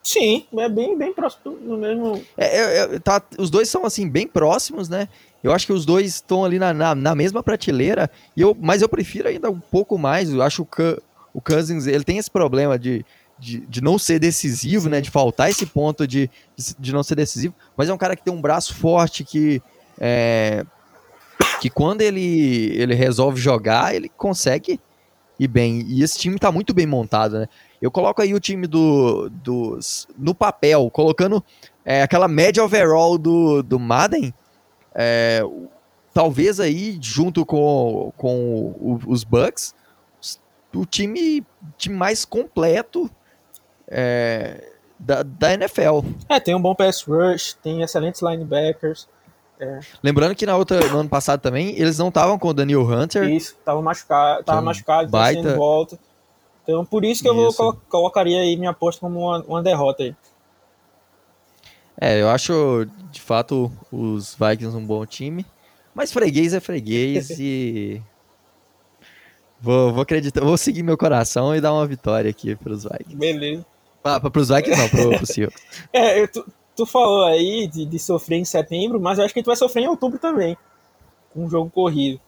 Sim, 0.02 0.46
é 0.58 0.68
bem, 0.68 0.98
bem 0.98 1.12
próximo 1.12 1.56
no 1.60 1.78
mesmo. 1.78 2.20
É, 2.36 2.46
é, 2.46 2.78
é, 2.94 2.98
tá, 2.98 3.22
os 3.38 3.50
dois 3.50 3.68
são 3.68 3.86
assim 3.86 4.08
bem 4.08 4.26
próximos, 4.26 4.88
né? 4.88 5.08
Eu 5.42 5.52
acho 5.52 5.66
que 5.66 5.72
os 5.72 5.86
dois 5.86 6.06
estão 6.06 6.44
ali 6.44 6.58
na, 6.58 6.72
na, 6.72 6.94
na, 6.94 7.14
mesma 7.14 7.42
prateleira, 7.42 8.10
e 8.36 8.40
eu, 8.40 8.56
mas 8.60 8.82
eu 8.82 8.88
prefiro 8.88 9.28
ainda 9.28 9.50
um 9.50 9.60
pouco 9.60 9.96
mais. 9.96 10.32
Eu 10.32 10.42
acho 10.42 10.64
que 10.64 10.82
o, 10.82 11.02
o 11.34 11.40
Cousins 11.40 11.86
ele 11.86 12.04
tem 12.04 12.18
esse 12.18 12.30
problema 12.30 12.78
de, 12.78 13.04
de, 13.42 13.58
de, 13.66 13.80
não 13.80 13.98
ser 13.98 14.20
decisivo, 14.20 14.88
né? 14.88 15.00
De 15.00 15.10
faltar 15.10 15.50
esse 15.50 15.66
ponto 15.66 16.06
de, 16.06 16.30
de, 16.56 16.76
de, 16.78 16.92
não 16.92 17.02
ser 17.02 17.16
decisivo. 17.16 17.52
Mas 17.76 17.88
é 17.88 17.92
um 17.92 17.98
cara 17.98 18.14
que 18.14 18.22
tem 18.22 18.32
um 18.32 18.40
braço 18.40 18.72
forte 18.76 19.24
que. 19.24 19.60
É, 19.98 20.64
que 21.60 21.68
quando 21.68 22.02
ele, 22.02 22.72
ele 22.76 22.94
resolve 22.94 23.40
jogar, 23.40 23.94
ele 23.94 24.08
consegue 24.08 24.80
ir 25.38 25.48
bem. 25.48 25.84
E 25.88 26.04
esse 26.04 26.18
time 26.18 26.38
tá 26.38 26.52
muito 26.52 26.72
bem 26.72 26.86
montado, 26.86 27.40
né? 27.40 27.48
Eu 27.80 27.90
coloco 27.90 28.22
aí 28.22 28.32
o 28.32 28.38
time 28.38 28.68
do, 28.68 29.28
dos 29.28 30.06
no 30.16 30.34
papel, 30.34 30.88
colocando 30.90 31.42
é, 31.84 32.02
aquela 32.02 32.28
média 32.28 32.62
overall 32.62 33.18
do, 33.18 33.60
do 33.60 33.78
Madden. 33.78 34.32
É, 34.94 35.42
talvez 36.14 36.60
aí, 36.60 36.96
junto 37.00 37.44
com, 37.44 38.12
com 38.16 39.00
os 39.06 39.24
Bucks, 39.24 39.74
o 40.72 40.86
time, 40.86 41.44
time 41.76 41.96
mais 41.96 42.24
completo 42.24 43.10
é, 43.92 44.72
da, 44.98 45.22
da 45.22 45.52
NFL. 45.52 46.00
É, 46.28 46.40
tem 46.40 46.54
um 46.54 46.60
bom 46.60 46.74
pass 46.74 47.02
rush, 47.02 47.54
tem 47.62 47.82
excelentes 47.82 48.22
linebackers. 48.22 49.06
É. 49.60 49.80
Lembrando 50.02 50.34
que 50.34 50.46
na 50.46 50.56
outra, 50.56 50.80
no 50.88 51.00
ano 51.00 51.08
passado 51.08 51.40
também, 51.40 51.78
eles 51.78 51.98
não 51.98 52.08
estavam 52.08 52.38
com 52.38 52.48
o 52.48 52.54
Daniel 52.54 52.82
Hunter. 52.82 53.24
Isso, 53.30 53.54
tava 53.64 53.80
machucado, 53.82 54.42
tava 54.42 54.62
machucado, 54.62 55.10
baita... 55.10 55.42
sem 55.42 55.56
volta. 55.56 55.98
Então, 56.62 56.84
por 56.84 57.04
isso 57.04 57.22
que 57.22 57.28
isso. 57.28 57.38
eu 57.38 57.52
vou, 57.52 57.80
colocaria 57.88 58.40
aí 58.40 58.56
minha 58.56 58.70
aposta 58.70 59.00
como 59.00 59.20
uma, 59.20 59.40
uma 59.42 59.62
derrota 59.62 60.04
aí. 60.04 60.16
É, 62.00 62.20
eu 62.20 62.28
acho, 62.30 62.86
de 63.10 63.20
fato, 63.20 63.70
os 63.92 64.34
Vikings 64.34 64.76
um 64.76 64.84
bom 64.84 65.04
time. 65.04 65.44
Mas 65.94 66.12
freguês 66.12 66.54
é 66.54 66.60
freguês 66.60 67.30
e. 67.38 68.00
Vou, 69.60 69.92
vou 69.92 70.02
acreditar, 70.02 70.40
vou 70.40 70.56
seguir 70.56 70.82
meu 70.82 70.96
coração 70.96 71.54
e 71.54 71.60
dar 71.60 71.72
uma 71.72 71.86
vitória 71.86 72.28
aqui 72.28 72.56
para 72.56 72.72
os 72.72 72.82
Vikings. 72.82 73.16
Beleza. 73.16 73.71
Ah, 74.04 74.18
para 74.18 74.40
os 74.40 74.48
Vikings 74.48 74.80
não, 74.80 74.88
para 74.88 75.22
o 75.22 75.26
Seahawks. 75.26 75.62
é, 75.92 76.26
tu, 76.26 76.44
tu 76.74 76.86
falou 76.86 77.24
aí 77.24 77.66
de, 77.66 77.84
de 77.84 77.98
sofrer 77.98 78.38
em 78.38 78.44
setembro, 78.44 79.00
mas 79.00 79.18
eu 79.18 79.24
acho 79.24 79.32
que 79.32 79.42
tu 79.42 79.46
vai 79.46 79.56
sofrer 79.56 79.82
em 79.82 79.88
outubro 79.88 80.18
também. 80.18 80.56
Com 81.32 81.44
um 81.44 81.50
jogo 81.50 81.70
corrido. 81.70 82.20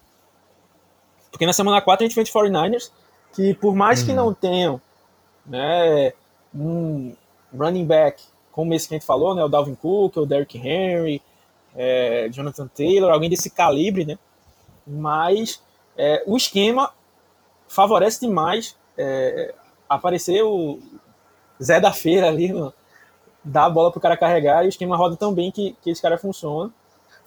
Porque 1.30 1.46
na 1.46 1.52
semana 1.52 1.80
4 1.80 2.04
a 2.04 2.08
gente 2.08 2.14
fez 2.14 2.30
49ers 2.30 2.90
que 3.34 3.52
por 3.54 3.74
mais 3.74 4.00
uhum. 4.00 4.06
que 4.06 4.12
não 4.12 4.32
tenham 4.32 4.80
né, 5.44 6.12
um 6.54 7.12
running 7.52 7.84
back 7.84 8.22
como 8.52 8.72
esse 8.72 8.86
que 8.86 8.94
a 8.94 8.98
gente 8.98 9.06
falou, 9.06 9.34
né, 9.34 9.42
o 9.42 9.48
Dalvin 9.48 9.74
Cook, 9.74 10.16
o 10.16 10.26
Derrick 10.26 10.56
Henry, 10.56 11.20
é, 11.74 12.28
Jonathan 12.30 12.68
Taylor, 12.68 13.10
alguém 13.10 13.28
desse 13.28 13.50
calibre, 13.50 14.04
né, 14.04 14.16
mas 14.86 15.60
é, 15.96 16.22
o 16.24 16.36
esquema 16.36 16.92
favorece 17.66 18.20
demais 18.20 18.76
é, 18.96 19.52
aparecer 19.88 20.42
o 20.44 20.78
Zé 21.64 21.80
da 21.80 21.92
Feira 21.92 22.28
ali, 22.28 22.52
no, 22.52 22.72
dar 23.44 23.66
a 23.66 23.70
bola 23.70 23.90
pro 23.90 24.00
cara 24.00 24.16
carregar 24.16 24.64
e 24.64 24.66
o 24.66 24.68
esquema 24.68 24.96
roda 24.96 25.16
tão 25.16 25.32
bem 25.32 25.50
que, 25.50 25.76
que 25.82 25.90
esse 25.90 26.00
cara 26.00 26.18
funciona. 26.18 26.70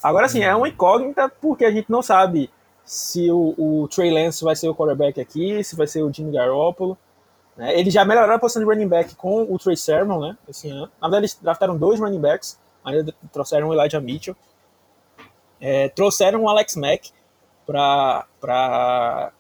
Agora 0.01 0.27
sim, 0.27 0.43
é 0.43 0.55
uma 0.55 0.69
incógnita 0.69 1.29
porque 1.29 1.65
a 1.65 1.71
gente 1.71 1.89
não 1.89 2.01
sabe 2.01 2.49
se 2.85 3.29
o, 3.31 3.53
o 3.57 3.87
Trey 3.87 4.11
Lance 4.11 4.43
vai 4.43 4.55
ser 4.55 4.69
o 4.69 4.75
quarterback 4.75 5.19
aqui, 5.19 5.63
se 5.63 5.75
vai 5.75 5.87
ser 5.87 6.03
o 6.03 6.13
Jimmy 6.13 6.31
Garoppolo. 6.31 6.97
Né? 7.55 7.77
Eles 7.77 7.93
já 7.93 8.05
melhoraram 8.05 8.35
a 8.35 8.39
posição 8.39 8.61
de 8.61 8.69
running 8.69 8.87
back 8.87 9.15
com 9.15 9.43
o 9.43 9.57
Trey 9.57 9.75
Sermon, 9.75 10.19
né? 10.19 10.37
Esse 10.47 10.69
ano. 10.69 10.89
Na 11.01 11.07
verdade, 11.07 11.21
eles 11.25 11.39
draftaram 11.41 11.75
dois 11.75 11.99
running 11.99 12.21
backs, 12.21 12.57
ainda 12.85 13.13
trouxeram 13.33 13.69
o 13.69 13.73
Elijah 13.73 13.99
Mitchell. 13.99 14.35
É, 15.59 15.89
trouxeram 15.89 16.43
o 16.43 16.49
Alex 16.49 16.75
Mack 16.75 17.09
para 17.65 19.33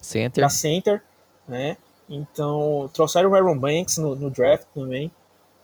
center. 0.00 0.50
center, 0.50 1.02
né? 1.48 1.76
Então, 2.08 2.90
trouxeram 2.92 3.30
o 3.30 3.34
Aaron 3.34 3.58
Banks 3.58 3.98
no, 3.98 4.14
no 4.14 4.30
draft 4.30 4.66
também. 4.74 5.10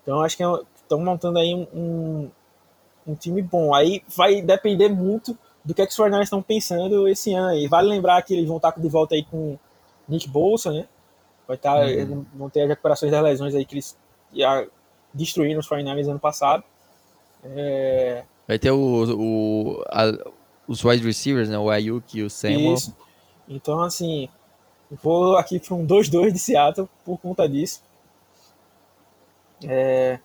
Então, 0.03 0.22
acho 0.22 0.37
que 0.37 0.42
estão 0.42 1.00
é 1.00 1.05
montando 1.05 1.38
aí 1.38 1.55
um, 1.55 1.66
um, 1.74 2.31
um, 3.09 3.14
time 3.14 3.42
bom. 3.42 3.74
Aí 3.74 4.03
vai 4.16 4.40
depender 4.40 4.88
muito 4.88 5.37
do 5.64 5.74
que, 5.74 5.83
é 5.83 5.87
que 5.87 5.90
os 5.90 5.96
49 5.96 6.24
estão 6.24 6.42
pensando 6.42 7.07
esse 7.07 7.33
ano 7.35 7.48
aí. 7.48 7.68
Vale 7.68 7.88
lembrar 7.88 8.22
que 8.22 8.35
eles 8.35 8.46
vão 8.46 8.57
estar 8.57 8.72
de 8.79 8.88
volta 8.88 9.14
aí 9.14 9.24
com 9.24 9.59
Nick 10.09 10.29
Bolsa, 10.29 10.72
né? 10.72 10.88
Vai 11.46 11.57
estar, 11.57 11.87
uhum. 11.87 12.24
vão 12.35 12.48
ter 12.48 12.62
as 12.62 12.68
recuperações 12.68 13.12
das 13.12 13.22
lesões 13.22 13.55
aí 13.55 13.64
que 13.64 13.74
eles 13.74 13.96
já 14.33 14.66
destruíram 15.12 15.61
os 15.61 15.68
49 15.68 16.11
ano 16.11 16.20
passado. 16.20 16.64
É... 17.44 18.24
Vai 18.46 18.59
ter 18.59 18.70
o, 18.70 18.79
o 18.79 19.85
a, 19.88 20.12
os 20.66 20.85
wide 20.85 21.05
receivers, 21.05 21.48
né? 21.48 21.59
O 21.59 21.68
Ayuk 21.68 22.18
e 22.18 22.22
o 22.22 22.31
Samuel. 22.31 22.74
Isso. 22.74 22.96
Então, 23.48 23.81
assim, 23.81 24.29
vou 24.90 25.37
aqui 25.37 25.59
para 25.59 25.74
um 25.74 25.87
2-2 25.87 26.33
de 26.33 26.38
Seattle 26.38 26.88
por 27.05 27.18
conta 27.18 27.48
disso. 27.48 27.83
É... 29.62 30.18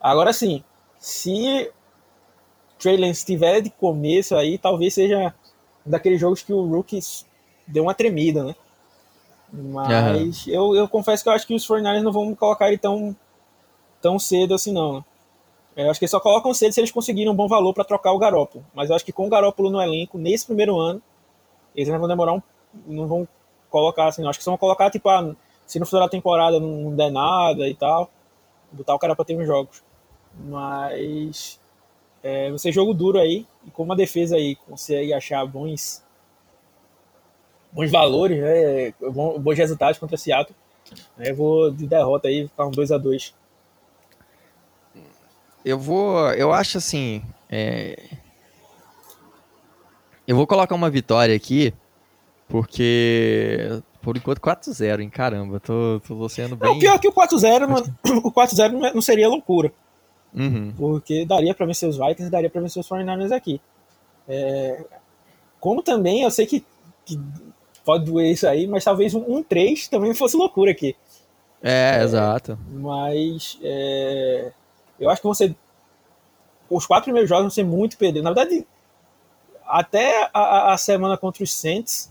Agora 0.00 0.32
sim, 0.32 0.64
se 0.98 1.70
Trey 2.78 2.96
Lance 2.96 3.20
estiver 3.20 3.60
de 3.60 3.70
começo 3.70 4.34
aí, 4.34 4.56
talvez 4.56 4.94
seja 4.94 5.34
daqueles 5.84 6.20
jogos 6.20 6.42
que 6.42 6.52
o 6.52 6.66
Rookie 6.66 7.00
deu 7.66 7.84
uma 7.84 7.94
tremida, 7.94 8.44
né? 8.44 8.54
Mas 9.52 10.46
uhum. 10.46 10.52
eu, 10.52 10.76
eu 10.76 10.88
confesso 10.88 11.22
que 11.22 11.28
eu 11.28 11.32
acho 11.32 11.46
que 11.46 11.54
os 11.54 11.66
49 11.66 12.04
não 12.04 12.12
vão 12.12 12.34
colocar 12.34 12.68
ele 12.68 12.78
tão, 12.78 13.14
tão 14.00 14.18
cedo 14.18 14.54
assim, 14.54 14.72
não. 14.72 14.94
Né? 14.94 15.04
Eu 15.76 15.90
acho 15.90 15.98
que 15.98 16.04
eles 16.04 16.10
só 16.10 16.20
colocam 16.20 16.54
cedo 16.54 16.72
se 16.72 16.80
eles 16.80 16.92
conseguirem 16.92 17.30
um 17.30 17.34
bom 17.34 17.48
valor 17.48 17.74
para 17.74 17.84
trocar 17.84 18.12
o 18.12 18.18
Garópolo. 18.18 18.64
Mas 18.74 18.90
eu 18.90 18.96
acho 18.96 19.04
que 19.04 19.12
com 19.12 19.26
o 19.26 19.30
Garópolo 19.30 19.70
no 19.70 19.80
elenco, 19.80 20.18
nesse 20.18 20.46
primeiro 20.46 20.78
ano, 20.78 21.02
eles 21.74 21.88
ainda 21.88 21.98
vão 21.98 22.08
demorar 22.08 22.34
um. 22.34 22.42
Não 22.86 23.06
vão 23.06 23.28
colocar 23.70 24.08
assim. 24.08 24.26
Acho 24.26 24.38
que 24.38 24.44
só 24.44 24.50
vão 24.50 24.58
colocar, 24.58 24.90
tipo, 24.90 25.08
ah, 25.08 25.34
se 25.66 25.78
no 25.78 25.86
final 25.86 26.02
da 26.02 26.08
temporada 26.08 26.60
não 26.60 26.94
der 26.94 27.10
nada 27.10 27.68
e 27.68 27.74
tal, 27.74 28.10
botar 28.72 28.94
o 28.94 28.98
cara 28.98 29.16
para 29.16 29.24
ter 29.24 29.36
uns 29.36 29.46
jogos. 29.46 29.82
Mas. 30.34 31.58
É, 32.22 32.50
você 32.50 32.70
jogo 32.70 32.92
duro 32.92 33.18
aí, 33.18 33.46
e 33.66 33.70
com 33.70 33.82
uma 33.82 33.96
defesa 33.96 34.36
aí 34.36 34.54
consegue 34.54 35.14
achar 35.14 35.46
bons 35.46 36.04
bons 37.72 37.90
valores, 37.90 38.38
né, 38.38 38.92
bons 39.38 39.56
resultados 39.56 39.98
contra 39.98 40.16
Seattle. 40.16 40.54
Eu 41.18 41.34
vou 41.34 41.70
de 41.70 41.86
derrota 41.86 42.28
aí, 42.28 42.48
ficar 42.48 42.66
um 42.66 42.70
2 42.70 42.92
a 42.92 42.98
2 42.98 43.34
Eu 45.64 45.78
vou. 45.78 46.30
Eu 46.32 46.52
acho 46.52 46.78
assim. 46.78 47.22
É... 47.48 47.96
Eu 50.26 50.36
vou 50.36 50.46
colocar 50.46 50.74
uma 50.74 50.90
vitória 50.90 51.34
aqui, 51.34 51.74
porque. 52.50 53.80
Por 54.02 54.16
enquanto 54.16 54.40
4x0, 54.40 55.00
hein? 55.00 55.10
Caramba, 55.10 55.60
tô, 55.60 56.00
tô 56.06 56.28
sendo 56.28 56.56
bem. 56.56 56.70
Não, 56.70 56.78
pior 56.78 56.98
que 56.98 57.06
o 57.06 57.12
4x0, 57.12 57.92
o 58.24 58.32
4x0 58.32 58.86
é, 58.86 58.94
não 58.94 59.02
seria 59.02 59.28
loucura. 59.28 59.72
Uhum. 60.34 60.72
Porque 60.76 61.24
daria 61.26 61.54
para 61.54 61.66
vencer 61.66 61.88
os 61.88 61.96
Vikings 61.96 62.26
e 62.26 62.30
daria 62.30 62.48
para 62.48 62.60
vencer 62.60 62.80
os 62.80 62.88
49ers 62.88 63.32
aqui. 63.32 63.60
É... 64.28 64.84
Como 65.58 65.82
também 65.82 66.22
eu 66.22 66.30
sei 66.30 66.46
que, 66.46 66.64
que 67.04 67.20
pode 67.84 68.06
doer 68.06 68.32
isso 68.32 68.46
aí, 68.46 68.66
mas 68.66 68.84
talvez 68.84 69.14
um, 69.14 69.24
um 69.26 69.42
3 69.42 69.88
também 69.88 70.14
fosse 70.14 70.36
loucura 70.36 70.70
aqui. 70.70 70.96
É, 71.62 71.98
é 71.98 72.02
exato. 72.02 72.58
Mas 72.70 73.58
é, 73.62 74.52
eu 74.98 75.10
acho 75.10 75.20
que 75.20 75.34
ser. 75.34 75.54
Os 76.70 76.86
quatro 76.86 77.04
primeiros 77.04 77.28
jogos 77.28 77.44
vão 77.44 77.50
ser 77.50 77.64
muito 77.64 77.98
perdidos. 77.98 78.22
Na 78.22 78.32
verdade, 78.32 78.66
até 79.66 80.30
a, 80.32 80.72
a, 80.72 80.78
semana 80.78 81.16
contra 81.16 81.42
os 81.42 81.52
Saints 81.52 82.10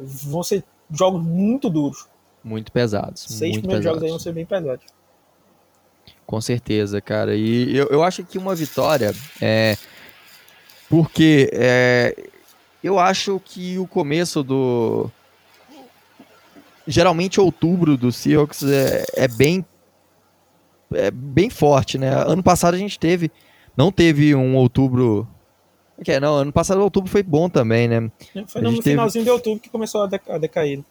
vão 0.00 0.42
ser 0.42 0.64
jogos 0.90 1.22
muito 1.22 1.68
duros. 1.68 2.08
Muito 2.42 2.72
pesados. 2.72 3.22
Seis 3.22 3.52
muito 3.52 3.60
primeiros 3.62 3.84
pesados. 3.84 3.84
jogos 3.84 4.02
aí 4.02 4.10
vão 4.10 4.18
ser 4.18 4.32
bem 4.32 4.46
pesados. 4.46 4.84
Com 6.26 6.40
certeza, 6.40 7.00
cara. 7.00 7.34
E 7.34 7.76
eu, 7.76 7.88
eu 7.88 8.02
acho 8.02 8.24
que 8.24 8.38
uma 8.38 8.54
vitória 8.54 9.12
é. 9.40 9.76
Porque 10.88 11.50
é, 11.52 12.16
eu 12.82 12.98
acho 12.98 13.40
que 13.44 13.78
o 13.78 13.86
começo 13.86 14.42
do. 14.42 15.10
Geralmente 16.86 17.40
outubro 17.40 17.96
do 17.96 18.10
Seahawks 18.10 18.62
é, 18.62 19.04
é 19.14 19.28
bem. 19.28 19.64
É 20.92 21.10
bem 21.10 21.50
forte, 21.50 21.98
né? 21.98 22.10
Ano 22.10 22.42
passado 22.42 22.74
a 22.74 22.78
gente 22.78 22.98
teve. 22.98 23.30
Não 23.76 23.92
teve 23.92 24.34
um 24.34 24.56
outubro. 24.56 25.28
Que 26.02 26.12
é, 26.12 26.20
não, 26.20 26.36
ano 26.36 26.52
passado 26.52 26.80
outubro 26.80 27.10
foi 27.10 27.22
bom 27.22 27.48
também, 27.48 27.86
né? 27.86 28.10
Foi 28.46 28.62
no 28.62 28.82
finalzinho 28.82 29.12
teve... 29.12 29.24
de 29.24 29.30
outubro 29.30 29.60
que 29.60 29.68
começou 29.68 30.02
a, 30.02 30.06
deca 30.06 30.34
a 30.34 30.38
decair. 30.38 30.82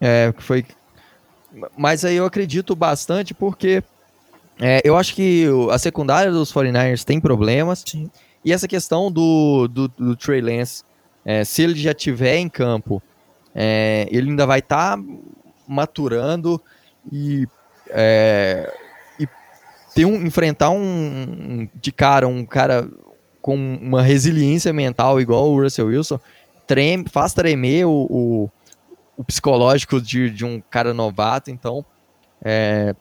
É, 0.00 0.32
foi. 0.38 0.64
Mas 1.76 2.04
aí 2.04 2.16
eu 2.16 2.24
acredito 2.24 2.74
bastante 2.74 3.34
porque 3.34 3.82
é, 4.60 4.80
eu 4.84 4.96
acho 4.96 5.14
que 5.14 5.46
a 5.70 5.78
secundária 5.78 6.32
dos 6.32 6.52
49ers 6.52 7.04
tem 7.04 7.20
problemas. 7.20 7.84
Sim. 7.86 8.10
E 8.44 8.52
essa 8.52 8.68
questão 8.68 9.10
do, 9.10 9.68
do, 9.68 9.88
do 9.88 10.16
Trey 10.16 10.40
Lance 10.40 10.82
é, 11.24 11.42
se 11.42 11.62
ele 11.62 11.74
já 11.74 11.94
tiver 11.94 12.36
em 12.36 12.48
campo, 12.48 13.02
é, 13.54 14.06
ele 14.10 14.30
ainda 14.30 14.46
vai 14.46 14.58
estar 14.58 14.96
tá 14.96 15.02
maturando 15.66 16.60
e, 17.10 17.48
é, 17.88 18.70
e 19.18 19.26
ter 19.94 20.04
um, 20.04 20.26
enfrentar 20.26 20.70
um, 20.70 21.66
de 21.74 21.90
cara 21.90 22.28
um 22.28 22.44
cara 22.44 22.88
com 23.44 23.54
uma 23.54 24.00
resiliência 24.00 24.72
mental 24.72 25.20
igual 25.20 25.50
o 25.50 25.62
Russell 25.62 25.88
Wilson 25.88 26.18
treme, 26.66 27.04
faz 27.10 27.34
tremer 27.34 27.84
o, 27.84 28.06
o, 28.08 28.50
o 29.18 29.22
psicológico 29.22 30.00
de, 30.00 30.30
de 30.30 30.46
um 30.46 30.62
cara 30.70 30.94
novato. 30.94 31.50
Então, 31.50 31.84
é, 32.42 32.96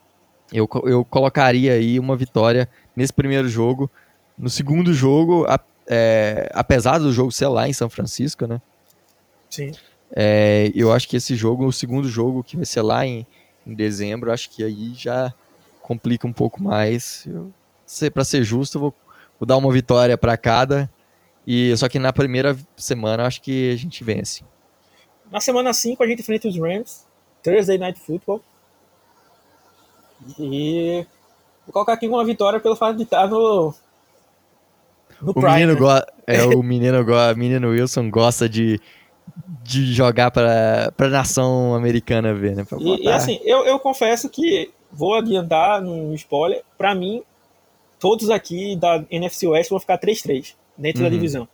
eu, 0.52 0.68
eu 0.84 1.06
colocaria 1.06 1.72
aí 1.72 1.98
uma 1.98 2.18
vitória 2.18 2.68
nesse 2.94 3.14
primeiro 3.14 3.48
jogo. 3.48 3.90
No 4.38 4.50
segundo 4.50 4.94
jogo, 4.94 5.46
a, 5.48 5.58
é, 5.88 6.52
apesar 6.54 6.98
do 6.98 7.14
jogo 7.14 7.32
ser 7.32 7.48
lá 7.48 7.70
em 7.70 7.74
São 7.74 7.90
Francisco, 7.90 8.46
né? 8.46 8.62
Sim. 9.50 9.72
É, 10.14 10.74
eu 10.76 10.92
acho 10.92 11.08
que 11.08 11.16
esse 11.16 11.38
jogo, 11.38 11.66
o 11.66 11.72
segundo 11.72 12.10
jogo 12.10 12.44
que 12.44 12.58
vai 12.58 12.66
ser 12.66 12.82
lá 12.82 13.08
em, 13.08 13.26
em 13.66 13.74
dezembro, 13.74 14.30
acho 14.30 14.50
que 14.50 14.62
aí 14.62 14.94
já 14.94 15.34
complica 15.82 16.28
um 16.28 16.34
pouco 16.34 16.62
mais. 16.62 17.26
Para 18.14 18.26
ser 18.26 18.44
justo, 18.44 18.78
eu 18.78 18.82
vou, 18.82 18.96
vou 19.40 19.46
dar 19.48 19.58
uma 19.58 19.72
vitória 19.72 20.18
para 20.18 20.38
cada. 20.38 20.90
E 21.46 21.76
só 21.76 21.90
que 21.90 22.00
na 22.00 22.14
primeira 22.14 22.58
semana 22.76 23.26
acho 23.26 23.42
que 23.42 23.72
a 23.72 23.76
gente 23.76 24.04
vence. 24.04 24.44
Na 25.32 25.40
semana 25.40 25.74
5 25.74 26.02
a 26.04 26.08
gente 26.08 26.22
enfrenta 26.22 26.48
os 26.48 26.58
Rams, 26.58 27.06
Thursday 27.44 27.78
Night 27.78 28.00
Football. 28.00 28.42
E 30.40 31.06
vou 31.66 31.74
colocar 31.74 31.94
aqui 31.94 32.08
uma 32.08 32.24
vitória 32.24 32.60
pelo 32.60 32.76
fato 32.76 32.96
de 32.96 33.04
estar 33.04 33.28
no, 33.28 33.74
o 35.22 35.34
Prime, 35.34 35.66
menino 35.66 35.74
né? 35.74 36.02
É, 36.28 36.46
o 36.46 36.62
menino, 36.64 37.04
go 37.04 37.14
menino 37.36 37.70
Wilson 37.70 38.10
gosta 38.10 38.50
de, 38.50 38.80
de 39.64 39.94
jogar 39.94 40.32
para 40.32 40.94
a 40.98 41.08
nação 41.08 41.74
americana 41.74 42.34
ver, 42.34 42.56
né? 42.56 42.66
E, 42.80 43.06
e, 43.06 43.10
assim, 43.10 43.40
eu, 43.44 43.66
eu 43.66 43.80
confesso 43.80 44.30
que 44.30 44.72
vou 44.92 45.16
adiantar 45.16 45.82
no 45.82 46.14
spoiler. 46.14 46.62
Para 46.78 46.94
mim, 46.94 47.24
todos 48.04 48.30
aqui 48.30 48.76
da 48.76 49.06
NFC 49.10 49.48
West 49.48 49.70
vão 49.70 49.80
ficar 49.80 49.98
3-3 49.98 50.56
dentro 50.78 51.02
uhum. 51.02 51.10
da 51.10 51.16
divisão. 51.16 51.48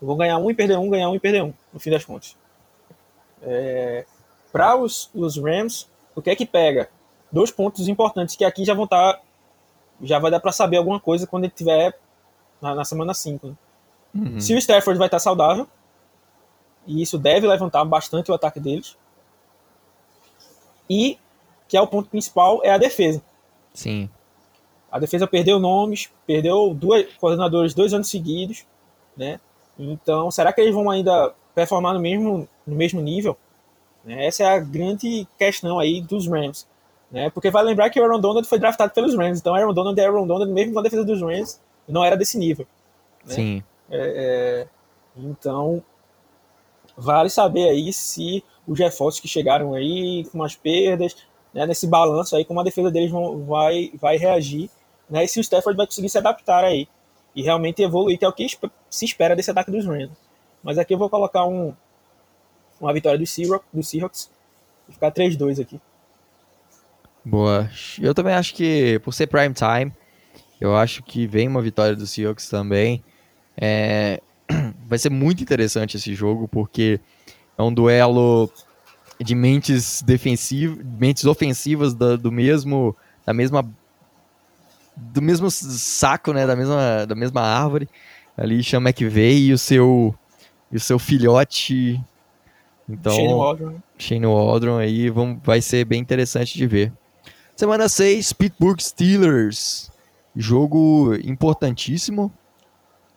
Vão 0.00 0.16
ganhar 0.16 0.38
um 0.38 0.50
e 0.50 0.54
perder 0.54 0.78
um, 0.78 0.88
ganhar 0.88 1.10
um 1.10 1.14
e 1.14 1.20
perder 1.20 1.42
um, 1.42 1.52
no 1.70 1.78
fim 1.78 1.90
das 1.90 2.06
contas. 2.06 2.34
É, 3.42 4.06
para 4.50 4.76
os, 4.76 5.10
os 5.14 5.36
Rams, 5.36 5.86
o 6.16 6.22
que 6.22 6.30
é 6.30 6.34
que 6.34 6.46
pega? 6.46 6.88
Dois 7.30 7.50
pontos 7.50 7.86
importantes 7.86 8.34
que 8.34 8.46
aqui 8.46 8.64
já 8.64 8.72
vão 8.72 8.84
estar. 8.84 9.12
Tá, 9.12 9.20
já 10.00 10.18
vai 10.18 10.30
dar 10.30 10.40
para 10.40 10.52
saber 10.52 10.78
alguma 10.78 10.98
coisa 10.98 11.26
quando 11.26 11.44
ele 11.44 11.52
tiver 11.54 11.92
na, 12.62 12.74
na 12.74 12.84
semana 12.86 13.12
5. 13.12 13.48
Né? 13.48 13.54
Uhum. 14.14 14.40
Se 14.40 14.54
o 14.54 14.58
Stafford 14.58 14.96
vai 14.96 15.08
estar 15.08 15.18
saudável, 15.18 15.68
e 16.86 17.02
isso 17.02 17.18
deve 17.18 17.46
levantar 17.46 17.84
bastante 17.84 18.30
o 18.30 18.34
ataque 18.34 18.58
deles. 18.58 18.96
E, 20.88 21.18
que 21.68 21.76
é 21.76 21.80
o 21.82 21.86
ponto 21.86 22.08
principal, 22.08 22.62
é 22.64 22.70
a 22.70 22.78
defesa. 22.78 23.20
Sim. 23.74 24.08
A 24.90 24.98
defesa 24.98 25.26
perdeu 25.26 25.58
nomes, 25.58 26.10
perdeu 26.26 26.74
dois 26.74 27.12
coordenadores 27.14 27.74
dois 27.74 27.92
anos 27.92 28.08
seguidos, 28.08 28.64
né? 29.16 29.38
Então, 29.78 30.30
será 30.30 30.52
que 30.52 30.60
eles 30.60 30.74
vão 30.74 30.90
ainda 30.90 31.32
performar 31.54 31.94
no 31.94 32.00
mesmo, 32.00 32.48
no 32.66 32.74
mesmo 32.74 33.00
nível? 33.00 33.36
Né? 34.04 34.26
Essa 34.26 34.44
é 34.44 34.46
a 34.46 34.58
grande 34.58 35.26
questão 35.38 35.78
aí 35.78 36.00
dos 36.00 36.26
Rams. 36.26 36.66
Né? 37.10 37.30
Porque 37.30 37.50
vai 37.50 37.62
lembrar 37.62 37.90
que 37.90 38.00
o 38.00 38.04
Aaron 38.04 38.20
Donald 38.20 38.46
foi 38.48 38.58
draftado 38.58 38.92
pelos 38.92 39.14
Rams, 39.14 39.40
então 39.40 39.54
Aaron 39.54 39.72
Donald 39.72 39.98
é 39.98 40.04
Aaron 40.04 40.26
Donald 40.26 40.52
mesmo 40.52 40.72
com 40.72 40.80
a 40.80 40.82
defesa 40.82 41.04
dos 41.04 41.20
Rams 41.20 41.60
não 41.86 42.04
era 42.04 42.16
desse 42.16 42.38
nível. 42.38 42.66
Né? 43.24 43.34
Sim. 43.34 43.62
É, 43.90 44.66
é, 44.66 44.68
então, 45.16 45.82
vale 46.96 47.30
saber 47.30 47.68
aí 47.68 47.92
se 47.92 48.44
os 48.66 48.78
reforços 48.78 49.20
que 49.20 49.28
chegaram 49.28 49.72
aí 49.72 50.26
com 50.30 50.42
as 50.42 50.54
perdas, 50.54 51.16
né, 51.54 51.66
nesse 51.66 51.86
balanço 51.86 52.36
aí, 52.36 52.44
como 52.44 52.60
a 52.60 52.64
defesa 52.64 52.90
deles 52.90 53.10
vão, 53.10 53.44
vai, 53.46 53.90
vai 53.94 54.18
reagir, 54.18 54.70
né, 55.08 55.24
e 55.24 55.28
se 55.28 55.38
o 55.38 55.42
Stafford 55.42 55.76
vai 55.76 55.86
conseguir 55.86 56.08
se 56.08 56.18
adaptar 56.18 56.64
aí 56.64 56.88
e 57.34 57.42
realmente 57.42 57.82
evoluir, 57.82 58.18
que 58.18 58.24
é 58.24 58.28
o 58.28 58.32
que 58.32 58.46
se 58.90 59.04
espera 59.04 59.36
desse 59.36 59.50
ataque 59.50 59.70
dos 59.70 59.86
Rams. 59.86 60.10
Mas 60.62 60.78
aqui 60.78 60.94
eu 60.94 60.98
vou 60.98 61.08
colocar 61.08 61.44
um, 61.46 61.72
uma 62.80 62.92
vitória 62.92 63.18
do 63.18 63.26
Seahawks, 63.26 63.68
do 63.72 63.82
Seahawks 63.82 64.30
e 64.88 64.92
ficar 64.92 65.12
3-2 65.12 65.60
aqui. 65.60 65.80
Boa. 67.24 67.70
Eu 68.00 68.14
também 68.14 68.34
acho 68.34 68.54
que, 68.54 68.98
por 69.04 69.12
ser 69.12 69.26
prime 69.26 69.54
time, 69.54 69.92
eu 70.60 70.76
acho 70.76 71.02
que 71.02 71.26
vem 71.26 71.46
uma 71.46 71.62
vitória 71.62 71.94
do 71.94 72.06
Seahawks 72.06 72.48
também. 72.48 73.04
É... 73.56 74.20
Vai 74.86 74.98
ser 74.98 75.10
muito 75.10 75.42
interessante 75.42 75.96
esse 75.96 76.14
jogo, 76.14 76.48
porque 76.48 76.98
é 77.56 77.62
um 77.62 77.72
duelo 77.72 78.50
de 79.20 79.34
mentes 79.34 80.00
defensivas, 80.02 80.78
mentes 80.98 81.24
ofensivas 81.24 81.92
do, 81.92 82.16
do 82.16 82.32
mesmo, 82.32 82.96
da 83.26 83.34
mesma 83.34 83.68
do 84.98 85.22
mesmo 85.22 85.50
saco, 85.50 86.32
né, 86.32 86.46
da 86.46 86.56
mesma, 86.56 87.06
da 87.06 87.14
mesma 87.14 87.40
árvore. 87.40 87.88
Ali 88.36 88.62
chama 88.62 88.90
McVeigh 88.90 89.48
e 89.48 89.52
o 89.52 89.58
seu 89.58 90.14
e 90.70 90.76
o 90.76 90.80
seu 90.80 90.98
filhote. 90.98 92.00
Então, 92.88 93.12
Shane 93.12 93.34
Waldron. 93.34 93.74
Shane 93.98 94.26
Waldron 94.26 94.78
aí 94.78 95.10
vão, 95.10 95.40
vai 95.42 95.60
ser 95.60 95.84
bem 95.84 96.00
interessante 96.00 96.56
de 96.56 96.66
ver. 96.66 96.92
Semana 97.56 97.88
6, 97.88 98.32
Pittsburgh 98.34 98.80
Steelers. 98.80 99.90
Jogo 100.34 101.14
importantíssimo. 101.24 102.32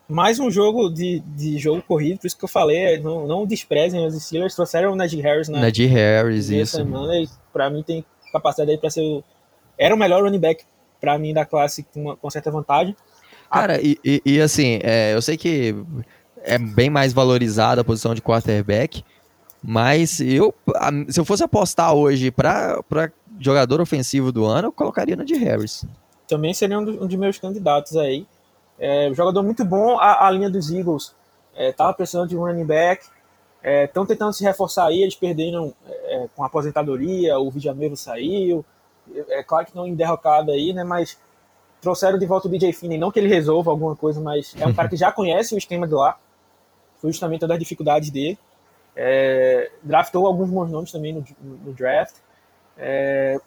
Mais 0.09 0.39
um 0.39 0.51
jogo 0.51 0.89
de, 0.89 1.19
de 1.19 1.57
jogo 1.57 1.81
corrido, 1.83 2.19
por 2.19 2.27
isso 2.27 2.37
que 2.37 2.43
eu 2.43 2.49
falei, 2.49 2.99
não, 2.99 3.25
não 3.25 3.45
desprezem 3.45 4.05
os 4.05 4.13
Steelers, 4.21 4.53
trouxeram 4.53 4.91
o 4.91 4.95
Najee 4.95 5.21
Harris 5.21 5.47
na 5.47 5.61
Najee 5.61 5.85
Harris, 5.85 6.49
isso. 6.49 6.75
semana, 6.75 7.15
e 7.15 7.29
pra 7.53 7.69
mim 7.69 7.81
tem 7.81 8.03
capacidade 8.33 8.71
aí 8.71 8.77
pra 8.77 8.89
ser 8.89 9.01
o... 9.01 9.23
Era 9.77 9.95
o 9.95 9.97
melhor 9.97 10.21
running 10.21 10.39
back 10.39 10.65
pra 11.01 11.17
mim 11.19 11.33
da 11.33 11.43
classe 11.45 11.83
com, 11.83 12.01
uma, 12.03 12.15
com 12.15 12.29
certa 12.29 12.49
vantagem. 12.51 12.95
Cara, 13.51 13.81
e, 13.81 13.97
e, 14.05 14.21
e 14.25 14.39
assim, 14.39 14.79
é, 14.81 15.13
eu 15.13 15.21
sei 15.21 15.35
que 15.35 15.75
é 16.37 16.57
bem 16.57 16.89
mais 16.89 17.11
valorizada 17.11 17.81
a 17.81 17.83
posição 17.83 18.15
de 18.15 18.21
quarterback, 18.21 19.03
mas 19.61 20.21
eu, 20.21 20.53
a- 20.75 20.91
se 21.09 21.19
eu 21.19 21.25
fosse 21.25 21.43
apostar 21.43 21.93
hoje 21.93 22.31
pra, 22.31 22.81
pra 22.83 23.11
jogador 23.39 23.81
ofensivo 23.81 24.31
do 24.31 24.45
ano, 24.45 24.67
eu 24.69 24.71
colocaria 24.71 25.15
na 25.15 25.23
de 25.23 25.35
Harris. 25.35 25.83
também 26.27 26.53
seria 26.53 26.79
um, 26.79 26.85
do- 26.85 27.03
um 27.03 27.07
de 27.07 27.17
meus 27.17 27.37
candidatos 27.37 27.97
aí. 27.97 28.25
É, 28.79 29.11
jogador 29.13 29.43
muito 29.43 29.65
bom, 29.65 29.99
a, 29.99 30.25
a 30.27 30.31
linha 30.31 30.49
dos 30.49 30.71
Eagles 30.71 31.13
é, 31.55 31.71
tava 31.73 31.93
precisando 31.93 32.29
de 32.29 32.37
um 32.37 32.39
running 32.45 32.65
back, 32.65 33.05
estão 33.83 34.05
tentando 34.07 34.33
se 34.33 34.43
reforçar 34.43 34.85
aí, 34.87 35.03
eles 35.03 35.13
perderam 35.15 35.71
é, 35.85 36.27
com 36.35 36.41
a 36.43 36.47
aposentadoria, 36.47 37.37
o 37.37 37.51
Villanueva 37.51 37.95
saiu, 37.95 38.65
é, 39.13 39.43
claro 39.43 39.65
que 39.65 39.75
não 39.75 39.87
em 39.87 39.95
derrocada 39.95 40.51
aí, 40.51 40.73
né, 40.73 40.83
mas 40.83 41.17
trouxeram 41.81 42.17
de 42.17 42.25
volta 42.25 42.47
o 42.47 42.51
DJ 42.51 42.73
Finney, 42.73 42.97
não 42.97 43.11
que 43.11 43.19
ele 43.19 43.27
resolva 43.27 43.71
alguma 43.71 43.95
coisa, 43.95 44.21
mas 44.21 44.55
é 44.59 44.65
um 44.67 44.73
cara 44.73 44.87
que 44.87 44.95
já 44.95 45.11
conhece 45.13 45.55
o 45.55 45.57
esquema 45.57 45.87
de 45.87 45.93
lá, 45.93 46.17
foi 46.97 47.11
justamente 47.11 47.45
das 47.45 47.59
dificuldades 47.59 48.09
dele, 48.09 48.37
É, 48.95 49.71
draftou 49.81 50.27
alguns 50.27 50.49
bons 50.49 50.69
nomes 50.69 50.91
também 50.91 51.13
no, 51.13 51.23
no 51.41 51.73
draft, 51.73 52.15
É, 52.77 53.39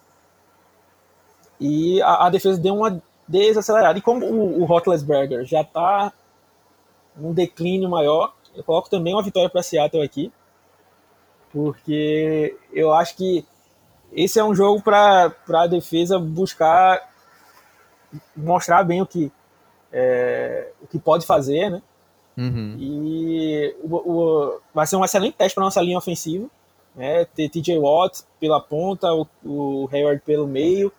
e 1.61 2.03
a, 2.03 2.27
a 2.27 2.31
defesa 2.31 2.61
deu 2.61 2.75
uma 2.75 3.01
desacelerada. 3.27 3.99
E 3.99 4.03
como 4.03 4.27
o, 4.27 4.65
o 4.65 5.45
já 5.45 5.61
está 5.61 6.13
num 7.17 7.33
declínio 7.33 7.89
maior, 7.89 8.35
eu 8.55 8.63
coloco 8.65 8.91
também 8.91 9.15
uma 9.15 9.23
vitória 9.23 9.49
para 9.49 9.63
Seattle 9.63 10.03
aqui, 10.03 10.33
porque 11.53 12.57
eu 12.73 12.93
acho 12.93 13.17
que 13.17 13.47
esse 14.15 14.39
é 14.39 14.45
um 14.45 14.55
jogo 14.55 14.83
para 14.83 15.33
a 15.49 15.67
defesa 15.67 16.19
buscar 16.19 17.01
mostrar 18.37 18.85
bem 18.85 19.03
o 19.03 19.07
que, 19.07 19.33
é, 19.93 20.69
o 20.83 20.87
que 20.87 20.99
pode 20.99 21.27
fazer, 21.27 21.71
né? 21.71 21.83
Uhum. 22.37 22.77
E 22.79 23.77
o, 23.83 23.97
o- 23.97 24.61
vai 24.75 24.87
ser 24.87 24.97
um 24.97 25.05
excelente 25.05 25.37
teste 25.37 25.55
para 25.55 25.65
nossa 25.65 25.81
linha 25.81 25.99
ofensiva. 25.99 26.47
Né? 26.95 27.25
Ter 27.27 27.49
TJ 27.49 27.79
Watt 27.79 28.23
pela 28.41 28.61
ponta, 28.61 29.13
o, 29.13 29.27
o 29.45 29.89
Hayward 29.93 30.21
pelo 30.25 30.47
meio. 30.47 30.93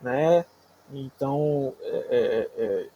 Né? 0.00 0.44
Então, 0.92 1.72
é, 1.82 2.06
é, 2.10 2.62
é, 2.62 2.86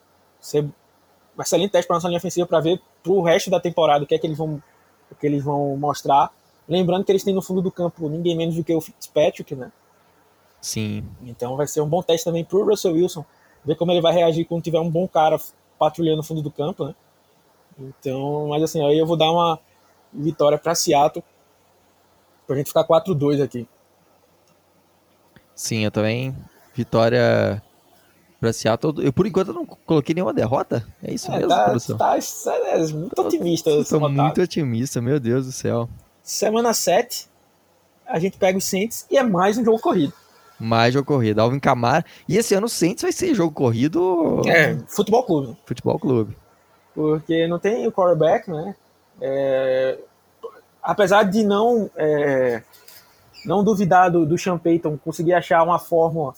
ser 0.41 0.65
um 0.65 1.43
excelente 1.43 1.71
teste 1.71 1.87
para 1.87 1.97
nossa 1.97 2.09
linha 2.09 2.19
ofensiva 2.19 2.47
para 2.47 2.61
ver 2.61 2.81
para 3.03 3.13
o 3.13 3.23
resto 3.23 3.51
da 3.51 3.61
temporada 3.61 4.05
o 4.05 4.07
que 4.07 4.15
é 4.15 4.19
que 4.19 4.27
eles 4.27 4.37
vão, 4.37 4.63
o 5.11 5.15
que 5.15 5.27
eles 5.27 5.43
vão 5.43 5.77
mostrar. 5.77 6.31
Lembrando 6.69 7.05
que 7.05 7.13
eles 7.13 7.25
têm 7.25 7.35
no 7.35 7.41
fundo 7.43 7.63
do 7.63 7.71
campo 7.71 8.09
ninguém 8.09 8.37
menos 8.37 8.55
do 8.55 8.63
que 8.63 8.75
o 8.75 8.81
Fitzpatrick, 8.81 9.55
né? 9.55 9.73
Sim. 10.61 11.05
Então 11.23 11.57
vai 11.57 11.67
ser 11.67 11.81
um 11.81 11.89
bom 11.89 12.03
teste 12.03 12.25
também 12.25 12.45
pro 12.45 12.65
Russell 12.65 12.93
Wilson, 12.93 13.25
ver 13.65 13.77
como 13.77 13.93
ele 13.93 14.01
vai 14.01 14.13
reagir 14.13 14.45
quando 14.45 14.63
tiver 14.63 14.81
um 14.81 14.91
bom 14.91 15.09
cara 15.09 15.39
patrulhando 15.79 16.19
no 16.19 16.23
fundo 16.23 16.43
do 16.43 16.51
campo, 16.51 16.85
né? 16.85 16.95
Então, 17.79 18.49
mas 18.49 18.63
assim, 18.63 18.85
aí 18.85 18.99
eu 18.99 19.07
vou 19.07 19.17
dar 19.17 19.31
uma 19.31 19.59
vitória 20.13 20.59
para 20.59 20.75
Seattle, 20.75 21.25
pra 22.47 22.57
gente 22.57 22.67
ficar 22.67 22.85
4-2 22.85 23.41
aqui. 23.43 23.69
Sim, 25.55 25.85
eu 25.85 25.91
também. 25.91 26.35
Vitória 26.75 27.63
pra 28.41 28.53
Seattle. 28.53 28.95
Eu, 29.05 29.13
por 29.13 29.27
enquanto, 29.27 29.53
não 29.53 29.65
coloquei 29.67 30.15
nenhuma 30.15 30.33
derrota. 30.33 30.87
É 31.03 31.13
isso 31.13 31.31
É, 31.31 31.37
mesmo, 31.37 31.49
tá, 31.49 31.65
produção? 31.65 31.99
tá, 31.99 32.17
é 32.17 32.79
muito 32.93 33.21
otimista. 33.23 33.71
Otávio. 33.71 34.11
muito 34.11 34.41
otimista, 34.41 35.01
meu 35.01 35.19
Deus 35.21 35.47
do 35.47 35.53
céu. 35.53 35.89
Semana 36.33 36.75
7, 36.75 37.27
a 38.07 38.19
gente 38.19 38.37
pega 38.37 38.59
os 38.59 38.65
Saints 38.65 39.07
e 39.11 39.17
é 39.17 39.23
mais 39.23 39.57
um 39.57 39.65
jogo 39.65 39.79
corrido. 39.81 40.13
Mais 40.61 40.93
jogo 40.93 41.07
corrido. 41.07 41.39
Alvin 41.39 41.59
Kamara. 41.59 42.05
E 42.29 42.37
esse 42.37 42.55
ano 42.55 42.67
o 42.67 42.69
Saints 42.69 43.01
vai 43.03 43.13
ser 43.13 43.35
jogo 43.35 43.51
corrido 43.55 44.43
É, 44.47 44.77
futebol 44.89 45.23
clube. 45.23 45.57
futebol 45.65 45.99
clube. 45.99 46.37
porque 46.95 47.47
não 47.47 47.59
tem 47.59 47.87
o 47.87 47.93
quarterback, 47.93 48.51
né? 48.51 48.75
É, 49.23 49.99
apesar 50.83 51.23
de 51.23 51.45
não 51.45 51.91
é, 51.97 52.63
não 53.47 53.65
duvidar 53.65 54.11
do, 54.11 54.27
do 54.27 54.37
Sean 54.37 54.59
Payton 54.59 54.99
conseguir 54.99 55.33
achar 55.33 55.63
uma 55.63 55.79
fórmula 55.79 56.35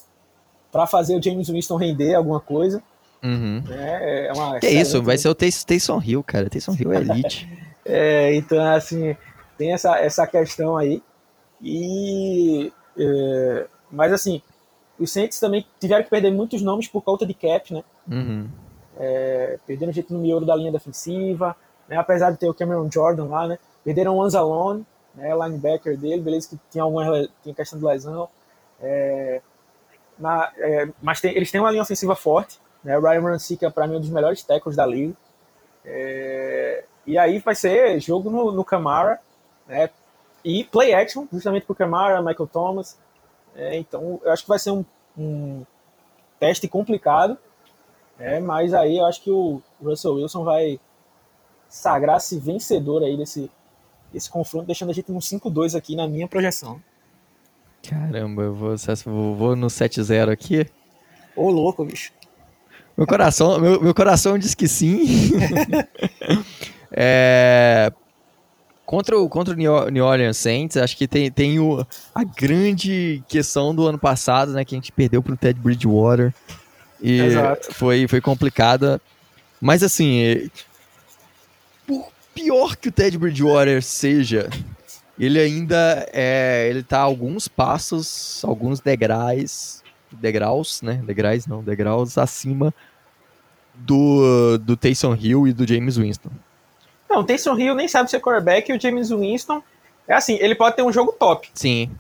para 0.71 0.87
fazer 0.87 1.17
o 1.19 1.23
James 1.23 1.49
Winston 1.49 1.77
render 1.77 2.15
alguma 2.15 2.39
coisa, 2.39 2.81
Uhum. 3.25 3.63
né? 3.67 4.29
É 4.29 4.33
uma 4.33 4.61
Que 4.61 4.69
isso, 4.69 5.03
vai 5.03 5.19
ser 5.19 5.29
o 5.31 5.35
Tays- 5.35 5.65
Taysom 5.65 6.01
Hill, 6.01 6.23
cara. 6.23 6.49
Taysom 6.49 6.75
Hill 6.79 6.93
é 6.93 6.97
elite. 6.99 7.49
É, 7.93 8.35
então, 8.37 8.61
assim, 8.75 9.17
tem 9.61 9.73
essa, 9.75 9.99
essa 9.99 10.27
questão 10.27 10.75
aí. 10.75 11.03
E, 11.61 12.73
é, 12.99 13.67
mas, 13.93 14.11
assim, 14.11 14.41
os 14.99 15.13
Saints 15.13 15.39
também 15.39 15.67
tiveram 15.79 16.03
que 16.03 16.09
perder 16.09 16.31
muitos 16.33 16.63
nomes 16.63 16.89
por 16.89 17.03
conta 17.03 17.27
de 17.27 17.35
cap, 17.35 17.75
né? 17.75 17.85
Uhum. 18.11 18.49
É, 18.99 19.59
perderam 19.67 19.93
jeito 19.93 20.15
no 20.15 20.19
miolo 20.19 20.47
da 20.47 20.57
linha 20.57 20.73
defensiva, 20.73 21.55
né? 21.87 21.99
apesar 21.99 22.31
de 22.31 22.39
ter 22.39 22.49
o 22.49 22.55
Cameron 22.55 22.91
Jordan 22.91 23.27
lá, 23.27 23.47
né? 23.47 23.59
Perderam 23.85 24.17
o 24.17 24.23
Anzalone, 24.23 24.87
né? 25.15 25.31
linebacker 25.35 25.95
dele, 25.99 26.23
beleza 26.23 26.49
que 26.49 26.59
tinha 26.71 26.83
alguma 26.83 27.29
tinha 27.43 27.55
questão 27.55 27.79
de 27.79 27.85
lesão. 27.85 28.31
É, 28.81 29.43
na- 30.19 30.51
é, 30.57 30.89
mas 31.03 31.21
tem- 31.21 31.37
eles 31.37 31.51
têm 31.51 31.61
uma 31.61 31.71
linha 31.71 31.83
ofensiva 31.83 32.17
forte, 32.17 32.59
né? 32.83 32.97
O 32.97 33.03
Ryan 33.03 33.21
Rancica, 33.21 33.71
para 33.71 33.87
mim, 33.87 33.95
é 33.95 33.99
um 33.99 34.01
dos 34.01 34.09
melhores 34.11 34.43
tackles 34.43 34.75
da 34.77 34.87
liga. 34.87 35.13
É, 35.85 36.85
e 37.07 37.19
aí 37.19 37.39
vai 37.41 37.55
ser 37.55 38.01
jogo 38.01 38.31
no, 38.31 38.53
no 38.53 38.65
Camara, 38.65 39.19
né? 39.71 39.89
E 40.45 40.65
play 40.65 40.93
action, 40.93 41.27
justamente 41.33 41.65
pro 41.65 41.75
Camara, 41.75 42.21
Michael 42.21 42.49
Thomas. 42.49 42.99
É, 43.55 43.79
então, 43.79 44.21
eu 44.25 44.33
acho 44.33 44.43
que 44.43 44.49
vai 44.49 44.59
ser 44.59 44.71
um, 44.71 44.85
um 45.17 45.65
teste 46.39 46.67
complicado. 46.67 47.39
É, 48.19 48.41
mas 48.41 48.75
aí 48.75 48.99
eu 48.99 49.07
acho 49.07 49.23
que 49.23 49.31
o 49.31 49.63
Russell 49.83 50.15
Wilson 50.15 50.45
vai 50.45 50.79
sagrar-se 51.69 52.39
vencedor 52.39 53.03
aí 53.03 53.17
desse, 53.17 53.51
desse 54.13 54.29
confronto, 54.29 54.67
deixando 54.67 54.91
a 54.91 54.93
gente 54.93 55.11
no 55.11 55.21
5-2 55.21 55.77
aqui 55.77 55.95
na 55.95 56.07
minha 56.07 56.27
projeção. 56.27 56.83
Caramba, 57.89 58.43
eu 58.43 58.55
vou, 58.55 58.75
vou, 59.07 59.35
vou 59.35 59.57
no 59.57 59.69
7-0 59.69 60.31
aqui. 60.31 60.67
Ô, 61.35 61.49
louco, 61.49 61.85
bicho. 61.85 62.13
Meu 62.97 63.07
coração, 63.07 63.59
meu, 63.59 63.81
meu 63.81 63.95
coração 63.95 64.37
diz 64.37 64.55
que 64.55 64.69
sim. 64.69 65.07
É, 66.93 67.93
contra 68.91 69.17
o, 69.17 69.29
contra 69.29 69.55
o 69.55 69.57
New 69.89 70.05
Orleans 70.05 70.37
Saints, 70.37 70.77
acho 70.77 70.97
que 70.97 71.07
tem, 71.07 71.31
tem 71.31 71.61
o, 71.61 71.87
a 72.13 72.25
grande 72.25 73.23
questão 73.29 73.73
do 73.73 73.87
ano 73.87 73.97
passado, 73.97 74.51
né? 74.51 74.65
Que 74.65 74.75
a 74.75 74.79
gente 74.79 74.91
perdeu 74.91 75.23
pro 75.23 75.37
Ted 75.37 75.61
Bridgewater. 75.61 76.35
E 77.01 77.21
Exato. 77.21 77.73
foi, 77.73 78.09
foi 78.09 78.21
complicada. 78.21 79.01
Mas 79.61 79.85
assim, 79.85 80.21
é, 80.23 80.49
por 81.87 82.09
pior 82.35 82.75
que 82.75 82.89
o 82.89 82.93
Ted 82.93 83.17
Bridgewater 83.17 83.81
seja, 83.81 84.51
ele 85.17 85.39
ainda 85.39 86.09
é. 86.13 86.67
Ele 86.69 86.83
tá 86.83 86.99
a 86.99 87.03
alguns 87.03 87.47
passos, 87.47 88.43
alguns 88.45 88.81
degraus. 88.81 89.85
Degraus, 90.11 90.83
né? 90.83 91.01
Degraus 91.07 91.47
não, 91.47 91.63
degraus 91.63 92.19
acima 92.19 92.75
do, 93.73 94.59
do 94.59 94.77
Taysom 94.77 95.15
Hill 95.15 95.47
e 95.47 95.53
do 95.53 95.65
James 95.65 95.97
Winston. 95.97 96.33
Não, 97.11 97.21
o 97.21 97.25
Taysom 97.25 97.59
Hill 97.59 97.75
nem 97.75 97.89
sabe 97.89 98.09
ser 98.09 98.21
quarterback 98.21 98.71
e 98.71 98.77
o 98.77 98.81
James 98.81 99.11
Winston, 99.11 99.61
é 100.07 100.15
assim, 100.15 100.39
ele 100.41 100.55
pode 100.55 100.77
ter 100.77 100.83
um 100.83 100.93
jogo 100.93 101.13
top. 101.13 101.51
Sim. 101.53 101.91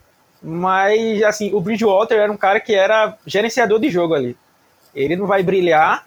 Mas, 0.40 1.22
assim, 1.24 1.52
o 1.52 1.61
Bridgewater 1.61 2.18
era 2.18 2.32
um 2.32 2.36
cara 2.36 2.61
que 2.61 2.74
era 2.74 3.18
gerenciador 3.26 3.80
de 3.80 3.90
jogo 3.90 4.14
ali. 4.14 4.36
Ele 4.94 5.16
não 5.16 5.26
vai 5.26 5.42
brilhar, 5.42 6.06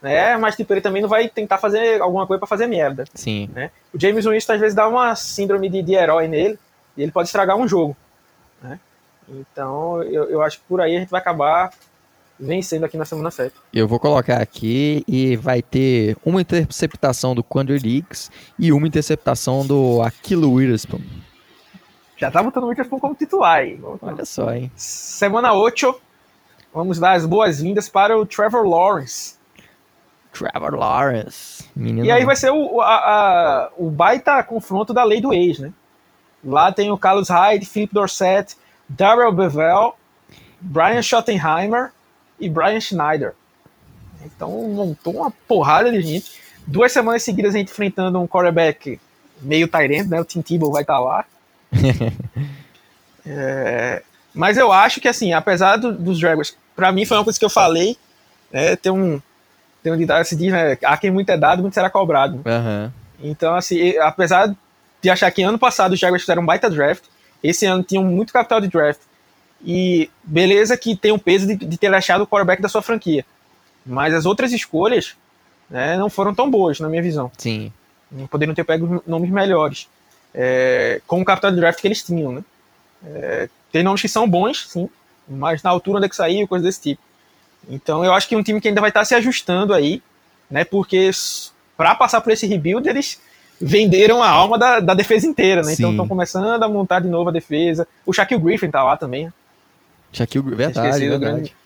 né? 0.00 0.36
Mas, 0.36 0.56
tipo, 0.56 0.72
ele 0.72 0.80
também 0.80 1.02
não 1.02 1.08
vai 1.08 1.28
tentar 1.28 1.58
fazer 1.58 2.00
alguma 2.00 2.26
coisa 2.26 2.38
para 2.38 2.48
fazer 2.48 2.66
merda. 2.66 3.04
Sim. 3.12 3.50
Né? 3.52 3.70
O 3.92 4.00
James 4.00 4.24
Winston, 4.24 4.54
às 4.54 4.60
vezes, 4.60 4.74
dá 4.74 4.88
uma 4.88 5.14
síndrome 5.14 5.68
de, 5.68 5.82
de 5.82 5.94
herói 5.94 6.28
nele 6.28 6.58
e 6.96 7.02
ele 7.02 7.12
pode 7.12 7.28
estragar 7.28 7.56
um 7.56 7.68
jogo. 7.68 7.96
Né? 8.62 8.78
Então, 9.28 10.02
eu, 10.04 10.30
eu 10.30 10.42
acho 10.42 10.58
que 10.58 10.64
por 10.68 10.80
aí 10.80 10.96
a 10.96 11.00
gente 11.00 11.10
vai 11.10 11.20
acabar 11.20 11.70
vencendo 12.38 12.84
aqui 12.84 12.96
na 12.96 13.04
semana 13.04 13.30
7. 13.30 13.54
Eu 13.72 13.88
vou 13.88 13.98
colocar 13.98 14.40
aqui 14.40 15.04
e 15.08 15.36
vai 15.36 15.62
ter 15.62 16.16
uma 16.24 16.40
interceptação 16.40 17.34
do 17.34 17.42
Quandre 17.42 17.78
Diggs 17.78 18.30
e 18.58 18.72
uma 18.72 18.86
interceptação 18.86 19.66
do 19.66 20.02
Aquilo 20.02 20.52
Witherspoon. 20.52 21.00
Já 22.16 22.30
tá 22.30 22.42
botando 22.42 22.64
o 22.64 22.68
Witherspoon 22.68 22.98
como 22.98 23.14
titular 23.14 23.58
aí. 23.58 23.78
Olha 24.00 24.24
só, 24.24 24.52
hein? 24.52 24.70
Semana 24.74 25.52
8, 25.52 25.94
vamos 26.72 26.98
dar 26.98 27.12
as 27.12 27.26
boas-vindas 27.26 27.88
para 27.88 28.16
o 28.16 28.24
Trevor 28.24 28.66
Lawrence. 28.66 29.36
Trevor 30.32 30.74
Lawrence. 30.74 31.64
Menino. 31.74 32.06
E 32.06 32.10
aí 32.10 32.24
vai 32.24 32.36
ser 32.36 32.50
o, 32.50 32.80
a, 32.80 32.94
a, 32.94 33.70
o 33.76 33.90
baita 33.90 34.42
confronto 34.42 34.92
da 34.92 35.04
lei 35.04 35.20
do 35.20 35.32
ex, 35.32 35.58
né? 35.58 35.72
Lá 36.44 36.70
tem 36.70 36.90
o 36.90 36.98
Carlos 36.98 37.28
Hyde, 37.28 37.66
Philip 37.66 37.92
Dorsett, 37.92 38.56
Darrell 38.88 39.32
Bevel, 39.32 39.94
Brian 40.60 41.02
Schottenheimer 41.02 41.92
e 42.38 42.48
Brian 42.48 42.80
Schneider. 42.80 43.34
Então 44.24 44.50
montou 44.68 45.16
uma 45.16 45.30
porrada 45.46 45.90
de 45.90 46.00
gente. 46.00 46.40
Duas 46.66 46.92
semanas 46.92 47.22
seguidas 47.22 47.54
a 47.54 47.58
gente 47.58 47.70
enfrentando 47.70 48.20
um 48.20 48.26
quarterback 48.26 49.00
meio 49.40 49.68
Tyrant, 49.68 50.08
né? 50.08 50.20
O 50.20 50.24
Tim 50.24 50.42
Tebow 50.42 50.72
vai 50.72 50.82
estar 50.82 50.94
tá 50.94 51.00
lá. 51.00 51.24
é, 53.24 54.02
mas 54.34 54.58
eu 54.58 54.70
acho 54.70 55.00
que, 55.00 55.08
assim, 55.08 55.32
apesar 55.32 55.76
do, 55.76 55.92
dos 55.92 56.18
Jaguars, 56.18 56.56
para 56.74 56.92
mim 56.92 57.06
foi 57.06 57.16
uma 57.16 57.24
coisa 57.24 57.38
que 57.38 57.44
eu 57.44 57.50
falei, 57.50 57.96
né, 58.52 58.76
tem 58.76 58.92
um 58.92 59.20
tem 59.82 59.92
um 59.92 59.96
ditado 59.96 60.24
se 60.24 60.34
diz, 60.34 60.52
né, 60.52 60.76
a 60.84 60.96
quem 60.96 61.12
muito 61.12 61.30
é 61.30 61.38
dado, 61.38 61.62
muito 61.62 61.74
será 61.74 61.88
cobrado. 61.88 62.42
Uhum. 62.44 62.90
Então, 63.22 63.54
assim, 63.54 63.96
apesar 63.98 64.52
de 65.00 65.08
achar 65.08 65.30
que 65.30 65.42
ano 65.42 65.58
passado 65.58 65.92
os 65.92 65.98
Jaguars 66.00 66.22
fizeram 66.22 66.42
um 66.42 66.46
baita 66.46 66.68
draft, 66.68 67.04
esse 67.42 67.64
ano 67.66 67.84
tinham 67.84 68.02
muito 68.02 68.32
capital 68.32 68.60
de 68.60 68.66
draft, 68.66 69.00
e 69.64 70.10
beleza 70.22 70.76
que 70.76 70.96
tem 70.96 71.12
o 71.12 71.18
peso 71.18 71.46
de, 71.46 71.56
de 71.56 71.78
ter 71.78 71.92
achado 71.94 72.22
o 72.22 72.26
quarterback 72.26 72.60
da 72.60 72.68
sua 72.68 72.82
franquia, 72.82 73.24
mas 73.84 74.14
as 74.14 74.26
outras 74.26 74.52
escolhas 74.52 75.14
né, 75.68 75.96
não 75.96 76.08
foram 76.08 76.34
tão 76.34 76.50
boas, 76.50 76.80
na 76.80 76.88
minha 76.88 77.02
visão. 77.02 77.30
Sim. 77.36 77.72
Poderiam 78.30 78.54
ter 78.54 78.64
pego 78.64 79.02
nomes 79.06 79.30
melhores 79.30 79.88
é, 80.34 81.00
com 81.06 81.20
o 81.20 81.24
capital 81.24 81.50
de 81.50 81.56
draft 81.56 81.80
que 81.80 81.88
eles 81.88 82.02
tinham, 82.02 82.30
né? 82.32 82.44
É, 83.04 83.48
tem 83.72 83.82
nomes 83.82 84.00
que 84.00 84.08
são 84.08 84.28
bons, 84.28 84.68
sim, 84.68 84.88
mas 85.28 85.62
na 85.62 85.70
altura 85.70 85.98
onde 85.98 86.06
é 86.06 86.08
que 86.08 86.16
saiu, 86.16 86.46
coisa 86.46 86.64
desse 86.64 86.80
tipo. 86.80 87.02
Então 87.68 88.04
eu 88.04 88.12
acho 88.12 88.28
que 88.28 88.34
é 88.34 88.38
um 88.38 88.42
time 88.42 88.60
que 88.60 88.68
ainda 88.68 88.80
vai 88.80 88.90
estar 88.90 89.04
se 89.04 89.14
ajustando 89.14 89.74
aí, 89.74 90.02
né? 90.50 90.64
Porque 90.64 91.10
para 91.76 91.94
passar 91.94 92.20
por 92.20 92.32
esse 92.32 92.46
rebuild, 92.46 92.88
eles 92.88 93.20
venderam 93.60 94.22
a 94.22 94.28
alma 94.28 94.58
da, 94.58 94.80
da 94.80 94.94
defesa 94.94 95.26
inteira, 95.26 95.62
né? 95.62 95.72
Então, 95.72 95.74
sim. 95.74 95.82
Então 95.82 95.90
estão 95.92 96.08
começando 96.08 96.62
a 96.62 96.68
montar 96.68 97.00
de 97.00 97.08
novo 97.08 97.30
a 97.30 97.32
defesa. 97.32 97.88
O 98.04 98.12
Shaquille 98.12 98.40
Griffin 98.40 98.70
tá 98.70 98.84
lá 98.84 98.96
também. 98.96 99.32
Né? 100.20 100.26
Shaquille 100.26 100.54
verdade, 100.54 101.08
verdade. 101.08 101.18
Grande. 101.18 101.56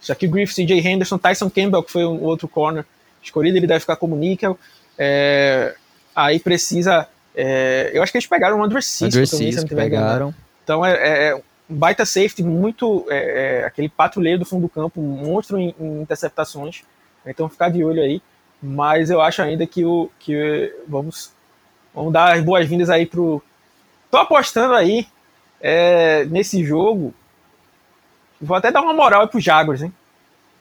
Shaquille 0.00 0.32
Griffin, 0.32 0.66
CJ 0.66 0.86
Henderson, 0.86 1.18
Tyson 1.18 1.50
Campbell, 1.50 1.82
que 1.82 1.90
foi 1.90 2.04
um 2.04 2.22
outro 2.22 2.46
corner 2.46 2.84
escolhido, 3.22 3.56
ele 3.56 3.66
deve 3.66 3.80
ficar 3.80 3.96
como 3.96 4.14
níquel. 4.14 4.58
É, 4.98 5.74
aí 6.14 6.38
precisa 6.38 7.08
é, 7.36 7.90
eu 7.92 8.02
acho 8.02 8.10
que 8.10 8.16
eles 8.16 8.26
pegaram 8.26 8.58
o 8.58 8.64
Andrew 8.64 8.80
Cisco 8.80 9.04
Andrew 9.04 9.26
Cisco 9.26 9.68
pegaram. 9.68 10.34
Então 10.64 10.84
é, 10.84 10.94
é, 10.94 11.28
é, 11.28 11.34
um 11.34 11.42
baita 11.68 12.06
safety, 12.06 12.42
muito 12.42 13.04
é, 13.10 13.60
é, 13.60 13.64
aquele 13.66 13.90
patrulheiro 13.90 14.38
do 14.38 14.46
fundo 14.46 14.62
do 14.62 14.68
campo, 14.70 15.00
um 15.00 15.26
monstro 15.26 15.58
em, 15.58 15.74
em, 15.78 16.00
interceptações. 16.00 16.82
Então 17.26 17.48
ficar 17.48 17.68
de 17.68 17.84
olho 17.84 18.00
aí. 18.00 18.22
Mas 18.62 19.10
eu 19.10 19.20
acho 19.20 19.42
ainda 19.42 19.66
que 19.66 19.84
o 19.84 20.10
que 20.18 20.74
vamos 20.88 21.30
vamos 21.94 22.10
dar 22.10 22.34
as 22.34 22.42
boas-vindas 22.42 22.88
aí 22.88 23.04
pro. 23.04 23.42
Tô 24.10 24.16
apostando 24.16 24.72
aí 24.72 25.06
é, 25.60 26.24
nesse 26.24 26.64
jogo. 26.64 27.12
Vou 28.40 28.56
até 28.56 28.70
dar 28.70 28.82
uma 28.82 28.92
moral 28.92 29.22
aí 29.22 29.28
pro 29.28 29.40
Jaguars, 29.40 29.82
hein? 29.82 29.92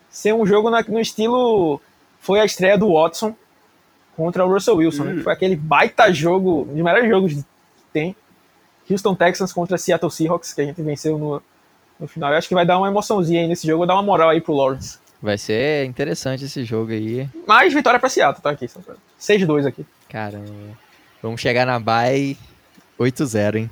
Ser 0.10 0.34
um 0.34 0.46
jogo 0.46 0.70
na, 0.70 0.82
no 0.82 1.00
estilo 1.00 1.82
foi 2.20 2.40
a 2.40 2.46
estreia 2.46 2.78
do 2.78 2.94
Watson 2.94 3.36
contra 4.16 4.46
o 4.46 4.52
Russell 4.52 4.78
Wilson, 4.78 5.04
né? 5.04 5.24
Foi 5.24 5.34
aquele 5.34 5.56
baita 5.56 6.12
jogo, 6.12 6.62
um 6.62 6.74
dos 6.74 6.84
melhores 6.84 7.10
jogos 7.10 7.34
que 7.34 7.46
tem. 7.92 8.16
Houston 8.90 9.16
Texans 9.16 9.52
contra 9.52 9.78
Seattle 9.78 10.12
Seahawks, 10.12 10.54
que 10.54 10.62
a 10.62 10.66
gente 10.66 10.82
venceu 10.82 11.18
no, 11.18 11.42
no 12.00 12.08
final. 12.08 12.32
Eu 12.32 12.38
acho 12.38 12.48
que 12.48 12.54
vai 12.54 12.66
dar 12.66 12.78
uma 12.78 12.88
emoçãozinha 12.88 13.42
aí 13.42 13.48
nesse 13.48 13.68
jogo, 13.68 13.80
vou 13.80 13.88
dar 13.88 13.96
uma 13.96 14.04
moral 14.04 14.30
aí 14.30 14.40
pro 14.40 14.54
Lawrence. 14.54 15.00
Vai 15.22 15.38
ser 15.38 15.86
interessante 15.86 16.46
esse 16.46 16.64
jogo 16.64 16.92
aí. 16.92 17.28
Mais 17.48 17.74
vitória 17.74 18.00
pra 18.00 18.10
Seattle, 18.10 18.42
tá 18.42 18.52
aqui. 18.52 18.68
6-2 19.20 19.66
aqui. 19.66 19.86
Caramba. 20.08 20.78
Vamos 21.22 21.42
chegar 21.42 21.66
na 21.66 21.80
bye 21.80 22.38
8-0, 23.00 23.56
hein? 23.56 23.70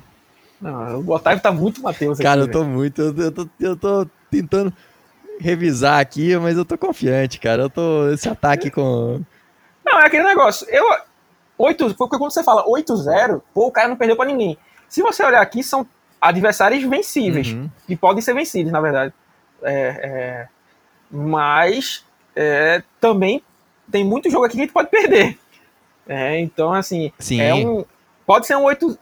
Não, 0.64 1.00
o 1.00 1.10
Otávio 1.10 1.42
tá 1.42 1.52
muito 1.52 1.82
Matheus 1.82 2.18
aqui. 2.18 2.26
Cara, 2.26 2.40
eu 2.40 2.50
tô 2.50 2.60
véio. 2.60 2.72
muito. 2.72 3.02
Eu, 3.02 3.16
eu, 3.16 3.32
tô, 3.32 3.48
eu 3.60 3.76
tô 3.76 4.06
tentando 4.30 4.72
revisar 5.38 6.00
aqui, 6.00 6.36
mas 6.38 6.56
eu 6.56 6.64
tô 6.64 6.78
confiante, 6.78 7.38
cara. 7.38 7.62
Eu 7.64 7.70
tô. 7.70 8.08
Esse 8.10 8.28
ataque 8.28 8.70
com 8.70 9.20
não, 9.84 10.00
é 10.00 10.06
aquele 10.06 10.24
negócio. 10.24 10.66
Eu. 10.70 10.84
8, 11.56 11.94
porque 11.94 12.18
quando 12.18 12.32
você 12.32 12.42
fala 12.42 12.64
8-0, 12.64 13.40
pô, 13.52 13.66
o 13.66 13.70
cara 13.70 13.86
não 13.86 13.96
perdeu 13.96 14.16
pra 14.16 14.24
ninguém. 14.24 14.58
Se 14.88 15.02
você 15.02 15.22
olhar 15.22 15.40
aqui, 15.40 15.62
são 15.62 15.86
adversários 16.20 16.82
vencíveis. 16.82 17.52
Uhum. 17.52 17.70
Que 17.86 17.94
podem 17.94 18.20
ser 18.20 18.34
vencidos, 18.34 18.72
na 18.72 18.80
verdade. 18.80 19.14
É, 19.62 19.72
é, 19.72 20.48
mas 21.08 22.04
é, 22.34 22.82
também 23.00 23.40
tem 23.88 24.04
muito 24.04 24.28
jogo 24.30 24.44
aqui 24.44 24.56
que 24.56 24.62
a 24.62 24.64
gente 24.64 24.72
pode 24.72 24.88
perder. 24.88 25.38
É, 26.08 26.40
então, 26.40 26.72
assim, 26.72 27.12
Sim. 27.20 27.40
É 27.40 27.54
um, 27.54 27.84
pode 28.26 28.46
ser 28.46 28.56
um 28.56 28.64
8. 28.64 28.98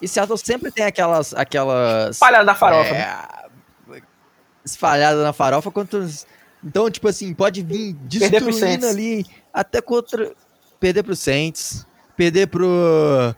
E 0.00 0.06
Seattle 0.06 0.38
sempre 0.38 0.70
tem 0.70 0.84
aquelas. 0.84 1.34
aquelas 1.34 2.16
Espalhada 2.16 2.44
da 2.44 2.54
farofa. 2.54 2.94
É, 2.94 3.28
né? 3.88 4.02
Espalhada 4.64 5.22
na 5.22 5.32
farofa. 5.32 5.70
Quantos, 5.70 6.26
então, 6.64 6.90
tipo 6.90 7.08
assim, 7.08 7.32
pode 7.34 7.62
vir 7.62 7.94
destruindo 7.94 8.86
ali 8.86 9.26
até 9.52 9.80
contra. 9.80 10.32
Perder 10.78 11.02
pro 11.02 11.16
Saints, 11.16 11.86
perder 12.16 12.46
pro. 12.46 13.34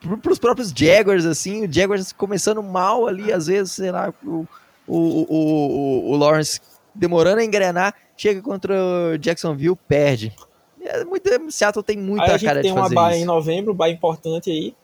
pro 0.00 0.18
pros 0.18 0.38
próprios 0.38 0.70
Jaguars, 0.74 1.24
assim, 1.24 1.64
o 1.64 1.72
Jaguars 1.72 2.12
começando 2.12 2.62
mal 2.62 3.06
ali, 3.06 3.32
às 3.32 3.46
vezes, 3.46 3.72
sei 3.72 3.90
lá, 3.90 4.12
o, 4.22 4.46
o, 4.86 5.34
o, 5.34 6.10
o, 6.10 6.16
Lawrence 6.16 6.60
demorando 6.94 7.40
a 7.40 7.44
engrenar, 7.44 7.94
chega 8.16 8.42
contra 8.42 8.74
o 8.74 9.18
Jacksonville, 9.18 9.78
perde. 9.88 10.34
É 10.82 11.04
muito, 11.04 11.50
Seattle 11.50 11.82
tem 11.82 11.96
muita 11.96 12.24
aí 12.24 12.30
a 12.30 12.36
gente 12.36 12.48
cara 12.48 12.60
tem 12.60 12.72
de 12.72 12.78
fazer 12.78 12.94
uma 12.94 13.08
bye 13.08 13.18
em 13.18 13.24
novembro, 13.24 13.72
bye 13.74 13.92
importante 13.92 14.50
aí. 14.50 14.74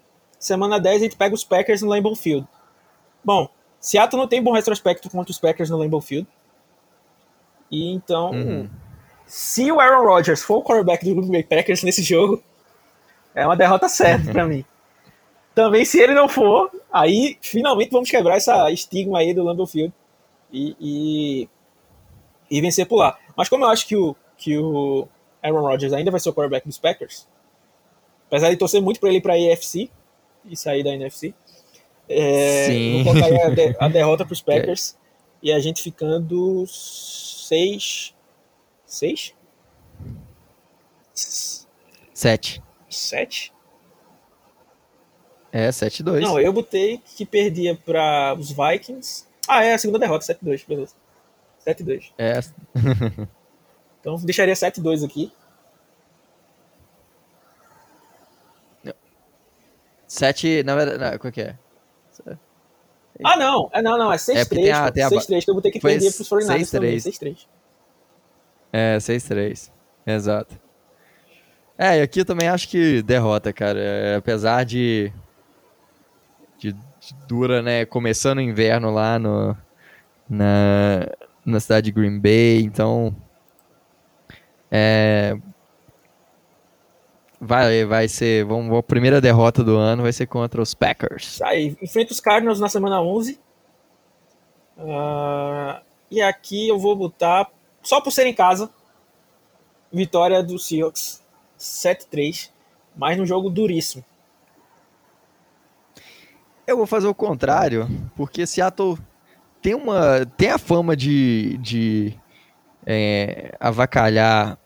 Semana 0.45 0.78
10 0.78 0.97
a 0.97 1.05
gente 1.05 1.16
pega 1.16 1.34
os 1.34 1.42
Packers 1.42 1.80
no 1.80 1.88
Lambeau 1.88 2.14
Field. 2.14 2.47
Bom, 3.24 3.49
Seattle 3.80 4.20
não 4.20 4.28
tem 4.28 4.42
bom 4.42 4.53
retrospecto 4.53 5.09
contra 5.09 5.30
os 5.30 5.38
Packers 5.38 5.70
no 5.70 5.78
Lambeau 5.78 6.03
Field. 6.03 6.28
E 7.70 7.90
então, 7.90 8.30
uhum. 8.32 8.68
se 9.24 9.72
o 9.72 9.80
Aaron 9.80 10.05
Rodgers 10.05 10.42
for 10.42 10.59
o 10.59 10.62
quarterback 10.62 11.03
do 11.03 11.14
Green 11.14 11.30
Bay 11.30 11.42
Packers 11.45 11.82
nesse 11.82 12.03
jogo, 12.03 12.42
é 13.34 13.47
uma 13.47 13.57
derrota 13.57 13.88
certa 13.88 14.32
para 14.32 14.45
mim. 14.45 14.62
Também, 15.55 15.82
se 15.82 15.99
ele 15.99 16.12
não 16.12 16.28
for, 16.28 16.70
aí 16.92 17.38
finalmente 17.40 17.90
vamos 17.90 18.11
quebrar 18.11 18.36
essa 18.36 18.70
estigma 18.70 19.20
aí 19.20 19.32
do 19.32 19.42
Lambeau 19.42 19.66
Field 19.66 19.95
e, 20.53 20.76
e, 20.78 21.49
e, 22.51 22.61
vencer 22.61 22.86
por 22.86 22.97
lá. 22.97 23.16
Mas 23.34 23.49
como 23.49 23.64
eu 23.64 23.70
acho 23.70 23.86
que 23.86 23.97
o, 23.97 24.14
que 24.36 24.59
o 24.59 25.09
Aaron 25.42 25.62
Rodgers 25.62 25.95
ainda 25.95 26.11
vai 26.11 26.20
ser 26.20 26.28
o 26.28 26.34
quarterback 26.34 26.66
dos 26.66 26.76
Packers, 26.76 27.26
apesar 28.26 28.51
de 28.51 28.59
torcer 28.59 28.82
muito 28.82 29.01
para 29.01 29.09
ele 29.09 29.22
para 29.22 29.32
a 29.32 29.36
AFC 29.36 29.90
e 30.45 30.57
sair 30.57 30.82
da 30.82 30.90
NFC, 30.90 31.34
é, 32.09 33.03
vou 33.03 33.14
colocar 33.14 33.47
a, 33.47 33.51
de, 33.51 33.76
a 33.78 33.88
derrota 33.88 34.24
para 34.24 34.32
os 34.32 34.40
Packers 34.42 34.97
e 35.42 35.53
a 35.53 35.59
gente 35.59 35.82
ficando 35.82 36.66
seis. 36.66 38.14
Seis? 38.86 39.34
Sete. 42.12 42.62
Sete? 42.88 43.53
É, 45.53 45.68
7-2. 45.68 46.20
Não, 46.20 46.40
eu 46.40 46.53
botei 46.53 47.01
que 47.16 47.24
perdia 47.24 47.76
para 47.76 48.34
os 48.36 48.51
Vikings. 48.51 49.24
Ah, 49.47 49.62
é 49.62 49.74
a 49.74 49.78
segunda 49.78 50.01
derrota, 50.01 50.26
7-2, 50.26 50.66
beleza. 50.66 50.95
7-2. 51.64 52.11
É. 52.18 52.40
então 54.01 54.16
deixaria 54.16 54.55
7-2 54.55 55.05
aqui. 55.05 55.32
7, 60.15 60.62
na 60.62 60.77
verdade, 60.77 60.99
não, 60.99 61.19
qual 61.19 61.33
que 61.33 61.41
é? 61.41 61.57
Ah, 63.23 63.37
não. 63.37 63.71
É, 63.73 63.83
não, 63.83 63.99
não. 63.99 64.12
É 64.12 64.17
6-3. 64.17 64.67
É 64.67 65.09
6-3, 65.09 65.45
que 65.45 65.51
eu 65.51 65.55
vou 65.55 65.62
ter 65.62 65.71
que 65.71 65.81
perder 65.81 66.12
pros 66.12 66.29
49ers 66.29 66.71
também. 66.71 66.97
6-3. 66.97 67.47
É, 68.73 68.97
6-3. 68.99 69.71
Exato. 70.07 70.59
É, 71.77 71.99
e 71.99 72.03
aqui 72.03 72.21
eu 72.21 72.25
também 72.25 72.49
acho 72.49 72.69
que 72.69 73.03
derrota, 73.03 73.53
cara. 73.53 73.79
É, 73.79 74.17
apesar 74.17 74.65
de, 74.65 75.12
de, 76.59 76.73
de 76.73 77.15
dura, 77.29 77.62
né? 77.62 77.85
Começando 77.85 78.39
o 78.39 78.43
inverno 78.43 78.91
lá 78.91 79.19
no, 79.19 79.57
na, 80.29 81.09
na 81.45 81.61
cidade 81.61 81.87
de 81.87 81.93
Green 81.93 82.19
Bay, 82.19 82.62
então 82.62 83.15
é, 84.71 85.37
vai, 87.45 87.84
vai 87.84 88.09
ser, 88.09 88.45
vamos, 88.45 88.76
a 88.76 88.82
primeira 88.82 89.20
derrota 89.20 89.62
do 89.62 89.76
ano 89.76 90.03
vai 90.03 90.12
ser 90.12 90.26
contra 90.26 90.61
os 90.61 90.74
Packers. 90.74 91.40
Aí, 91.42 91.76
enfrenta 91.82 92.12
os 92.12 92.20
Cardinals 92.20 92.59
na 92.59 92.68
semana 92.68 93.01
11. 93.01 93.38
Uh, 94.76 95.80
e 96.11 96.20
aqui 96.22 96.68
eu 96.68 96.78
vou 96.78 96.97
botar, 96.97 97.51
só 97.82 98.01
por 98.01 98.11
ser 98.11 98.26
em 98.26 98.34
casa, 98.34 98.70
vitória 99.92 100.42
do 100.42 100.59
Seahawks 100.59 101.22
7-3, 101.59 102.51
mas 102.97 103.16
num 103.16 103.26
jogo 103.26 103.51
duríssimo. 103.51 104.05
Eu 106.66 106.76
vou 106.78 106.86
fazer 106.86 107.07
o 107.07 107.14
contrário, 107.14 107.86
porque 108.16 108.47
Seattle 108.47 108.99
tem 109.61 109.74
uma 109.74 110.24
tem 110.36 110.51
a 110.51 110.59
fama 110.59 110.97
de, 110.97 111.59
de 111.59 112.14
é, 112.86 113.55
avacalhar 113.61 114.59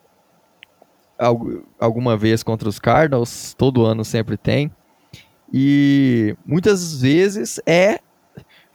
alguma 1.78 2.16
vez 2.16 2.42
contra 2.42 2.68
os 2.68 2.78
Cardinals, 2.78 3.54
todo 3.54 3.84
ano 3.84 4.04
sempre 4.04 4.36
tem. 4.36 4.70
E 5.52 6.36
muitas 6.46 7.00
vezes 7.00 7.60
é 7.66 8.00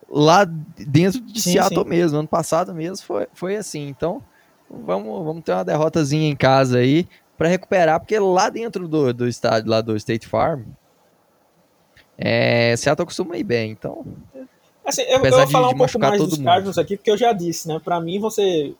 lá 0.09 0.45
dentro 0.45 1.21
de 1.21 1.39
sim, 1.39 1.53
Seattle 1.53 1.83
sim. 1.83 1.89
mesmo. 1.89 2.19
Ano 2.19 2.27
passado 2.27 2.73
mesmo 2.73 3.05
foi, 3.05 3.27
foi 3.33 3.55
assim. 3.55 3.87
Então, 3.87 4.21
vamos, 4.69 5.25
vamos 5.25 5.43
ter 5.43 5.53
uma 5.53 5.65
derrotazinha 5.65 6.29
em 6.29 6.35
casa 6.35 6.79
aí 6.79 7.07
para 7.37 7.47
recuperar, 7.47 7.99
porque 7.99 8.17
lá 8.19 8.49
dentro 8.49 8.87
do, 8.87 9.13
do 9.13 9.27
estádio, 9.27 9.69
lá 9.69 9.81
do 9.81 9.95
State 9.95 10.27
Farm, 10.27 10.63
é, 12.17 12.75
Seattle 12.77 13.05
costuma 13.05 13.37
ir 13.37 13.43
bem. 13.43 13.71
Então, 13.71 14.05
assim, 14.85 15.01
eu, 15.03 15.23
eu 15.23 15.31
vou 15.31 15.47
falar 15.47 15.69
de, 15.69 15.75
um 15.75 15.77
pouco 15.77 15.99
mais 15.99 16.21
dos 16.21 16.37
Cardinals 16.37 16.77
aqui, 16.77 16.95
porque 16.95 17.09
eu 17.09 17.17
já 17.17 17.33
disse, 17.33 17.67
né? 17.67 17.79
Para 17.83 17.99
mim, 17.99 18.19
você 18.19 18.75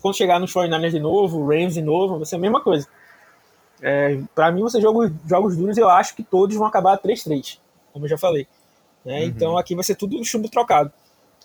quando 0.00 0.16
chegar 0.16 0.38
nos 0.38 0.52
49ers 0.52 0.90
de 0.90 1.00
novo, 1.00 1.46
Rams 1.46 1.74
de 1.74 1.82
novo, 1.82 2.16
vai 2.16 2.26
ser 2.26 2.36
a 2.36 2.38
mesma 2.38 2.60
coisa. 2.60 2.86
É, 3.80 4.20
para 4.34 4.50
mim, 4.50 4.62
você 4.62 4.80
joga 4.80 5.12
jogos 5.26 5.56
duros, 5.56 5.76
eu 5.78 5.88
acho 5.88 6.14
que 6.14 6.22
todos 6.22 6.56
vão 6.56 6.66
acabar 6.66 6.98
3-3, 6.98 7.58
como 7.92 8.04
eu 8.04 8.08
já 8.08 8.18
falei. 8.18 8.46
Né? 9.04 9.20
Uhum. 9.20 9.26
Então 9.26 9.58
aqui 9.58 9.74
vai 9.74 9.84
ser 9.84 9.94
tudo 9.94 10.22
chumbo 10.24 10.48
trocado. 10.48 10.92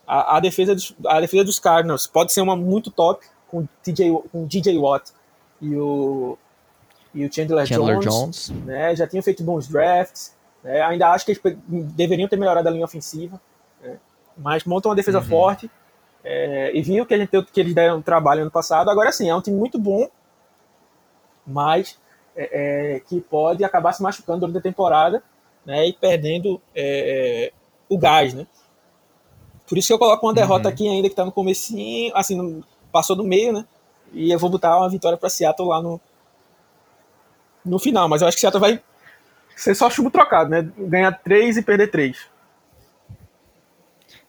A, 0.06 0.38
a, 0.38 0.40
defesa 0.40 0.76
dos, 0.76 0.94
a 1.06 1.22
defesa 1.22 1.46
dos 1.46 1.60
Cardinals 1.60 2.08
pode 2.08 2.34
ser 2.34 2.42
uma 2.42 2.56
muito 2.56 2.92
top 2.92 3.26
com, 3.48 3.66
TJ, 3.82 4.12
com 4.32 4.46
DJ 4.46 4.78
Watt 4.78 5.12
e 5.62 5.76
o, 5.76 6.38
e 7.14 7.26
o 7.26 7.34
Chandler, 7.34 7.66
Chandler 7.66 8.00
Jones. 8.00 8.50
Jones. 8.50 8.66
Né? 8.66 8.96
Já 8.96 9.08
tinham 9.08 9.24
feito 9.24 9.44
bons 9.44 9.68
drafts. 9.68 10.36
Né? 10.64 10.82
Ainda 10.82 11.10
acho 11.10 11.26
que 11.26 11.32
eles 11.32 11.42
deveriam 11.68 12.28
ter 12.28 12.38
melhorado 12.38 12.68
a 12.68 12.72
linha 12.72 12.84
ofensiva. 12.84 13.40
Né? 13.82 13.98
Mas 14.38 14.66
montam 14.66 14.90
uma 14.90 14.96
defesa 14.96 15.20
uhum. 15.20 15.26
forte. 15.26 15.72
É, 16.24 16.72
e 16.74 16.82
viu 16.82 17.06
que, 17.06 17.28
que 17.28 17.60
eles 17.60 17.74
deram 17.74 18.02
trabalho 18.02 18.42
ano 18.42 18.52
passado. 18.52 18.90
Agora 18.90 19.12
sim, 19.12 19.30
é 19.30 19.36
um 19.36 19.42
time 19.42 19.58
muito 19.58 19.78
bom, 19.78 20.08
mas 21.46 21.98
é, 22.36 22.96
é, 22.96 23.00
que 23.02 23.20
pode 23.20 23.64
acabar 23.64 23.94
se 23.94 24.02
machucando 24.02 24.42
durante 24.42 24.58
a 24.58 24.62
temporada 24.62 25.22
né, 25.66 25.88
e 25.88 25.94
perdendo 25.94 26.62
é, 26.74 27.52
o 27.90 27.98
gás. 27.98 28.34
Né? 28.34 28.48
Por 29.68 29.78
isso 29.78 29.88
que 29.88 29.94
eu 29.94 30.00
coloco 30.00 30.26
uma 30.26 30.34
derrota 30.34 30.68
uhum. 30.68 30.74
aqui 30.74 30.88
ainda 30.88 31.08
que 31.08 31.14
está 31.14 31.26
no 31.26 31.32
comecinho, 31.32 32.16
assim, 32.16 32.36
no, 32.36 32.64
passou 32.92 33.16
do 33.16 33.24
meio, 33.24 33.54
né? 33.54 33.66
E 34.12 34.32
eu 34.32 34.38
vou 34.38 34.50
botar 34.50 34.78
uma 34.78 34.90
vitória 34.90 35.18
para 35.18 35.30
Seattle 35.30 35.68
lá 35.68 35.82
no, 35.82 36.00
no 37.66 37.80
final. 37.80 38.08
Mas 38.08 38.22
eu 38.22 38.28
acho 38.28 38.38
que 38.38 38.42
Seattle 38.42 38.62
vai 38.62 38.82
ser 39.56 39.74
só 39.74 39.90
chumbo 39.90 40.12
trocado, 40.12 40.50
né? 40.50 40.70
Ganhar 40.78 41.12
três 41.24 41.58
e 41.58 41.62
perder 41.62 41.90
três. 41.90 42.33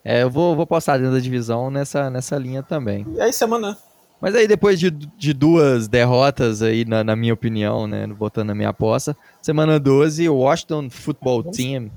É, 0.04 0.22
eu 0.22 0.30
vou, 0.30 0.54
vou 0.54 0.66
postar 0.66 0.98
dentro 0.98 1.14
da 1.14 1.18
divisão 1.18 1.70
nessa, 1.70 2.10
nessa 2.10 2.36
linha 2.36 2.62
também. 2.62 3.06
E 3.16 3.20
aí, 3.20 3.32
semana. 3.32 3.78
Mas 4.20 4.34
aí, 4.34 4.46
depois 4.46 4.78
de, 4.78 4.90
de 4.90 5.32
duas 5.32 5.88
derrotas 5.88 6.62
aí, 6.62 6.84
na, 6.84 7.02
na 7.02 7.16
minha 7.16 7.32
opinião, 7.32 7.86
né? 7.86 8.06
Botando 8.06 8.48
na 8.48 8.54
minha 8.54 8.68
aposta, 8.68 9.16
semana 9.40 9.80
12, 9.80 10.28
o 10.28 10.36
Washington 10.36 10.90
Football. 10.90 11.44
Team, 11.44 11.90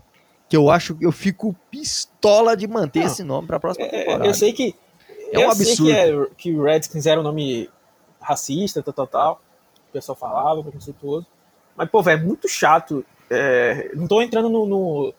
que 0.49 0.55
eu 0.55 0.69
acho 0.69 0.95
que 0.95 1.05
eu 1.05 1.11
fico 1.11 1.55
pistola 1.69 2.55
de 2.55 2.67
manter 2.67 3.01
Não, 3.01 3.07
esse 3.07 3.23
nome 3.23 3.47
para 3.47 3.57
a 3.57 3.59
próxima 3.59 3.85
é, 3.87 3.89
temporada. 3.89 4.25
Eu 4.25 4.33
sei 4.33 4.53
que. 4.53 4.73
É 5.31 5.39
um 5.39 5.41
eu 5.41 5.51
absurdo. 5.51 5.75
Sei 5.75 5.85
que, 5.85 5.91
é, 5.91 6.27
que 6.37 6.53
o 6.53 6.63
Redskins 6.63 7.05
era 7.05 7.19
um 7.19 7.23
nome 7.23 7.69
racista, 8.21 8.81
tal, 8.81 8.93
tal, 8.93 9.07
tal. 9.07 9.41
O 9.89 9.93
pessoal 9.93 10.15
falava, 10.15 10.61
preconceituoso. 10.61 11.27
Mas, 11.75 11.89
pô, 11.89 12.01
velho, 12.01 12.21
é 12.21 12.25
muito 12.25 12.47
chato. 12.47 13.05
É, 13.29 13.91
não 13.93 14.07
tô 14.07 14.21
entrando 14.21 14.49
no, 14.49 14.65
no. 14.65 15.13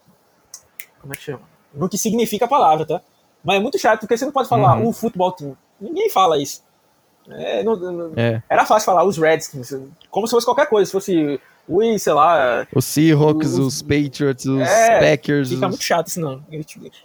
Como 1.01 1.12
é 1.12 1.16
que 1.16 1.22
chama? 1.22 1.57
No 1.75 1.89
que 1.89 1.99
significa 1.99 2.45
a 2.45 2.49
palavra, 2.49 2.87
tá? 2.87 3.01
Mas 3.43 3.57
é 3.57 3.61
muito 3.61 3.79
chato, 3.79 4.01
porque 4.01 4.16
você 4.16 4.25
não 4.25 4.33
pode 4.33 4.49
falar 4.49 4.77
uhum. 4.79 4.89
um 4.89 4.93
futebol 4.93 5.33
team. 5.33 5.57
Ninguém 5.81 6.11
fala 6.11 6.41
isso. 6.41 6.62
É, 7.31 7.62
não, 7.62 7.77
não, 7.77 8.12
é. 8.16 8.43
Era 8.49 8.64
fácil 8.64 8.87
falar 8.87 9.05
os 9.05 9.19
Redskins, 9.19 9.75
como 10.11 10.27
se 10.27 10.31
fosse 10.31 10.47
qualquer 10.47 10.66
coisa, 10.69 10.87
se 10.87 10.93
fosse 10.93 11.41
o, 11.69 11.99
sei 11.99 12.12
lá. 12.12 12.66
Os 12.75 12.85
Seahawks, 12.87 13.53
os, 13.53 13.59
os 13.59 13.83
Patriots, 13.83 14.47
os 14.47 14.61
é, 14.62 15.11
Packers. 15.11 15.51
Fica 15.51 15.66
os... 15.66 15.71
muito 15.71 15.85
chato 15.85 16.09
esse 16.09 16.19
nome. 16.19 16.43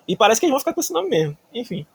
E 0.08 0.16
parece 0.16 0.40
que 0.40 0.46
eles 0.46 0.54
vão 0.54 0.60
ficar 0.60 0.74
com 0.74 0.80
esse 0.80 0.94
nome 0.94 1.10
mesmo. 1.10 1.38
Enfim. 1.54 1.86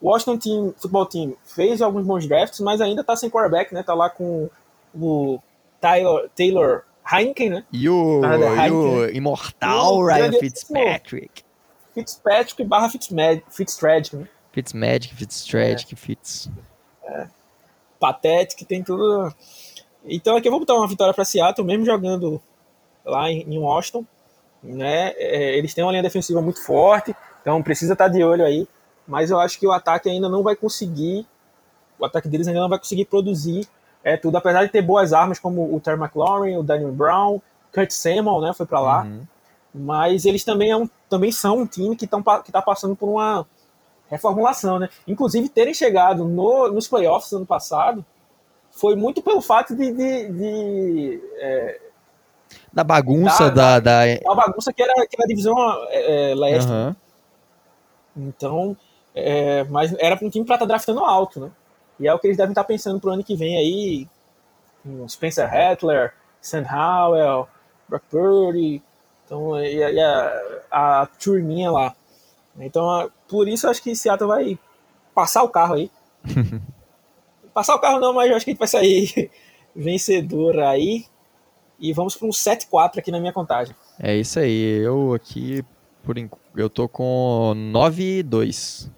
O 0.00 0.10
Washington 0.10 0.38
Team, 0.38 0.74
Football 0.78 1.06
Team 1.06 1.34
fez 1.44 1.82
alguns 1.82 2.06
bons 2.06 2.26
drafts, 2.26 2.60
mas 2.60 2.80
ainda 2.80 3.02
tá 3.02 3.16
sem 3.16 3.28
quarterback, 3.28 3.74
né? 3.74 3.82
Tá 3.82 3.94
lá 3.94 4.08
com 4.08 4.48
o 4.94 5.40
Taylor, 5.80 6.28
Taylor 6.36 6.82
Heineken, 7.10 7.50
né? 7.50 7.64
E 7.72 7.88
o, 7.88 8.22
e 8.24 8.70
o 8.70 9.10
imortal 9.10 10.04
Ryan 10.04 10.32
Fitzpatrick. 10.32 11.45
Fitzpatrick 11.96 12.62
barra 12.62 12.90
Fitzmagic, 12.90 14.16
né? 14.16 14.28
Fitzmagic, 14.52 15.14
Fitztragic, 15.14 15.94
é. 15.94 15.96
Fitz. 15.96 16.50
É. 17.02 17.26
Pathetic, 17.98 18.66
tem 18.66 18.82
tudo. 18.82 19.34
Então 20.04 20.36
aqui 20.36 20.46
eu 20.46 20.52
vou 20.52 20.60
botar 20.60 20.74
uma 20.74 20.86
vitória 20.86 21.14
para 21.14 21.24
Seattle, 21.24 21.66
mesmo 21.66 21.86
jogando 21.86 22.40
lá 23.02 23.30
em, 23.30 23.42
em 23.42 23.58
Washington. 23.58 24.04
Né? 24.62 25.14
É, 25.16 25.56
eles 25.56 25.72
têm 25.72 25.82
uma 25.82 25.90
linha 25.90 26.02
defensiva 26.02 26.42
muito 26.42 26.62
forte, 26.62 27.16
então 27.40 27.62
precisa 27.62 27.94
estar 27.94 28.06
tá 28.06 28.12
de 28.12 28.22
olho 28.22 28.44
aí. 28.44 28.68
Mas 29.08 29.30
eu 29.30 29.40
acho 29.40 29.58
que 29.58 29.66
o 29.66 29.72
ataque 29.72 30.10
ainda 30.10 30.28
não 30.28 30.42
vai 30.42 30.54
conseguir, 30.54 31.26
o 31.98 32.04
ataque 32.04 32.28
deles 32.28 32.46
ainda 32.46 32.60
não 32.60 32.68
vai 32.68 32.78
conseguir 32.78 33.06
produzir 33.06 33.66
é, 34.04 34.18
tudo, 34.18 34.36
apesar 34.36 34.64
de 34.64 34.70
ter 34.70 34.82
boas 34.82 35.14
armas 35.14 35.38
como 35.38 35.74
o 35.74 35.80
Terry 35.80 35.98
McLaurin, 35.98 36.56
o 36.56 36.62
Daniel 36.62 36.92
Brown, 36.92 37.40
Kurt 37.72 37.90
Samuel, 37.90 38.42
né, 38.42 38.52
foi 38.52 38.66
para 38.66 38.80
lá. 38.80 39.02
Uhum 39.04 39.26
mas 39.76 40.24
eles 40.24 40.42
também, 40.42 40.70
é 40.70 40.76
um, 40.76 40.88
também 41.08 41.30
são 41.30 41.58
um 41.58 41.66
time 41.66 41.94
que 41.94 42.06
está 42.06 42.62
passando 42.62 42.96
por 42.96 43.08
uma 43.08 43.46
reformulação, 44.08 44.78
né? 44.78 44.88
Inclusive, 45.06 45.48
terem 45.48 45.74
chegado 45.74 46.24
no, 46.24 46.68
nos 46.72 46.88
playoffs 46.88 47.32
ano 47.32 47.44
passado 47.44 48.04
foi 48.70 48.96
muito 48.96 49.22
pelo 49.22 49.40
fato 49.40 49.74
de. 49.76 49.92
de, 49.92 50.32
de 50.32 51.22
é, 51.38 51.80
da 52.72 52.84
bagunça 52.84 53.50
da, 53.50 53.80
da, 53.80 54.04
da. 54.04 54.34
bagunça 54.34 54.72
que 54.72 54.82
era, 54.82 54.92
que 55.06 55.16
era 55.16 55.24
a 55.24 55.28
divisão 55.28 55.54
é, 55.88 56.30
é 56.30 56.34
leste. 56.34 56.70
Uhum. 56.70 56.96
Então, 58.16 58.76
é, 59.14 59.64
mas 59.64 59.94
era 59.98 60.16
para 60.16 60.26
um 60.26 60.30
time 60.30 60.44
para 60.44 60.56
estar 60.56 60.66
tá 60.66 60.68
draftando 60.68 61.00
alto, 61.00 61.40
né? 61.40 61.50
E 61.98 62.06
é 62.06 62.14
o 62.14 62.18
que 62.18 62.26
eles 62.26 62.36
devem 62.36 62.52
estar 62.52 62.62
tá 62.62 62.68
pensando 62.68 63.00
para 63.00 63.10
o 63.10 63.12
ano 63.12 63.24
que 63.24 63.34
vem 63.34 63.56
aí. 63.56 64.08
Spencer 65.08 65.50
Rattler, 65.50 66.14
Sam 66.40 66.64
Howell, 66.70 67.48
Brock 67.88 68.04
Purdy, 68.08 68.82
então, 69.26 69.60
e, 69.60 69.74
e 69.74 70.00
a, 70.00 70.62
a 70.70 71.06
turminha 71.06 71.70
lá. 71.70 71.94
Então, 72.58 73.10
por 73.28 73.48
isso 73.48 73.68
acho 73.68 73.82
que 73.82 73.94
Seattle 73.94 74.28
vai 74.28 74.58
passar 75.14 75.42
o 75.42 75.48
carro 75.48 75.74
aí. 75.74 75.90
passar 77.52 77.74
o 77.74 77.80
carro 77.80 78.00
não, 78.00 78.14
mas 78.14 78.30
acho 78.30 78.44
que 78.44 78.50
a 78.50 78.52
gente 78.52 78.58
vai 78.58 78.68
sair 78.68 79.30
vencedor 79.74 80.58
aí. 80.60 81.04
E 81.78 81.92
vamos 81.92 82.16
para 82.16 82.26
um 82.26 82.30
7-4 82.30 82.98
aqui 82.98 83.10
na 83.10 83.20
minha 83.20 83.32
contagem. 83.32 83.74
É 83.98 84.16
isso 84.16 84.38
aí. 84.38 84.78
Eu 84.82 85.12
aqui, 85.12 85.62
por 86.02 86.16
eu 86.56 86.70
tô 86.70 86.88
com 86.88 87.52
9-2. 87.72 88.90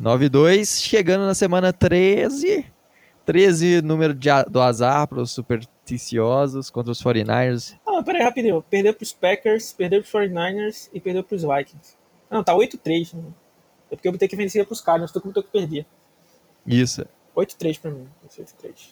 9-2, 0.00 0.80
chegando 0.80 1.26
na 1.26 1.34
semana 1.34 1.72
13. 1.72 2.64
13, 3.26 3.82
número 3.82 4.14
de, 4.14 4.28
do 4.48 4.60
azar 4.60 5.08
para 5.08 5.20
os 5.20 5.32
supersticiosos 5.32 6.70
contra 6.70 6.92
os 6.92 7.02
49ers. 7.02 7.74
Não, 7.98 8.04
peraí, 8.04 8.22
rapidinho. 8.22 8.64
Perdeu 8.70 8.94
pros 8.94 9.12
Packers, 9.12 9.72
perdeu 9.72 10.00
pros 10.00 10.12
49ers 10.12 10.88
e 10.92 11.00
perdeu 11.00 11.24
pros 11.24 11.42
Vikings. 11.42 11.96
Não, 12.30 12.44
tá 12.44 12.54
8-3. 12.54 13.12
Né? 13.14 13.24
É 13.90 13.96
porque 13.96 14.06
eu 14.06 14.12
botei 14.12 14.28
que 14.28 14.36
vencer 14.36 14.64
pros 14.64 14.80
Cardinals, 14.80 15.10
tu 15.10 15.20
comentou 15.20 15.42
que 15.42 15.50
perdia. 15.50 15.84
Isso. 16.64 17.04
8-3 17.36 17.80
pra 17.80 17.90
mim. 17.90 18.08
8-3. 18.24 18.90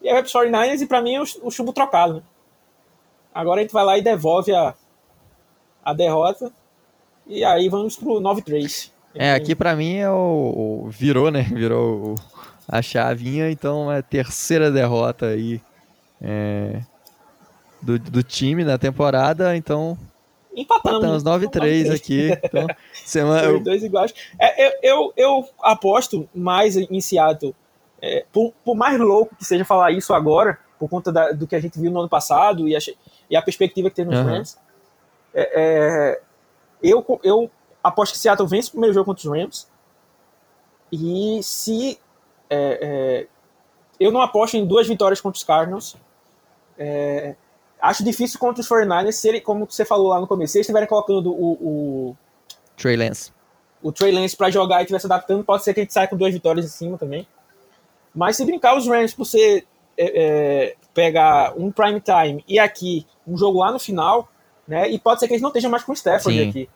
E 0.00 0.06
aí 0.06 0.12
vai 0.12 0.22
pros 0.22 0.32
49ers 0.32 0.80
e 0.80 0.86
pra 0.86 1.02
mim 1.02 1.14
é 1.14 1.20
o, 1.20 1.24
o 1.42 1.50
chumbo 1.50 1.72
trocado, 1.72 2.14
né? 2.14 2.22
Agora 3.34 3.58
a 3.58 3.62
gente 3.64 3.72
vai 3.72 3.84
lá 3.84 3.98
e 3.98 4.02
devolve 4.02 4.54
a, 4.54 4.74
a 5.84 5.92
derrota. 5.92 6.52
E 7.26 7.42
aí 7.42 7.68
vamos 7.68 7.96
pro 7.96 8.20
9-3. 8.20 8.92
É, 9.12 9.34
aqui 9.34 9.56
pra 9.56 9.74
mim 9.74 9.96
é 9.96 10.08
o, 10.08 10.84
o, 10.84 10.88
Virou, 10.88 11.32
né? 11.32 11.42
Virou 11.52 12.14
o, 12.14 12.14
a 12.68 12.80
chavinha, 12.80 13.50
então 13.50 13.90
é 13.90 13.98
a 13.98 14.02
terceira 14.02 14.70
derrota 14.70 15.26
aí 15.26 15.60
é, 16.22 16.80
do, 17.82 17.98
do 17.98 18.22
time 18.22 18.64
na 18.64 18.78
temporada, 18.78 19.56
então 19.56 19.96
empatamos. 20.54 21.22
Empatamos 21.22 21.24
9-3 21.24 21.94
aqui. 21.94 22.30
Então, 22.44 22.66
semana, 22.92 23.46
eu... 23.46 23.60
dois 23.60 23.82
iguais. 23.82 24.14
É, 24.38 24.66
eu, 24.66 24.72
eu, 24.82 25.12
eu, 25.16 25.48
aposto 25.62 26.28
mais 26.34 26.76
em 26.76 27.00
Seattle. 27.00 27.54
É, 28.02 28.24
por, 28.32 28.52
por, 28.64 28.74
mais 28.74 28.98
louco 28.98 29.36
que 29.36 29.44
seja 29.44 29.64
falar 29.64 29.92
isso 29.92 30.14
agora, 30.14 30.58
por 30.78 30.88
conta 30.88 31.12
da, 31.12 31.32
do 31.32 31.46
que 31.46 31.54
a 31.54 31.60
gente 31.60 31.78
viu 31.78 31.90
no 31.90 32.00
ano 32.00 32.08
passado 32.08 32.66
e 32.66 32.74
a, 32.74 32.78
e 33.28 33.36
a 33.36 33.42
perspectiva 33.42 33.90
que 33.90 33.96
tem 33.96 34.06
nos 34.06 34.18
uhum. 34.18 34.24
Rams, 34.24 34.58
é, 35.34 35.50
é, 35.54 36.20
eu, 36.82 37.04
eu 37.22 37.50
aposto 37.84 38.12
que 38.12 38.18
Seattle 38.18 38.48
vence 38.48 38.68
o 38.68 38.72
primeiro 38.72 38.94
jogo 38.94 39.06
contra 39.06 39.28
os 39.28 39.36
Rams. 39.36 39.68
E 40.90 41.40
se. 41.42 41.98
É, 42.48 42.78
é, 42.82 43.26
eu 43.98 44.10
não 44.10 44.22
aposto 44.22 44.56
em 44.56 44.66
duas 44.66 44.88
vitórias 44.88 45.20
contra 45.20 45.36
os 45.36 45.44
Cardinals. 45.44 45.96
É, 46.78 47.36
acho 47.80 48.04
difícil 48.04 48.38
contra 48.38 48.60
os 48.60 48.68
49ers, 48.68 49.12
se 49.12 49.28
ele, 49.28 49.40
como 49.40 49.66
você 49.66 49.84
falou 49.84 50.08
lá 50.08 50.20
no 50.20 50.26
começo, 50.26 50.52
se 50.52 50.58
eles 50.58 50.66
estiverem 50.66 50.88
colocando 50.88 51.32
o, 51.32 51.52
o. 51.52 52.16
Trey 52.76 52.96
Lance. 52.96 53.32
O 53.82 53.90
Trey 53.92 54.12
Lance 54.12 54.36
pra 54.36 54.50
jogar 54.50 54.80
e 54.80 54.82
estiver 54.82 54.98
se 54.98 55.06
adaptando, 55.06 55.44
pode 55.44 55.64
ser 55.64 55.72
que 55.74 55.80
a 55.80 55.82
gente 55.82 55.92
saia 55.92 56.08
com 56.08 56.16
duas 56.16 56.32
vitórias 56.32 56.66
em 56.66 56.68
cima 56.68 56.98
também. 56.98 57.26
Mas 58.14 58.36
se 58.36 58.44
brincar 58.44 58.76
os 58.76 58.86
Rams 58.86 59.14
por 59.14 59.24
você 59.24 59.64
é, 59.96 60.22
é, 60.22 60.76
pegar 60.92 61.54
um 61.56 61.70
prime 61.70 62.00
time 62.00 62.44
e 62.48 62.58
aqui 62.58 63.06
um 63.26 63.36
jogo 63.36 63.60
lá 63.60 63.70
no 63.70 63.78
final, 63.78 64.28
né? 64.66 64.90
E 64.90 64.98
pode 64.98 65.20
ser 65.20 65.26
que 65.26 65.34
eles 65.34 65.42
não 65.42 65.50
estejam 65.50 65.70
mais 65.70 65.84
com 65.84 65.92
o 65.92 65.94
Stafford 65.94 66.38
Sim. 66.38 66.48
aqui. 66.48 66.70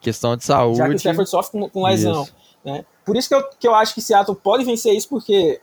Questão 0.00 0.36
de 0.36 0.44
saúde. 0.44 0.78
Já 0.78 0.88
que 0.88 0.94
o 0.94 0.96
Stafford 0.96 1.30
sofre 1.30 1.52
com, 1.52 1.68
com 1.68 1.84
lesão. 1.84 2.26
Né? 2.64 2.84
Por 3.04 3.16
isso 3.16 3.28
que 3.28 3.34
eu, 3.34 3.48
que 3.58 3.66
eu 3.66 3.74
acho 3.74 3.94
que 3.94 4.00
Seattle 4.00 4.36
pode 4.36 4.64
vencer 4.64 4.94
isso, 4.94 5.08
porque 5.08 5.60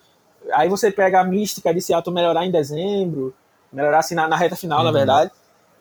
aí 0.52 0.70
você 0.70 0.92
pega 0.92 1.22
a 1.22 1.24
mística 1.24 1.74
de 1.74 1.82
Seattle 1.82 2.14
melhorar 2.14 2.46
em 2.46 2.52
dezembro, 2.52 3.34
melhorar 3.76 4.00
assim 4.00 4.16
na, 4.16 4.28
na 4.28 4.36
reta 4.38 4.56
final, 4.56 4.80
uhum. 4.80 4.86
na 4.86 4.92
verdade, 4.92 5.32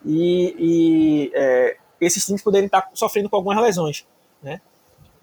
e, 0.04 0.56
e 0.58 1.32
é, 1.34 1.76
esses 2.00 2.24
times 2.26 2.42
poderem 2.42 2.66
estar 2.66 2.90
sofrendo 2.92 3.30
com 3.30 3.36
algumas 3.36 3.62
lesões, 3.62 4.04
né? 4.42 4.60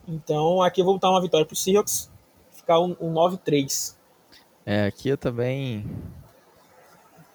Então 0.07 0.61
aqui 0.61 0.82
eu 0.82 0.86
vou 0.86 0.95
botar 0.95 1.09
uma 1.09 1.22
vitória 1.22 1.45
para 1.45 1.53
o 1.53 1.57
Seahawks, 1.57 2.09
ficar 2.51 2.80
um, 2.80 2.95
um 2.99 3.13
9-3. 3.13 3.95
É, 4.65 4.86
aqui 4.86 5.09
eu 5.09 5.17
também. 5.17 5.86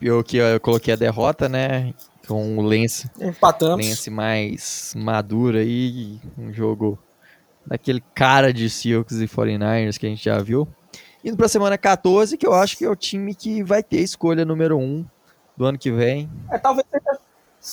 Eu 0.01 0.22
que 0.22 0.37
eu 0.37 0.61
coloquei 0.61 0.95
a 0.95 0.97
derrota, 0.97 1.49
né? 1.49 1.95
Com 2.26 2.59
o 2.59 2.62
Lance. 2.62 3.09
Empatamos. 3.20 3.87
Lance 3.87 4.11
mais 4.11 4.95
maduro 4.97 5.59
aí. 5.59 6.20
Um 6.37 6.53
jogo 6.53 6.99
daquele 7.66 8.03
cara 8.14 8.53
de 8.53 8.68
Seahawks 8.68 9.20
e 9.20 9.26
49ers 9.26 9.99
que 9.99 10.07
a 10.07 10.09
gente 10.09 10.24
já 10.24 10.39
viu. 10.39 10.68
Indo 11.24 11.37
para 11.37 11.47
a 11.47 11.49
semana 11.49 11.78
14, 11.78 12.37
que 12.37 12.47
eu 12.47 12.53
acho 12.53 12.76
que 12.76 12.84
é 12.84 12.89
o 12.89 12.95
time 12.95 13.34
que 13.34 13.62
vai 13.62 13.82
ter 13.82 13.99
escolha 13.99 14.45
número 14.45 14.78
1 14.78 15.05
do 15.57 15.64
ano 15.64 15.78
que 15.78 15.90
vem. 15.90 16.28
É, 16.50 16.59
talvez 16.59 16.86
seja, 16.90 17.20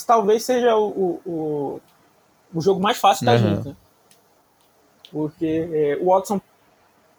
talvez 0.08 0.46
seja 0.46 0.76
o, 0.76 1.20
o, 1.26 1.82
o 2.54 2.62
jogo 2.62 2.80
mais 2.80 2.98
fácil 2.98 3.26
da 3.26 3.34
uhum. 3.34 3.38
gente, 3.38 3.68
né? 3.70 3.76
Porque 5.12 5.70
é, 5.72 5.98
o 6.02 6.08
Watson 6.08 6.42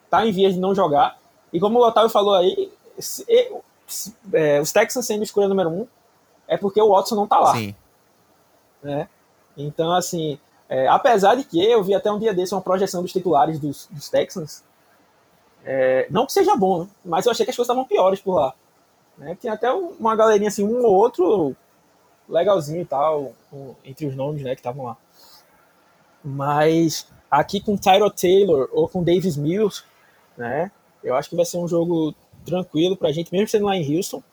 tá 0.09 0.25
em 0.25 0.31
vias 0.31 0.53
de 0.53 0.59
não 0.59 0.75
jogar. 0.75 1.17
E 1.53 1.59
como 1.59 1.79
o 1.79 1.87
Otávio 1.87 2.09
falou 2.09 2.33
aí, 2.33 2.71
se, 2.99 3.25
se, 3.87 4.15
é, 4.33 4.59
os 4.59 4.71
Texans 4.71 5.05
sendo 5.05 5.23
escolha 5.23 5.47
número 5.47 5.69
um, 5.69 5.87
é 6.47 6.57
porque 6.57 6.81
o 6.81 6.89
Watson 6.89 7.15
não 7.15 7.27
tá 7.27 7.39
lá. 7.39 7.53
Sim. 7.53 7.75
Né? 8.83 9.07
Então, 9.57 9.93
assim, 9.93 10.37
é, 10.67 10.87
apesar 10.87 11.35
de 11.35 11.43
que 11.43 11.63
eu 11.63 11.83
vi 11.83 11.93
até 11.93 12.11
um 12.11 12.19
dia 12.19 12.33
desse 12.33 12.53
uma 12.53 12.61
projeção 12.61 13.01
dos 13.01 13.11
titulares 13.11 13.59
dos, 13.59 13.87
dos 13.89 14.09
Texans, 14.09 14.63
é, 15.63 16.07
não 16.09 16.25
que 16.25 16.33
seja 16.33 16.55
bom, 16.55 16.83
né? 16.83 16.89
mas 17.03 17.25
eu 17.25 17.31
achei 17.31 17.45
que 17.45 17.49
as 17.51 17.55
coisas 17.55 17.69
estavam 17.69 17.85
piores 17.85 18.19
por 18.19 18.35
lá. 18.35 18.53
Né? 19.17 19.37
Tinha 19.39 19.53
até 19.53 19.71
uma 19.71 20.15
galerinha 20.15 20.49
assim, 20.49 20.63
um 20.63 20.83
ou 20.83 20.93
outro 20.93 21.55
legalzinho 22.27 22.81
e 22.81 22.85
tal, 22.85 23.33
entre 23.83 24.05
os 24.05 24.15
nomes 24.15 24.43
né, 24.43 24.55
que 24.55 24.59
estavam 24.59 24.85
lá. 24.85 24.97
Mas 26.23 27.07
aqui 27.29 27.59
com 27.59 27.77
Tyro 27.77 28.09
Taylor 28.09 28.67
ou 28.71 28.89
com 28.89 29.03
Davis 29.03 29.37
Mills, 29.37 29.83
né, 30.35 30.71
eu 31.03 31.15
acho 31.15 31.29
que 31.29 31.35
vai 31.35 31.45
ser 31.45 31.57
um 31.57 31.67
jogo 31.67 32.15
tranquilo 32.45 32.97
para 32.97 33.09
a 33.09 33.11
gente, 33.11 33.31
mesmo 33.31 33.47
sendo 33.47 33.65
lá 33.65 33.75
em 33.75 33.95
Houston. 33.95 34.23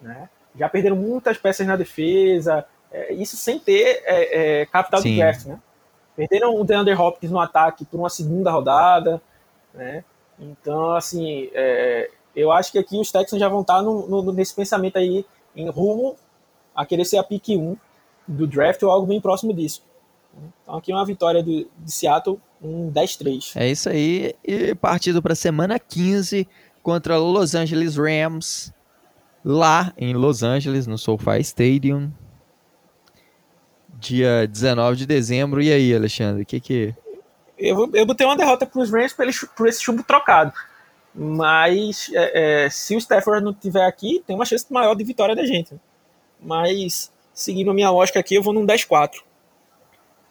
Né? 0.00 0.28
Já 0.54 0.68
perderam 0.68 0.96
muitas 0.96 1.36
peças 1.36 1.66
na 1.66 1.76
defesa, 1.76 2.64
é, 2.90 3.12
isso 3.12 3.36
sem 3.36 3.58
ter 3.58 4.02
é, 4.04 4.60
é, 4.60 4.66
capital 4.66 5.00
Sim. 5.00 5.10
de 5.10 5.16
draft. 5.16 5.44
Né? 5.46 5.60
Perderam 6.14 6.58
o 6.58 6.64
DeAndre 6.64 6.94
Hopkins 6.94 7.30
no 7.30 7.40
ataque 7.40 7.84
por 7.84 7.98
uma 7.98 8.08
segunda 8.08 8.50
rodada. 8.50 9.20
Né? 9.74 10.04
Então, 10.38 10.94
assim, 10.94 11.50
é, 11.52 12.10
eu 12.36 12.52
acho 12.52 12.70
que 12.70 12.78
aqui 12.78 13.00
os 13.00 13.10
Texans 13.10 13.40
já 13.40 13.48
vão 13.48 13.62
estar 13.62 13.82
no, 13.82 14.06
no, 14.06 14.32
nesse 14.32 14.54
pensamento 14.54 14.98
aí, 14.98 15.24
em 15.56 15.70
rumo 15.70 16.14
a 16.74 16.84
querer 16.84 17.06
ser 17.06 17.16
a 17.16 17.24
pick 17.24 17.48
1 17.48 17.74
do 18.28 18.46
draft 18.46 18.82
ou 18.82 18.90
algo 18.90 19.06
bem 19.06 19.20
próximo 19.20 19.54
disso. 19.54 19.82
Então 20.62 20.76
aqui 20.76 20.92
é 20.92 20.94
uma 20.94 21.06
vitória 21.06 21.42
do, 21.42 21.66
de 21.78 21.90
Seattle, 21.90 22.38
um 22.62 22.92
10-3. 22.92 23.52
É 23.56 23.70
isso 23.70 23.88
aí, 23.88 24.34
e 24.44 24.74
partido 24.74 25.22
para 25.22 25.32
a 25.32 25.36
semana 25.36 25.78
15 25.78 26.46
contra 26.82 27.16
Los 27.16 27.54
Angeles 27.54 27.96
Rams, 27.96 28.70
lá 29.42 29.94
em 29.96 30.12
Los 30.12 30.42
Angeles, 30.42 30.86
no 30.86 30.98
SoFi 30.98 31.40
Stadium, 31.40 32.12
dia 33.98 34.46
19 34.46 34.96
de 34.96 35.06
dezembro. 35.06 35.62
E 35.62 35.72
aí, 35.72 35.94
Alexandre, 35.94 36.42
o 36.42 36.46
que 36.46 36.60
que... 36.60 36.94
Eu, 37.58 37.90
eu 37.94 38.04
botei 38.04 38.26
uma 38.26 38.36
derrota 38.36 38.66
para 38.66 38.82
os 38.82 38.90
Rams 38.90 39.14
por 39.56 39.66
esse 39.66 39.82
chumbo 39.82 40.02
trocado. 40.02 40.52
Mas 41.16 42.10
é, 42.12 42.64
é, 42.64 42.70
se 42.70 42.94
o 42.94 42.98
Stafford 42.98 43.42
não 43.42 43.54
tiver 43.54 43.86
aqui, 43.86 44.22
tem 44.26 44.36
uma 44.36 44.44
chance 44.44 44.66
maior 44.70 44.94
de 44.94 45.02
vitória 45.02 45.34
da 45.34 45.46
gente. 45.46 45.74
Mas, 46.40 47.10
seguindo 47.32 47.70
a 47.70 47.74
minha 47.74 47.90
lógica 47.90 48.20
aqui, 48.20 48.34
eu 48.34 48.42
vou 48.42 48.52
num 48.52 48.66
10-4. 48.66 49.22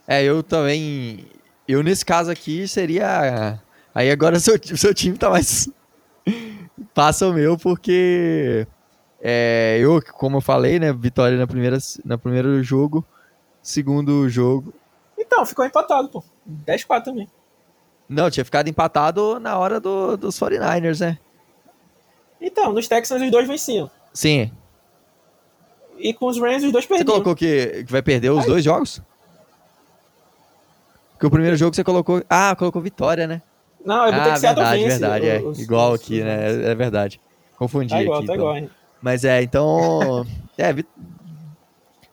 É, 0.07 0.23
eu 0.23 0.43
também. 0.43 1.25
Eu, 1.67 1.81
nesse 1.81 2.05
caso 2.05 2.29
aqui, 2.29 2.67
seria. 2.67 3.59
Aí 3.93 4.11
agora 4.11 4.38
seu, 4.39 4.59
seu 4.77 4.93
time 4.93 5.17
tá 5.17 5.29
mais. 5.29 5.67
Passa 6.93 7.27
o 7.27 7.33
meu, 7.33 7.57
porque. 7.57 8.67
É, 9.19 9.79
eu, 9.81 9.99
como 10.13 10.38
eu 10.38 10.41
falei, 10.41 10.77
né? 10.77 10.93
Vitória 10.93 11.36
na 11.36 11.47
primeira, 11.47 11.79
na 12.03 12.17
primeiro 12.17 12.61
jogo. 12.61 13.03
Segundo 13.59 14.29
jogo. 14.29 14.71
Então, 15.17 15.43
ficou 15.47 15.65
empatado, 15.65 16.09
pô. 16.09 16.23
10-4 16.67 17.03
também. 17.05 17.27
Não, 18.08 18.30
tinha 18.30 18.45
ficado 18.45 18.68
empatado 18.68 19.39
na 19.39 19.58
hora 19.58 19.80
do, 19.80 20.16
dos 20.16 20.39
49ers, 20.39 20.99
né? 20.99 21.18
Então, 22.39 22.72
nos 22.72 22.88
Texans 22.88 23.22
os 23.22 23.32
dois 23.32 23.47
venciam. 23.47 23.89
Sim. 24.14 24.51
E 25.97 26.14
com 26.14 26.28
os 26.28 26.39
Rams 26.39 26.64
os 26.64 26.72
dois 26.72 26.86
perdiam. 26.86 27.08
Você 27.08 27.12
colocou 27.12 27.36
que, 27.36 27.84
que 27.86 27.91
vai 27.91 28.01
perder 28.01 28.30
os 28.30 28.43
Aí. 28.43 28.47
dois 28.47 28.64
jogos? 28.64 29.01
Porque 31.14 31.26
o 31.26 31.32
primeiro 31.32 31.56
jogo 31.56 31.76
você 31.76 31.84
colocou. 31.84 32.22
Ah, 32.30 32.56
colocou 32.56 32.82
vitória, 32.82 33.26
né? 33.26 33.41
Não, 33.84 34.06
eu 34.08 34.14
botei 34.14 34.32
ah, 34.32 34.34
que 34.36 34.41
verdade, 34.41 34.84
vence. 34.84 34.99
verdade, 34.99 35.28
é. 35.28 35.39
Os, 35.39 35.60
igual 35.60 35.93
os, 35.93 36.01
aqui, 36.01 36.20
os, 36.20 36.26
né? 36.26 36.68
É, 36.68 36.72
é, 36.72 36.76
verdade. 36.76 37.22
Confundi 37.58 37.89
tá 37.89 38.01
igual, 38.01 38.18
aqui. 38.18 38.28
Tá 38.28 38.34
então. 38.34 38.58
igual, 38.58 38.72
Mas 39.01 39.24
é, 39.24 39.41
então. 39.41 40.26
é. 40.58 40.76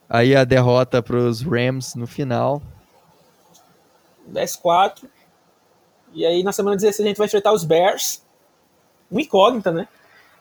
Aí 0.09 0.35
a 0.35 0.43
derrota 0.43 1.01
pros 1.01 1.41
Rams 1.41 1.95
no 1.95 2.07
final. 2.07 2.61
10-4. 4.31 5.03
E 6.13 6.25
aí 6.25 6.43
na 6.43 6.51
semana 6.51 6.75
16 6.75 7.05
a 7.05 7.09
gente 7.09 7.17
vai 7.17 7.27
enfrentar 7.27 7.51
os 7.51 7.63
Bears. 7.63 8.23
Um 9.11 9.19
incógnita, 9.19 9.71
né? 9.71 9.87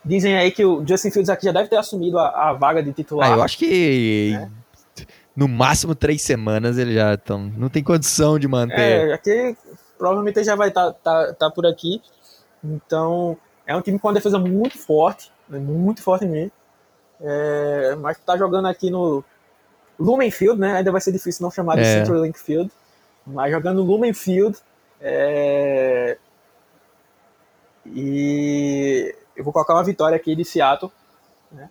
Dizem 0.04 0.36
aí 0.36 0.50
que 0.50 0.64
o 0.64 0.84
Justin 0.86 1.10
Fields 1.10 1.30
aqui 1.30 1.46
já 1.46 1.52
deve 1.52 1.68
ter 1.68 1.76
assumido 1.76 2.18
a, 2.18 2.50
a 2.50 2.52
vaga 2.52 2.82
de 2.82 2.92
titular. 2.92 3.30
Ah, 3.30 3.36
eu 3.36 3.42
acho 3.42 3.56
que 3.56 4.34
é. 4.34 5.04
no 5.36 5.46
máximo 5.46 5.94
três 5.94 6.22
semanas 6.22 6.76
ele 6.76 6.94
já 6.94 7.16
tão, 7.16 7.40
não 7.56 7.68
tem 7.68 7.82
condição 7.84 8.38
de 8.38 8.48
manter. 8.48 9.08
É, 9.08 9.12
aqui 9.12 9.56
provavelmente 9.96 10.38
ele 10.38 10.44
já 10.44 10.56
vai 10.56 10.68
estar 10.68 10.92
tá, 10.92 11.26
tá, 11.26 11.34
tá 11.34 11.50
por 11.50 11.66
aqui. 11.66 12.02
Então 12.64 13.36
é 13.66 13.76
um 13.76 13.80
time 13.80 13.98
com 13.98 14.08
uma 14.08 14.14
defesa 14.14 14.38
muito 14.38 14.76
forte, 14.76 15.30
né? 15.48 15.58
muito 15.58 16.02
forte 16.02 16.26
mesmo. 16.26 16.52
É, 17.20 17.94
mas 18.00 18.18
tá 18.18 18.36
jogando 18.36 18.66
aqui 18.66 18.90
no 18.90 19.24
Lumen 19.98 20.30
Field, 20.30 20.60
né? 20.60 20.78
Ainda 20.78 20.90
vai 20.90 21.00
ser 21.00 21.12
difícil 21.12 21.44
não 21.44 21.50
chamar 21.50 21.76
de 21.76 21.82
é. 21.82 21.98
Central 21.98 22.24
Link 22.24 22.38
Field. 22.38 22.70
Mas 23.24 23.52
jogando 23.52 23.76
no 23.76 23.84
Lumen 23.84 24.12
Field, 24.12 24.58
é... 25.02 26.16
E 27.84 29.14
eu 29.36 29.42
vou 29.42 29.52
colocar 29.52 29.74
uma 29.74 29.82
vitória 29.82 30.16
aqui 30.16 30.36
de 30.36 30.44
Seattle, 30.44 30.90
né? 31.50 31.68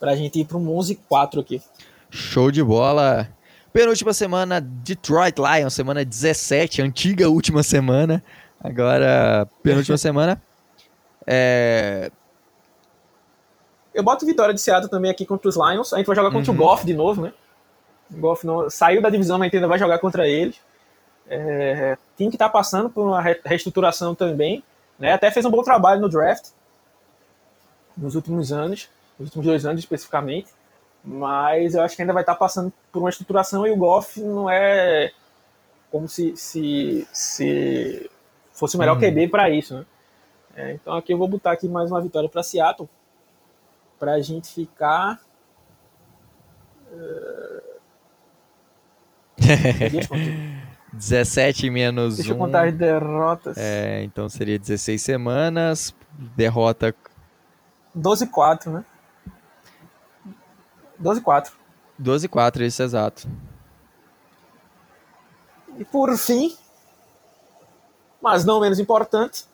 Pra 0.00 0.16
gente 0.16 0.40
ir 0.40 0.44
para 0.44 0.58
um 0.58 0.66
11-4 0.66 1.40
aqui. 1.40 1.62
Show 2.10 2.50
de 2.50 2.62
bola. 2.62 3.28
Penúltima 3.72 4.12
semana, 4.12 4.60
Detroit 4.60 5.36
Lions, 5.38 5.72
semana 5.72 6.04
17, 6.04 6.82
antiga 6.82 7.30
última 7.30 7.62
semana. 7.62 8.22
Agora, 8.62 9.48
penúltima 9.62 9.96
semana. 9.98 10.42
É... 11.26 12.10
Eu 13.94 14.02
boto 14.02 14.26
vitória 14.26 14.52
de 14.52 14.60
Seattle 14.60 14.90
também 14.90 15.10
aqui 15.10 15.24
contra 15.24 15.48
os 15.48 15.56
Lions. 15.56 15.92
A 15.92 15.98
gente 15.98 16.06
vai 16.06 16.16
jogar 16.16 16.30
contra 16.30 16.50
uhum. 16.50 16.58
o 16.58 16.60
Goff 16.60 16.84
de 16.84 16.94
novo, 16.94 17.22
né? 17.22 17.32
O 18.10 18.16
Goff 18.18 18.44
não... 18.44 18.68
saiu 18.68 19.00
da 19.00 19.08
divisão, 19.08 19.38
mas 19.38 19.52
ainda 19.54 19.68
vai 19.68 19.78
jogar 19.78 19.98
contra 19.98 20.26
eles. 20.28 20.56
É, 21.34 21.96
time 22.14 22.28
que 22.28 22.36
está 22.36 22.46
passando 22.46 22.90
por 22.90 23.06
uma 23.06 23.22
reestruturação 23.22 24.14
também, 24.14 24.62
Né? 24.98 25.14
Até 25.14 25.30
fez 25.30 25.46
um 25.46 25.50
bom 25.50 25.62
trabalho 25.62 26.00
no 26.00 26.08
draft 26.08 26.50
nos 27.96 28.14
últimos 28.14 28.52
anos, 28.52 28.90
nos 29.18 29.28
últimos 29.28 29.46
dois 29.46 29.64
anos 29.64 29.80
especificamente. 29.80 30.48
Mas 31.02 31.74
eu 31.74 31.82
acho 31.82 31.96
que 31.96 32.02
ainda 32.02 32.12
vai 32.12 32.22
estar 32.22 32.34
passando 32.34 32.70
por 32.92 33.00
uma 33.00 33.08
estruturação 33.08 33.66
e 33.66 33.70
o 33.70 33.76
Goff 33.76 34.20
não 34.20 34.48
é 34.48 35.10
como 35.90 36.06
se, 36.06 36.36
se, 36.36 37.08
se 37.12 38.10
fosse 38.52 38.76
o 38.76 38.78
melhor 38.78 38.96
hum. 38.98 39.00
QB 39.00 39.28
para 39.28 39.48
isso. 39.48 39.74
Né? 39.74 39.86
É, 40.54 40.72
então 40.72 40.94
aqui 40.94 41.14
eu 41.14 41.18
vou 41.18 41.26
botar 41.26 41.52
aqui 41.52 41.66
mais 41.66 41.90
uma 41.90 42.00
vitória 42.00 42.28
para 42.28 42.42
Seattle 42.42 42.88
para 43.98 44.12
a 44.12 44.20
gente 44.20 44.52
ficar. 44.52 45.18
Uh... 46.92 47.62
17 50.92 51.70
menos 51.70 52.16
Deixa 52.16 52.32
1. 52.32 52.34
eu 52.34 52.38
contar 52.38 52.68
as 52.68 52.74
derrotas. 52.74 53.56
É, 53.56 54.02
então 54.02 54.28
seria 54.28 54.58
16 54.58 55.00
semanas. 55.00 55.94
Derrota. 56.36 56.94
12-4, 57.96 58.66
né? 58.70 58.84
12-4. 61.02 61.52
12-4, 62.00 62.60
isso 62.60 62.82
exato. 62.82 63.28
E 65.78 65.84
por 65.84 66.16
fim, 66.16 66.54
mas 68.20 68.44
não 68.44 68.60
menos 68.60 68.78
importante, 68.78 69.44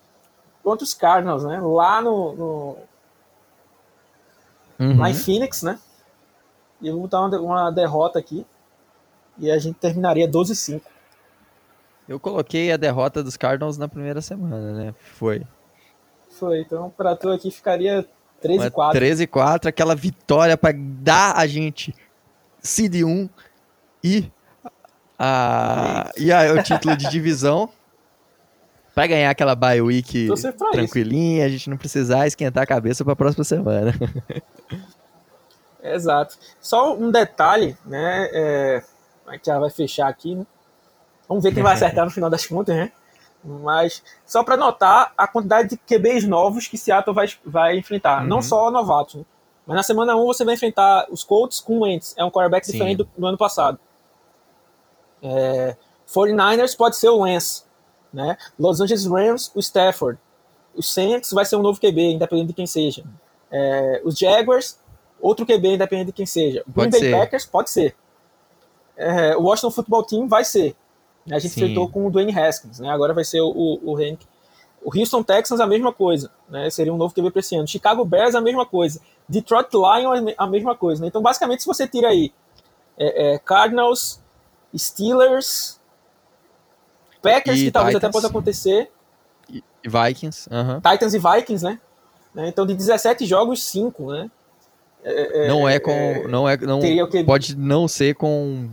contra 0.63 0.85
os 0.85 0.93
Cardinals, 0.93 1.45
né? 1.45 1.61
Lá 1.61 2.03
no, 2.03 2.35
no 2.35 2.77
uhum. 4.79 4.99
lá 4.99 5.11
em 5.11 5.15
Phoenix, 5.15 5.63
né? 5.63 5.79
E 6.81 6.89
eu 6.89 6.95
vou 6.95 7.03
botar 7.03 7.21
uma, 7.21 7.71
derrota 7.71 8.19
aqui 8.19 8.47
e 9.39 9.51
a 9.51 9.59
gente 9.59 9.79
terminaria 9.79 10.29
12-5. 10.29 10.83
Eu 12.09 12.19
coloquei 12.19 12.73
a 12.73 12.77
derrota 12.77 13.23
dos 13.23 13.37
Cardinals 13.37 13.77
na 13.77 13.87
primeira 13.87 14.23
semana, 14.23 14.73
né? 14.73 14.95
Foi. 14.99 15.43
Foi, 16.31 16.61
então 16.61 16.91
para 16.97 17.15
tu 17.15 17.29
aqui 17.29 17.51
ficaria 17.51 18.07
13-4. 18.43 18.95
13-4, 18.95 19.67
aquela 19.67 19.95
vitória 19.95 20.57
para 20.57 20.75
dar 20.77 21.37
a 21.37 21.47
gente 21.47 21.95
seed 22.61 23.03
1 23.03 23.29
e, 24.03 24.31
a, 25.19 26.11
e 26.17 26.33
a, 26.33 26.55
o 26.55 26.63
título 26.63 26.97
de 26.97 27.11
divisão. 27.11 27.69
para 28.95 29.07
ganhar 29.07 29.31
aquela 29.31 29.55
bye 29.55 29.81
week 29.81 30.29
tranquilinha, 30.73 31.47
isso. 31.47 31.47
a 31.47 31.49
gente 31.51 31.71
não 31.71 31.77
precisar 31.77 32.27
esquentar 32.27 32.65
a 32.65 32.67
cabeça 32.67 33.05
para 33.05 33.13
a 33.13 33.17
próxima 33.17 33.45
semana. 33.45 33.95
Exato. 35.81 36.37
Só 36.61 36.97
um 36.97 37.09
detalhe, 37.09 37.77
né? 37.87 38.29
É, 38.33 38.83
a 39.27 39.33
gente 39.35 39.47
já 39.47 39.57
vai 39.59 39.71
fechar 39.71 40.09
aqui, 40.09 40.35
né? 40.35 40.45
Vamos 41.29 41.45
ver 41.45 41.53
quem 41.53 41.63
vai 41.63 41.75
acertar 41.75 42.05
no 42.05 42.11
final 42.11 42.31
das 42.31 42.47
contas, 42.47 42.75
né? 42.75 42.91
Mas 43.45 44.03
só 44.27 44.43
para 44.43 44.57
notar 44.57 45.13
a 45.17 45.27
quantidade 45.27 45.69
de 45.69 45.77
QBs 45.77 46.27
novos 46.27 46.67
que 46.67 46.79
Seattle 46.79 47.15
vai, 47.15 47.29
vai 47.45 47.79
enfrentar. 47.79 48.23
Uhum. 48.23 48.29
Não 48.29 48.43
só 48.43 48.71
novatos, 48.71 49.17
né? 49.17 49.25
Mas 49.69 49.77
na 49.77 49.83
semana 49.83 50.17
1 50.17 50.25
você 50.25 50.47
vai 50.47 50.55
enfrentar 50.55 51.07
os 51.11 51.23
Colts 51.23 51.61
com 51.61 51.79
o 51.79 51.81
Wentz. 51.83 52.15
É 52.17 52.25
um 52.25 52.31
quarterback 52.31 52.65
Sim. 52.65 52.73
diferente 52.73 52.97
do, 52.97 53.09
do, 53.17 53.27
ano 53.27 53.37
passado. 53.37 53.79
É, 55.23 55.77
49ers 56.09 56.75
pode 56.75 56.97
ser 56.97 57.11
o 57.11 57.23
Lance. 57.23 57.65
Né? 58.11 58.39
Los 58.59 58.81
Angeles 58.81 59.05
Rams, 59.05 59.53
o 59.55 59.61
Stafford. 59.61 60.19
Os 60.75 60.91
Saints 60.91 61.33
vai 61.33 61.45
ser 61.45 61.57
um 61.57 61.63
novo 61.63 61.79
QB, 61.79 62.13
independente 62.13 62.49
de 62.49 62.55
quem 62.55 62.67
seja. 62.67 63.05
É, 63.51 64.01
os 64.05 64.19
Jaguars, 64.19 64.81
outro 65.21 65.45
QB, 65.45 65.75
independente 65.75 66.07
de 66.07 66.13
quem 66.13 66.25
seja. 66.25 66.65
Green 66.67 66.89
Bay 66.89 67.11
Packers, 67.11 67.45
pode 67.45 67.69
ser. 67.69 67.95
É, 68.97 69.37
o 69.37 69.43
Washington 69.43 69.71
Football 69.71 70.05
Team 70.05 70.29
vai 70.29 70.45
ser. 70.45 70.75
A 71.31 71.39
gente 71.39 71.53
Sim. 71.53 71.61
enfrentou 71.61 71.89
com 71.89 72.07
o 72.07 72.11
Dwayne 72.11 72.39
Haskins, 72.39 72.81
né? 72.81 72.91
Agora 72.91 73.15
vai 73.15 73.25
ser 73.25 73.41
o, 73.41 73.49
o, 73.49 73.95
o. 73.95 74.19
O 74.81 74.97
Houston 74.97 75.25
Texans 75.25 75.61
a 75.61 75.67
mesma 75.67 75.93
coisa, 75.93 76.31
né? 76.49 76.71
Seria 76.71 76.95
um 76.95 76.97
novo 76.97 77.13
QB 77.13 77.33
para 77.33 77.41
esse 77.41 77.57
ano. 77.57 77.67
Chicago 77.67 78.05
Bears 78.05 78.35
a 78.35 78.41
mesma 78.41 78.65
coisa. 78.65 79.01
Detroit 79.29 79.69
Lions 79.75 80.35
a 80.39 80.47
mesma 80.47 80.77
coisa. 80.77 81.03
Né? 81.03 81.09
Então, 81.09 81.21
basicamente, 81.21 81.63
se 81.63 81.67
você 81.67 81.87
tira 81.87 82.09
aí 82.09 82.33
é, 82.97 83.35
é, 83.35 83.39
Cardinals, 83.39 84.21
Steelers, 84.77 85.81
Packers, 87.21 87.59
e 87.59 87.65
que 87.65 87.71
talvez 87.71 87.95
Titans. 87.95 88.09
até 88.09 88.13
possa 88.13 88.29
acontecer. 88.29 88.91
E 89.51 89.63
Vikings. 89.85 90.49
Titans 90.91 91.15
e 91.15 91.19
Vikings, 91.19 91.65
né? 91.65 91.81
né? 92.35 92.49
Então, 92.49 92.65
de 92.65 92.75
17 92.75 93.27
jogos, 93.27 93.63
5, 93.65 94.13
né? 94.13 94.31
É, 95.05 95.45
é, 95.45 95.49
não 95.49 95.69
é 95.69 95.79
com. 95.79 95.91
É, 95.91 96.27
não 96.27 96.49
é, 96.49 96.57
não, 96.57 96.81
pode 97.25 97.57
não 97.57 97.87
ser 97.87 98.15
com, 98.15 98.69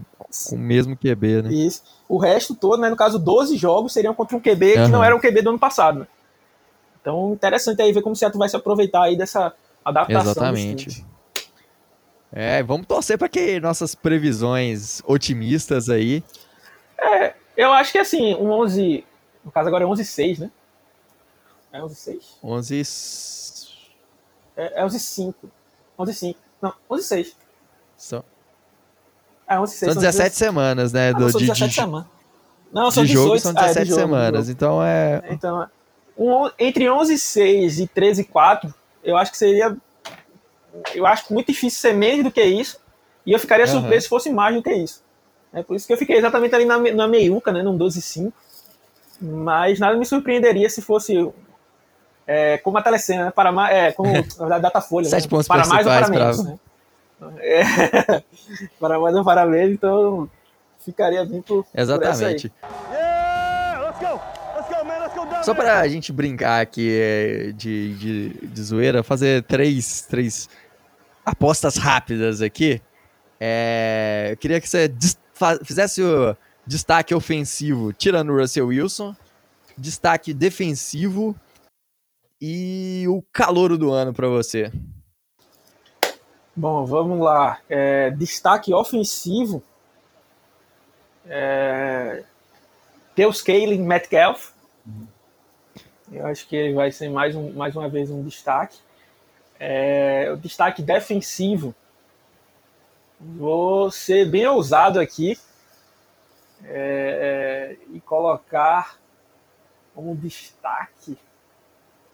com 0.49 0.55
o 0.55 0.59
mesmo 0.59 0.95
QB, 0.95 1.43
né? 1.43 1.53
Isso. 1.53 1.83
O 2.07 2.17
resto 2.17 2.55
todo, 2.55 2.79
né, 2.79 2.89
no 2.89 2.95
caso 2.95 3.17
12 3.17 3.57
jogos, 3.57 3.93
seriam 3.93 4.13
contra 4.13 4.35
um 4.35 4.39
QB 4.39 4.77
uhum. 4.77 4.85
que 4.85 4.91
não 4.91 5.03
era 5.03 5.15
o 5.15 5.19
QB 5.19 5.41
do 5.41 5.49
ano 5.49 5.59
passado. 5.59 5.99
Né? 5.99 6.07
Então, 7.01 7.33
interessante 7.33 7.81
aí 7.81 7.91
ver 7.91 8.01
como 8.01 8.13
o 8.13 8.15
Seattle 8.15 8.39
vai 8.39 8.49
se 8.49 8.55
aproveitar 8.55 9.03
aí 9.03 9.15
dessa 9.15 9.53
adaptação. 9.83 10.31
Exatamente. 10.31 11.05
É, 12.31 12.61
vamos 12.63 12.87
torcer 12.87 13.17
para 13.17 13.29
que 13.29 13.59
nossas 13.59 13.95
previsões 13.95 15.01
otimistas 15.05 15.89
aí. 15.89 16.23
É, 16.99 17.33
eu 17.55 17.71
acho 17.71 17.91
que 17.91 17.97
assim, 17.97 18.35
um 18.35 18.51
11. 18.51 19.05
No 19.43 19.51
caso 19.51 19.67
agora 19.67 19.83
é 19.83 19.87
11-6, 19.87 20.39
né? 20.39 20.51
É 21.71 21.79
11-6? 21.79 22.19
11. 22.43 22.81
É, 24.57 24.81
é 24.81 24.85
11-5. 24.85 25.33
11-5. 25.97 26.35
Não, 26.61 26.73
11-6. 26.89 27.33
Só. 27.97 28.23
11, 29.49 29.73
6, 29.75 29.93
são 29.93 30.01
17 30.01 30.35
semanas, 30.35 30.91
né? 30.91 31.13
do, 31.13 31.29
são 31.29 31.39
17 31.39 31.69
de, 31.69 31.75
semanas. 31.75 32.07
Não, 32.73 32.91
são 32.91 33.03
de 33.03 33.09
18, 33.09 33.27
jogo 33.27 33.39
são 33.39 33.53
17 33.53 33.77
ah, 33.77 33.81
é, 33.81 33.85
jogo, 33.85 34.01
semanas, 34.01 34.49
então 34.49 34.83
é... 34.83 35.23
Então, 35.29 35.67
um, 36.17 36.49
entre 36.57 36.89
11 36.89 37.17
6 37.19 37.79
e 37.79 37.87
13 37.87 38.23
4, 38.25 38.73
eu 39.03 39.17
acho 39.17 39.31
que 39.31 39.37
seria... 39.37 39.75
Eu 40.93 41.05
acho 41.05 41.33
muito 41.33 41.47
difícil 41.47 41.79
ser 41.79 41.93
menos 41.93 42.23
do 42.23 42.31
que 42.31 42.43
isso, 42.43 42.79
e 43.25 43.31
eu 43.31 43.39
ficaria 43.39 43.65
uhum. 43.65 43.71
surpreso 43.71 44.03
se 44.03 44.09
fosse 44.09 44.29
mais 44.29 44.55
do 44.55 44.61
que 44.61 44.73
isso. 44.73 45.03
É 45.53 45.63
por 45.63 45.75
isso 45.75 45.87
que 45.87 45.93
eu 45.93 45.97
fiquei 45.97 46.17
exatamente 46.17 46.53
ali 46.53 46.65
na, 46.65 46.77
na 46.77 47.07
meiuca, 47.07 47.51
né, 47.51 47.63
num 47.63 47.77
12 47.77 48.01
5. 48.01 48.33
Mas 49.21 49.79
nada 49.79 49.95
me 49.95 50.05
surpreenderia 50.05 50.69
se 50.69 50.81
fosse 50.81 51.31
é, 52.27 52.57
como 52.57 52.77
a 52.77 52.81
telecena, 52.81 53.25
né, 53.25 53.31
para 53.31 53.51
mais, 53.51 53.73
é, 53.73 53.91
como 53.93 54.11
a 54.53 54.59
Datafolha, 54.59 55.09
né? 55.09 55.21
pontos 55.29 55.47
para 55.47 55.65
mais 55.65 55.85
ou 55.85 55.93
para 55.93 56.09
menos. 56.09 56.41
Pra... 56.41 56.51
Né? 56.51 56.59
É, 57.39 57.63
para 58.79 58.99
mais 58.99 59.15
ou 59.15 59.23
para 59.23 59.45
menos, 59.45 59.73
então 59.73 60.29
ficaria 60.79 61.25
bem 61.25 61.41
por 61.41 61.65
Exatamente. 61.73 62.49
Por 62.49 62.69
yeah, 62.91 63.81
let's 63.81 63.99
go. 63.99 64.21
Let's 64.55 64.69
go, 64.69 64.85
man. 64.85 64.99
Let's 64.99 65.15
go 65.15 65.43
Só 65.43 65.53
para 65.53 65.79
a 65.79 65.87
gente 65.87 66.11
brincar 66.11 66.61
aqui 66.61 66.89
é, 66.91 67.51
de, 67.51 67.95
de, 67.95 68.29
de 68.47 68.61
zoeira, 68.61 69.03
fazer 69.03 69.43
três, 69.43 70.01
três 70.01 70.49
apostas 71.25 71.77
rápidas 71.77 72.41
aqui. 72.41 72.81
É, 73.39 74.29
eu 74.31 74.37
queria 74.37 74.61
que 74.61 74.69
você 74.69 74.93
fizesse 75.63 76.01
o 76.01 76.35
destaque 76.65 77.13
ofensivo 77.13 77.91
tirando 77.91 78.31
o 78.31 78.37
Russell 78.39 78.67
Wilson, 78.67 79.15
destaque 79.77 80.33
defensivo 80.33 81.35
e 82.39 83.05
o 83.07 83.21
calouro 83.33 83.77
do 83.77 83.91
ano 83.91 84.13
para 84.13 84.27
você. 84.27 84.71
Bom, 86.55 86.85
vamos 86.85 87.19
lá. 87.19 87.59
É, 87.69 88.09
destaque 88.11 88.73
ofensivo. 88.73 89.61
É, 91.27 92.23
Teus 93.13 93.41
Kaelin 93.41 93.81
Metcalf. 93.81 94.51
Eu 96.09 96.25
acho 96.27 96.47
que 96.47 96.55
ele 96.55 96.73
vai 96.73 96.91
ser 96.93 97.09
mais, 97.09 97.35
um, 97.35 97.51
mais 97.51 97.75
uma 97.75 97.89
vez 97.89 98.09
um 98.09 98.23
destaque. 98.23 98.77
É, 99.59 100.31
o 100.31 100.37
destaque 100.37 100.81
defensivo. 100.81 101.75
Vou 103.19 103.91
ser 103.91 104.29
bem 104.29 104.47
ousado 104.47 104.99
aqui 104.99 105.37
é, 106.63 107.77
é, 107.81 107.95
e 107.95 107.99
colocar 107.99 108.97
como 109.93 110.15
destaque 110.15 111.17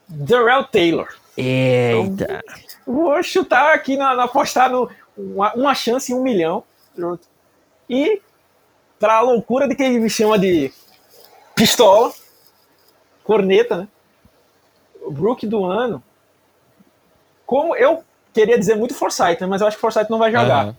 Darrell 0.07 0.63
Taylor. 0.63 1.20
Eita. 1.37 2.43
vou 2.85 3.21
chutar 3.23 3.73
aqui 3.73 3.95
na, 3.95 4.15
na 4.15 4.23
apostar 4.25 4.69
no 4.69 4.89
uma, 5.17 5.53
uma, 5.53 5.75
chance 5.75 6.11
em 6.11 6.15
um 6.15 6.21
milhão. 6.23 6.63
E 7.89 8.21
para 8.99 9.17
a 9.17 9.21
loucura 9.21 9.67
de 9.67 9.75
quem 9.75 9.99
me 9.99 10.09
chama 10.09 10.37
de 10.37 10.71
pistola, 11.55 12.13
corneta, 13.23 13.77
né? 13.77 13.87
O 15.01 15.11
Brook 15.11 15.45
do 15.47 15.65
ano. 15.65 16.03
Como 17.45 17.75
eu 17.75 18.03
queria 18.33 18.57
dizer 18.57 18.75
muito 18.75 18.93
Forsyth, 18.93 19.41
né? 19.41 19.47
mas 19.47 19.61
eu 19.61 19.67
acho 19.67 19.77
que 19.77 19.81
Forsyth 19.81 20.09
não 20.09 20.19
vai 20.19 20.31
jogar. 20.31 20.67
Uhum. 20.67 20.75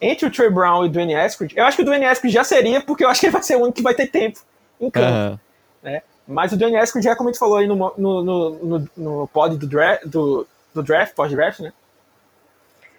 Entre 0.00 0.26
o 0.26 0.30
Trey 0.30 0.48
Brown 0.48 0.84
e 0.84 0.88
o 0.88 0.90
Dwayne 0.90 1.14
Haskins, 1.16 1.52
eu 1.56 1.64
acho 1.64 1.76
que 1.76 1.82
o 1.82 1.84
Dwayne 1.84 2.04
Haskins 2.04 2.32
já 2.32 2.44
seria, 2.44 2.80
porque 2.80 3.04
eu 3.04 3.08
acho 3.08 3.18
que 3.18 3.26
ele 3.26 3.32
vai 3.32 3.42
ser 3.42 3.56
o 3.56 3.62
único 3.62 3.76
que 3.76 3.82
vai 3.82 3.94
ter 3.94 4.06
tempo 4.06 4.40
em 4.80 4.90
campo. 4.90 5.32
Uhum. 5.32 5.38
Né? 5.82 6.02
Mas 6.28 6.52
o 6.52 6.58
Johnny 6.58 6.76
Haskins, 6.76 7.02
já 7.02 7.16
como 7.16 7.30
a 7.30 7.32
gente 7.32 7.40
falou 7.40 7.56
aí 7.56 7.66
no, 7.66 7.74
no, 7.96 8.22
no, 8.22 8.88
no 8.94 9.28
pod 9.28 9.56
do 9.56 9.66
draft, 9.66 10.04
do, 10.04 10.46
do 10.74 10.82
draft, 10.82 11.14
pós-draft, 11.14 11.60
né? 11.60 11.72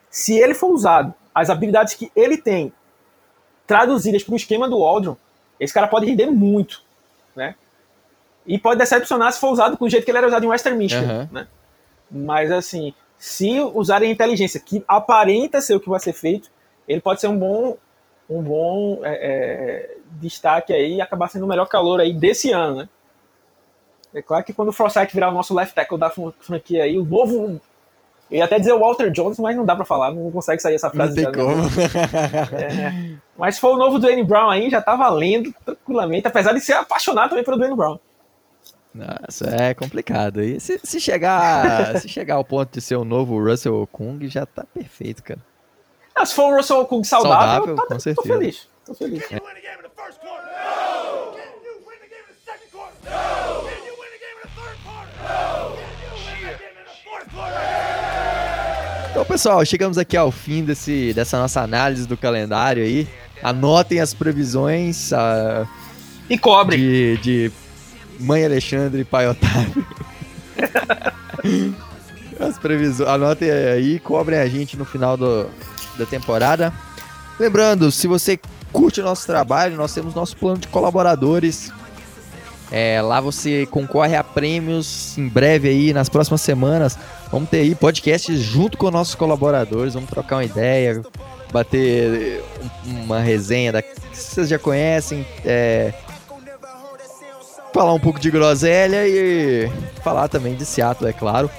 Se 0.09 0.36
ele 0.36 0.55
for 0.55 0.71
usado, 0.71 1.13
as 1.34 1.51
habilidades 1.51 1.93
que 1.93 2.11
ele 2.15 2.38
tem 2.38 2.73
traduzidas 3.67 4.23
para 4.23 4.34
o 4.34 4.36
esquema 4.36 4.67
do 4.67 4.84
Aldron, 4.84 5.15
esse 5.59 5.71
cara 5.71 5.88
pode 5.88 6.07
render 6.07 6.25
muito, 6.25 6.82
né? 7.36 7.53
E 8.47 8.57
pode 8.57 8.80
decepcionar 8.80 9.32
se 9.32 9.39
for 9.39 9.51
usado 9.51 9.77
com 9.77 9.86
o 9.86 9.89
jeito 9.89 10.05
que 10.05 10.09
ele 10.09 10.17
era 10.17 10.27
usado 10.27 10.43
em 10.43 10.49
Western 10.49 10.75
Michigan, 10.75 11.19
uhum. 11.19 11.27
né? 11.32 11.47
Mas 12.09 12.51
assim, 12.51 12.95
se 13.15 13.59
usarem 13.59 14.09
a 14.09 14.11
inteligência 14.11 14.59
que 14.59 14.84
aparenta 14.88 15.61
ser 15.61 15.75
o 15.75 15.80
que 15.80 15.88
vai 15.88 15.99
ser 15.99 16.13
feito, 16.13 16.49
ele 16.88 16.99
pode 16.99 17.21
ser 17.21 17.27
um 17.27 17.38
bom, 17.38 17.77
um 18.27 18.41
bom 18.41 19.01
é, 19.03 19.11
é, 19.11 19.97
destaque 20.13 20.73
aí 20.73 20.95
e 20.95 21.01
acabar 21.01 21.30
sendo 21.30 21.45
o 21.45 21.47
melhor 21.47 21.67
calor 21.67 21.99
aí 21.99 22.11
desse 22.11 22.51
ano, 22.51 22.77
né? 22.77 22.89
É 24.14 24.22
claro 24.22 24.43
que 24.43 24.53
quando 24.53 24.70
o 24.70 24.74
Forsyth 24.74 25.14
virar 25.14 25.30
o 25.30 25.34
nosso 25.34 25.53
left 25.53 25.74
tackle 25.76 25.97
da 25.97 26.10
franquia 26.10 26.84
aí, 26.84 26.97
o 26.97 27.05
novo. 27.05 27.62
Eu 28.30 28.38
ia 28.38 28.45
até 28.45 28.60
dizer 28.60 28.74
o 28.74 28.80
Walter 28.80 29.10
Jones, 29.10 29.39
mas 29.39 29.55
não 29.55 29.66
dá 29.66 29.76
pra 29.76 29.86
falar, 29.86 30.12
não 30.12 30.30
consegue 30.30 30.62
sair 30.62 30.76
essa 30.76 30.89
frase. 30.89 31.20
Não 31.20 31.32
tem 31.32 31.43
como. 31.43 31.64
É, 32.55 33.18
mas 33.38 33.55
se 33.55 33.62
for 33.62 33.74
o 33.74 33.78
novo 33.78 33.97
Dwayne 33.97 34.24
Brown 34.24 34.49
aí, 34.49 34.70
já 34.70 34.82
tá 34.82 34.95
valendo 34.95 35.53
tranquilamente, 35.66 36.28
apesar 36.28 36.53
de 36.53 36.60
ser 36.60 36.74
apaixonado 36.74 37.30
também 37.30 37.43
pelo 37.43 37.57
Dwayne 37.57 37.76
Brown. 37.76 37.99
Nossa, 38.93 39.49
é 39.49 39.74
complicado. 39.74 40.41
E 40.43 40.60
se, 40.60 40.80
se, 40.84 40.99
chegar, 40.99 41.97
se 42.01 42.10
chegar 42.10 42.36
ao 42.36 42.43
ponto 42.43 42.72
de 42.72 42.82
ser 42.82 42.95
o 42.95 43.05
novo 43.05 43.43
Russell 43.43 43.88
Kung, 43.91 44.20
já 44.28 44.45
tá 44.45 44.64
perfeito, 44.74 45.24
cara. 45.24 45.39
Ah, 46.14 46.26
se 46.26 46.36
for 46.36 46.51
um 46.51 46.55
Russell 46.55 46.86
Kung 46.86 47.03
saudável, 47.03 47.66
saudável 47.66 47.76
tá, 47.76 47.86
com 47.93 47.99
certeza. 47.99 48.28
tô 48.28 48.34
feliz. 48.34 48.68
Tô 48.86 48.93
feliz. 48.93 49.32
É. 49.32 49.39
Então, 59.20 59.28
pessoal, 59.28 59.65
chegamos 59.65 59.97
aqui 59.97 60.15
ao 60.15 60.32
fim 60.32 60.63
desse, 60.63 61.11
dessa 61.11 61.38
nossa 61.38 61.59
análise 61.59 62.07
do 62.07 62.15
calendário 62.15 62.82
aí. 62.82 63.05
Anotem 63.43 63.99
as 63.99 64.13
previsões. 64.13 65.11
Uh, 65.11 65.67
e 66.30 66.38
cobre. 66.38 66.78
De, 66.78 67.17
de 67.17 67.51
Mãe 68.17 68.45
Alexandre 68.45 69.01
e 69.01 69.03
Pai 69.03 69.28
Otávio. 69.28 69.86
as 72.39 72.57
previsões. 72.59 73.09
Anotem 73.09 73.51
aí, 73.51 73.99
cobrem 73.99 74.39
a 74.39 74.47
gente 74.47 74.78
no 74.78 74.86
final 74.86 75.17
do, 75.17 75.49
da 75.97 76.05
temporada. 76.05 76.74
Lembrando, 77.38 77.91
se 77.91 78.07
você 78.07 78.39
curte 78.72 79.01
o 79.01 79.03
nosso 79.03 79.28
trabalho, 79.28 79.76
nós 79.76 79.93
temos 79.93 80.15
nosso 80.15 80.38
plano 80.38 80.59
de 80.59 80.70
colaboradores. 80.70 81.74
É, 82.72 83.01
lá 83.01 83.20
você 83.20 83.65
concorre 83.65 84.15
a 84.15 84.24
prêmios 84.24 85.17
em 85.17 85.28
breve 85.28 85.70
aí, 85.70 85.93
nas 85.93 86.09
próximas 86.09 86.41
semanas. 86.41 86.97
Vamos 87.32 87.49
ter 87.49 87.57
aí 87.57 87.76
podcasts 87.76 88.39
junto 88.39 88.78
com 88.78 88.91
nossos 88.91 89.15
colaboradores, 89.15 89.93
vamos 89.93 90.09
trocar 90.09 90.38
uma 90.38 90.45
ideia, 90.45 91.01
bater 91.51 92.43
uma 92.86 93.20
resenha 93.20 93.72
da, 93.72 93.82
que 93.82 93.95
vocês 94.13 94.47
já 94.49 94.59
conhecem, 94.59 95.26
é, 95.43 95.93
falar 97.74 97.93
um 97.93 97.99
pouco 97.99 98.20
de 98.20 98.30
groselha 98.30 99.07
e 99.07 99.70
falar 100.03 100.28
também 100.28 100.55
de 100.55 100.65
Seattle, 100.65 101.09
é 101.09 101.13
claro. 101.13 101.49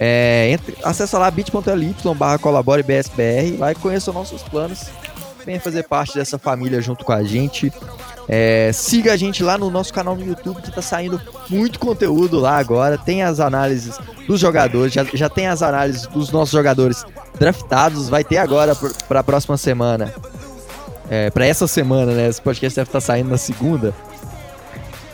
É, 0.00 0.50
entre, 0.50 0.76
acessa 0.84 1.18
lá 1.18 1.30
bit.ly 1.30 1.94
barra 2.14 2.38
colabore 2.38 2.82
BSBR, 2.82 3.56
lá 3.58 3.72
e 3.72 3.74
conheça 3.74 4.12
nossos 4.12 4.42
planos. 4.42 4.86
Venha 5.48 5.58
fazer 5.58 5.84
parte 5.84 6.14
dessa 6.14 6.36
família 6.36 6.78
junto 6.82 7.06
com 7.06 7.12
a 7.12 7.24
gente. 7.24 7.72
É, 8.28 8.70
siga 8.70 9.14
a 9.14 9.16
gente 9.16 9.42
lá 9.42 9.56
no 9.56 9.70
nosso 9.70 9.94
canal 9.94 10.14
no 10.14 10.22
YouTube 10.22 10.60
que 10.60 10.70
tá 10.70 10.82
saindo 10.82 11.18
muito 11.48 11.78
conteúdo 11.78 12.38
lá 12.38 12.58
agora. 12.58 12.98
Tem 12.98 13.22
as 13.22 13.40
análises 13.40 13.98
dos 14.26 14.38
jogadores, 14.38 14.92
já, 14.92 15.04
já 15.04 15.26
tem 15.30 15.46
as 15.46 15.62
análises 15.62 16.06
dos 16.08 16.30
nossos 16.30 16.52
jogadores 16.52 17.02
draftados. 17.40 18.10
Vai 18.10 18.22
ter 18.22 18.36
agora 18.36 18.76
para 19.08 19.20
a 19.20 19.24
próxima 19.24 19.56
semana. 19.56 20.12
É, 21.08 21.30
para 21.30 21.46
essa 21.46 21.66
semana, 21.66 22.12
né? 22.12 22.28
Esse 22.28 22.42
podcast 22.42 22.76
deve 22.76 22.88
estar 22.90 23.00
tá 23.00 23.06
saindo 23.06 23.30
na 23.30 23.38
segunda. 23.38 23.94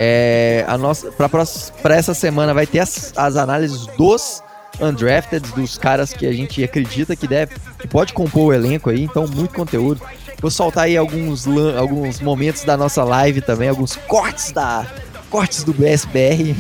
É, 0.01 0.65
a 0.67 0.77
nossa 0.77 1.13
para 1.13 1.95
essa 1.95 2.13
semana 2.13 2.53
vai 2.53 2.67
ter 2.67 2.81
as, 2.81 3.13
as 3.15 3.37
análises 3.37 3.87
dos 3.97 4.43
undrafted, 4.81 5.47
dos 5.53 5.79
caras 5.79 6.13
que 6.13 6.27
a 6.27 6.33
gente 6.33 6.63
acredita 6.65 7.15
que 7.15 7.29
deve, 7.29 7.55
que 7.79 7.87
pode 7.87 8.13
compor 8.13 8.47
o 8.47 8.53
elenco 8.53 8.91
aí. 8.91 9.05
Então 9.05 9.29
muito 9.29 9.55
conteúdo. 9.55 10.01
Vou 10.45 10.51
soltar 10.51 10.85
aí 10.85 10.95
alguns, 10.95 11.47
alguns 11.75 12.21
momentos 12.21 12.65
da 12.65 12.77
nossa 12.77 13.03
live 13.03 13.41
também, 13.41 13.67
alguns 13.67 13.97
cortes 13.97 14.53
da 14.53 14.87
cortes 15.31 15.65
do 15.65 15.73
BSBR. 15.73 16.55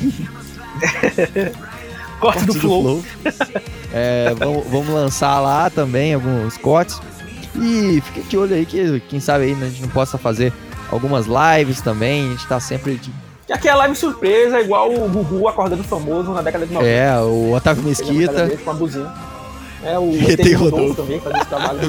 cortes 2.18 2.47
do, 2.47 2.55
do 2.55 2.61
Flow. 2.61 2.82
flow. 2.82 3.05
é, 3.93 4.32
vamos, 4.39 4.64
vamos, 4.68 4.89
lançar 4.89 5.39
lá 5.39 5.68
também 5.68 6.14
alguns 6.14 6.57
cortes. 6.57 6.99
E 7.61 8.01
fique 8.01 8.22
de 8.22 8.39
olho 8.39 8.55
aí 8.55 8.64
que 8.64 9.01
quem 9.01 9.20
sabe 9.20 9.45
aí 9.45 9.53
a 9.53 9.66
gente 9.66 9.82
não 9.82 9.91
possa 9.91 10.16
fazer 10.16 10.51
algumas 10.91 11.26
lives 11.26 11.82
também. 11.82 12.28
A 12.28 12.30
gente 12.30 12.47
tá 12.47 12.59
sempre 12.59 12.97
de 12.97 13.12
que 13.47 13.53
aqui 13.53 13.68
é 13.68 13.74
live 13.74 13.95
surpresa, 13.95 14.62
igual 14.62 14.91
o 14.95 15.07
Gugu 15.11 15.47
acordando 15.47 15.85
famoso 15.85 16.32
na 16.32 16.41
década 16.41 16.66
de 16.66 16.72
90. 16.72 16.91
É, 16.91 17.20
o 17.20 17.53
Otávio 17.53 17.82
Mesquita. 17.82 18.49
Com 18.64 18.70
a. 18.70 18.74
É, 19.85 19.99
o 19.99 20.11
ET 20.26 20.55
Rodolfo 20.57 20.95
também, 20.95 21.20
fazendo 21.20 21.41
esse 21.43 21.49
trabalho. 21.51 21.80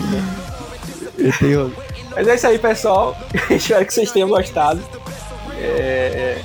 Mas 2.15 2.27
é 2.27 2.35
isso 2.35 2.47
aí, 2.47 2.59
pessoal. 2.59 3.17
Espero 3.49 3.85
que 3.85 3.93
vocês 3.93 4.11
tenham 4.11 4.29
gostado. 4.29 4.81
É... 5.57 6.41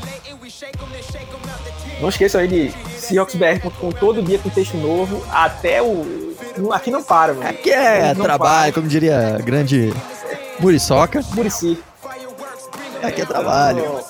Não 2.01 2.09
esqueçam 2.09 2.41
aí 2.41 2.49
de 2.49 2.73
SeahawksBR.com 2.99 3.91
todo 3.93 4.23
dia 4.23 4.39
com 4.39 4.49
texto 4.49 4.77
novo. 4.77 5.25
Até 5.31 5.83
o. 5.83 6.35
Aqui 6.73 6.91
não 6.91 7.03
para, 7.03 7.35
mano. 7.35 7.49
Aqui 7.49 7.71
é 7.71 8.15
trabalho, 8.15 8.73
para. 8.73 8.73
como 8.73 8.89
diria 8.89 9.39
grande 9.45 9.93
Muriçoca. 10.59 11.23
Murici. 11.35 11.79
Aqui 13.03 13.23
é 13.23 13.27
trabalho. 13.27 14.01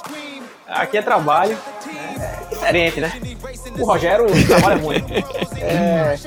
Aqui 0.66 0.98
é 0.98 1.02
trabalho. 1.02 1.58
É 1.86 2.54
diferente, 2.54 3.00
né? 3.00 3.12
O 3.78 3.84
Rogério 3.84 4.26
trabalha 4.46 4.76
muito. 4.76 5.12
É, 5.60 6.18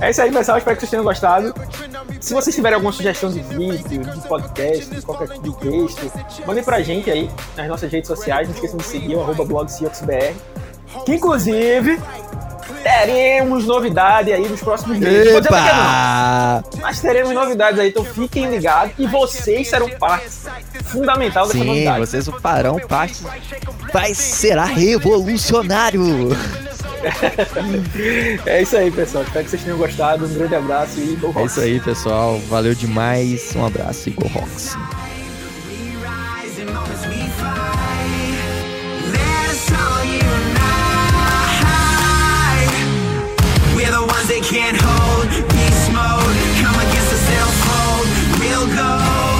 é 0.00 0.10
isso 0.10 0.22
aí, 0.22 0.32
pessoal. 0.32 0.58
Espero 0.58 0.76
que 0.76 0.80
vocês 0.80 0.90
tenham 0.90 1.04
gostado. 1.04 1.54
Se 2.20 2.34
vocês 2.34 2.54
tiverem 2.54 2.74
alguma 2.74 2.92
sugestão 2.92 3.30
de 3.30 3.40
vídeo, 3.40 4.04
de 4.04 4.28
podcast, 4.28 4.94
de 4.94 5.02
qualquer 5.02 5.28
tipo 5.28 5.50
de 5.50 5.56
texto, 5.56 6.12
mandem 6.46 6.62
pra 6.62 6.82
gente 6.82 7.10
aí 7.10 7.30
nas 7.56 7.68
nossas 7.68 7.90
redes 7.90 8.08
sociais. 8.08 8.48
Não 8.48 8.54
esqueçam 8.54 8.78
de 8.78 8.84
seguir 8.84 9.16
o 9.16 9.20
arroba 9.22 9.44
blog 9.44 9.68
Que 11.04 11.14
inclusive 11.14 11.98
teremos 12.82 13.64
novidade 13.66 14.32
aí 14.32 14.48
nos 14.48 14.60
próximos 14.60 14.98
meses. 14.98 15.34
Epa! 15.34 16.64
Mas 16.80 17.00
teremos 17.00 17.32
novidades 17.32 17.78
aí, 17.78 17.88
então 17.88 18.04
fiquem 18.04 18.50
ligados 18.50 18.94
e 18.98 19.06
vocês 19.06 19.68
serão 19.68 19.88
parte 19.88 20.28
fundamental 20.84 21.46
dessa 21.46 21.58
Sim, 21.58 21.64
novidade. 21.64 22.00
vocês 22.00 22.28
farão 22.40 22.78
parte. 22.80 23.22
Vai 23.92 24.14
será 24.14 24.64
revolucionário! 24.64 26.30
é 28.46 28.62
isso 28.62 28.76
aí, 28.76 28.90
pessoal. 28.90 29.24
Espero 29.24 29.44
que 29.44 29.50
vocês 29.50 29.62
tenham 29.62 29.78
gostado. 29.78 30.24
Um 30.24 30.34
grande 30.34 30.54
abraço 30.54 31.00
e 31.00 31.16
Go 31.16 31.30
Rocks. 31.30 31.42
É 31.42 31.44
isso 31.44 31.60
aí, 31.60 31.80
pessoal. 31.80 32.38
Valeu 32.48 32.74
demais. 32.74 33.54
Um 33.56 33.66
abraço 33.66 34.08
e 34.08 34.12
Go 34.12 34.28
Rocks. 34.28 34.76
can't 44.52 44.76
hold 44.76 45.30
beast 45.48 45.92
mode 45.92 46.36
come 46.60 46.76
against 46.84 47.10
the 47.10 48.38
we'll 48.40 48.66
go 48.76 49.31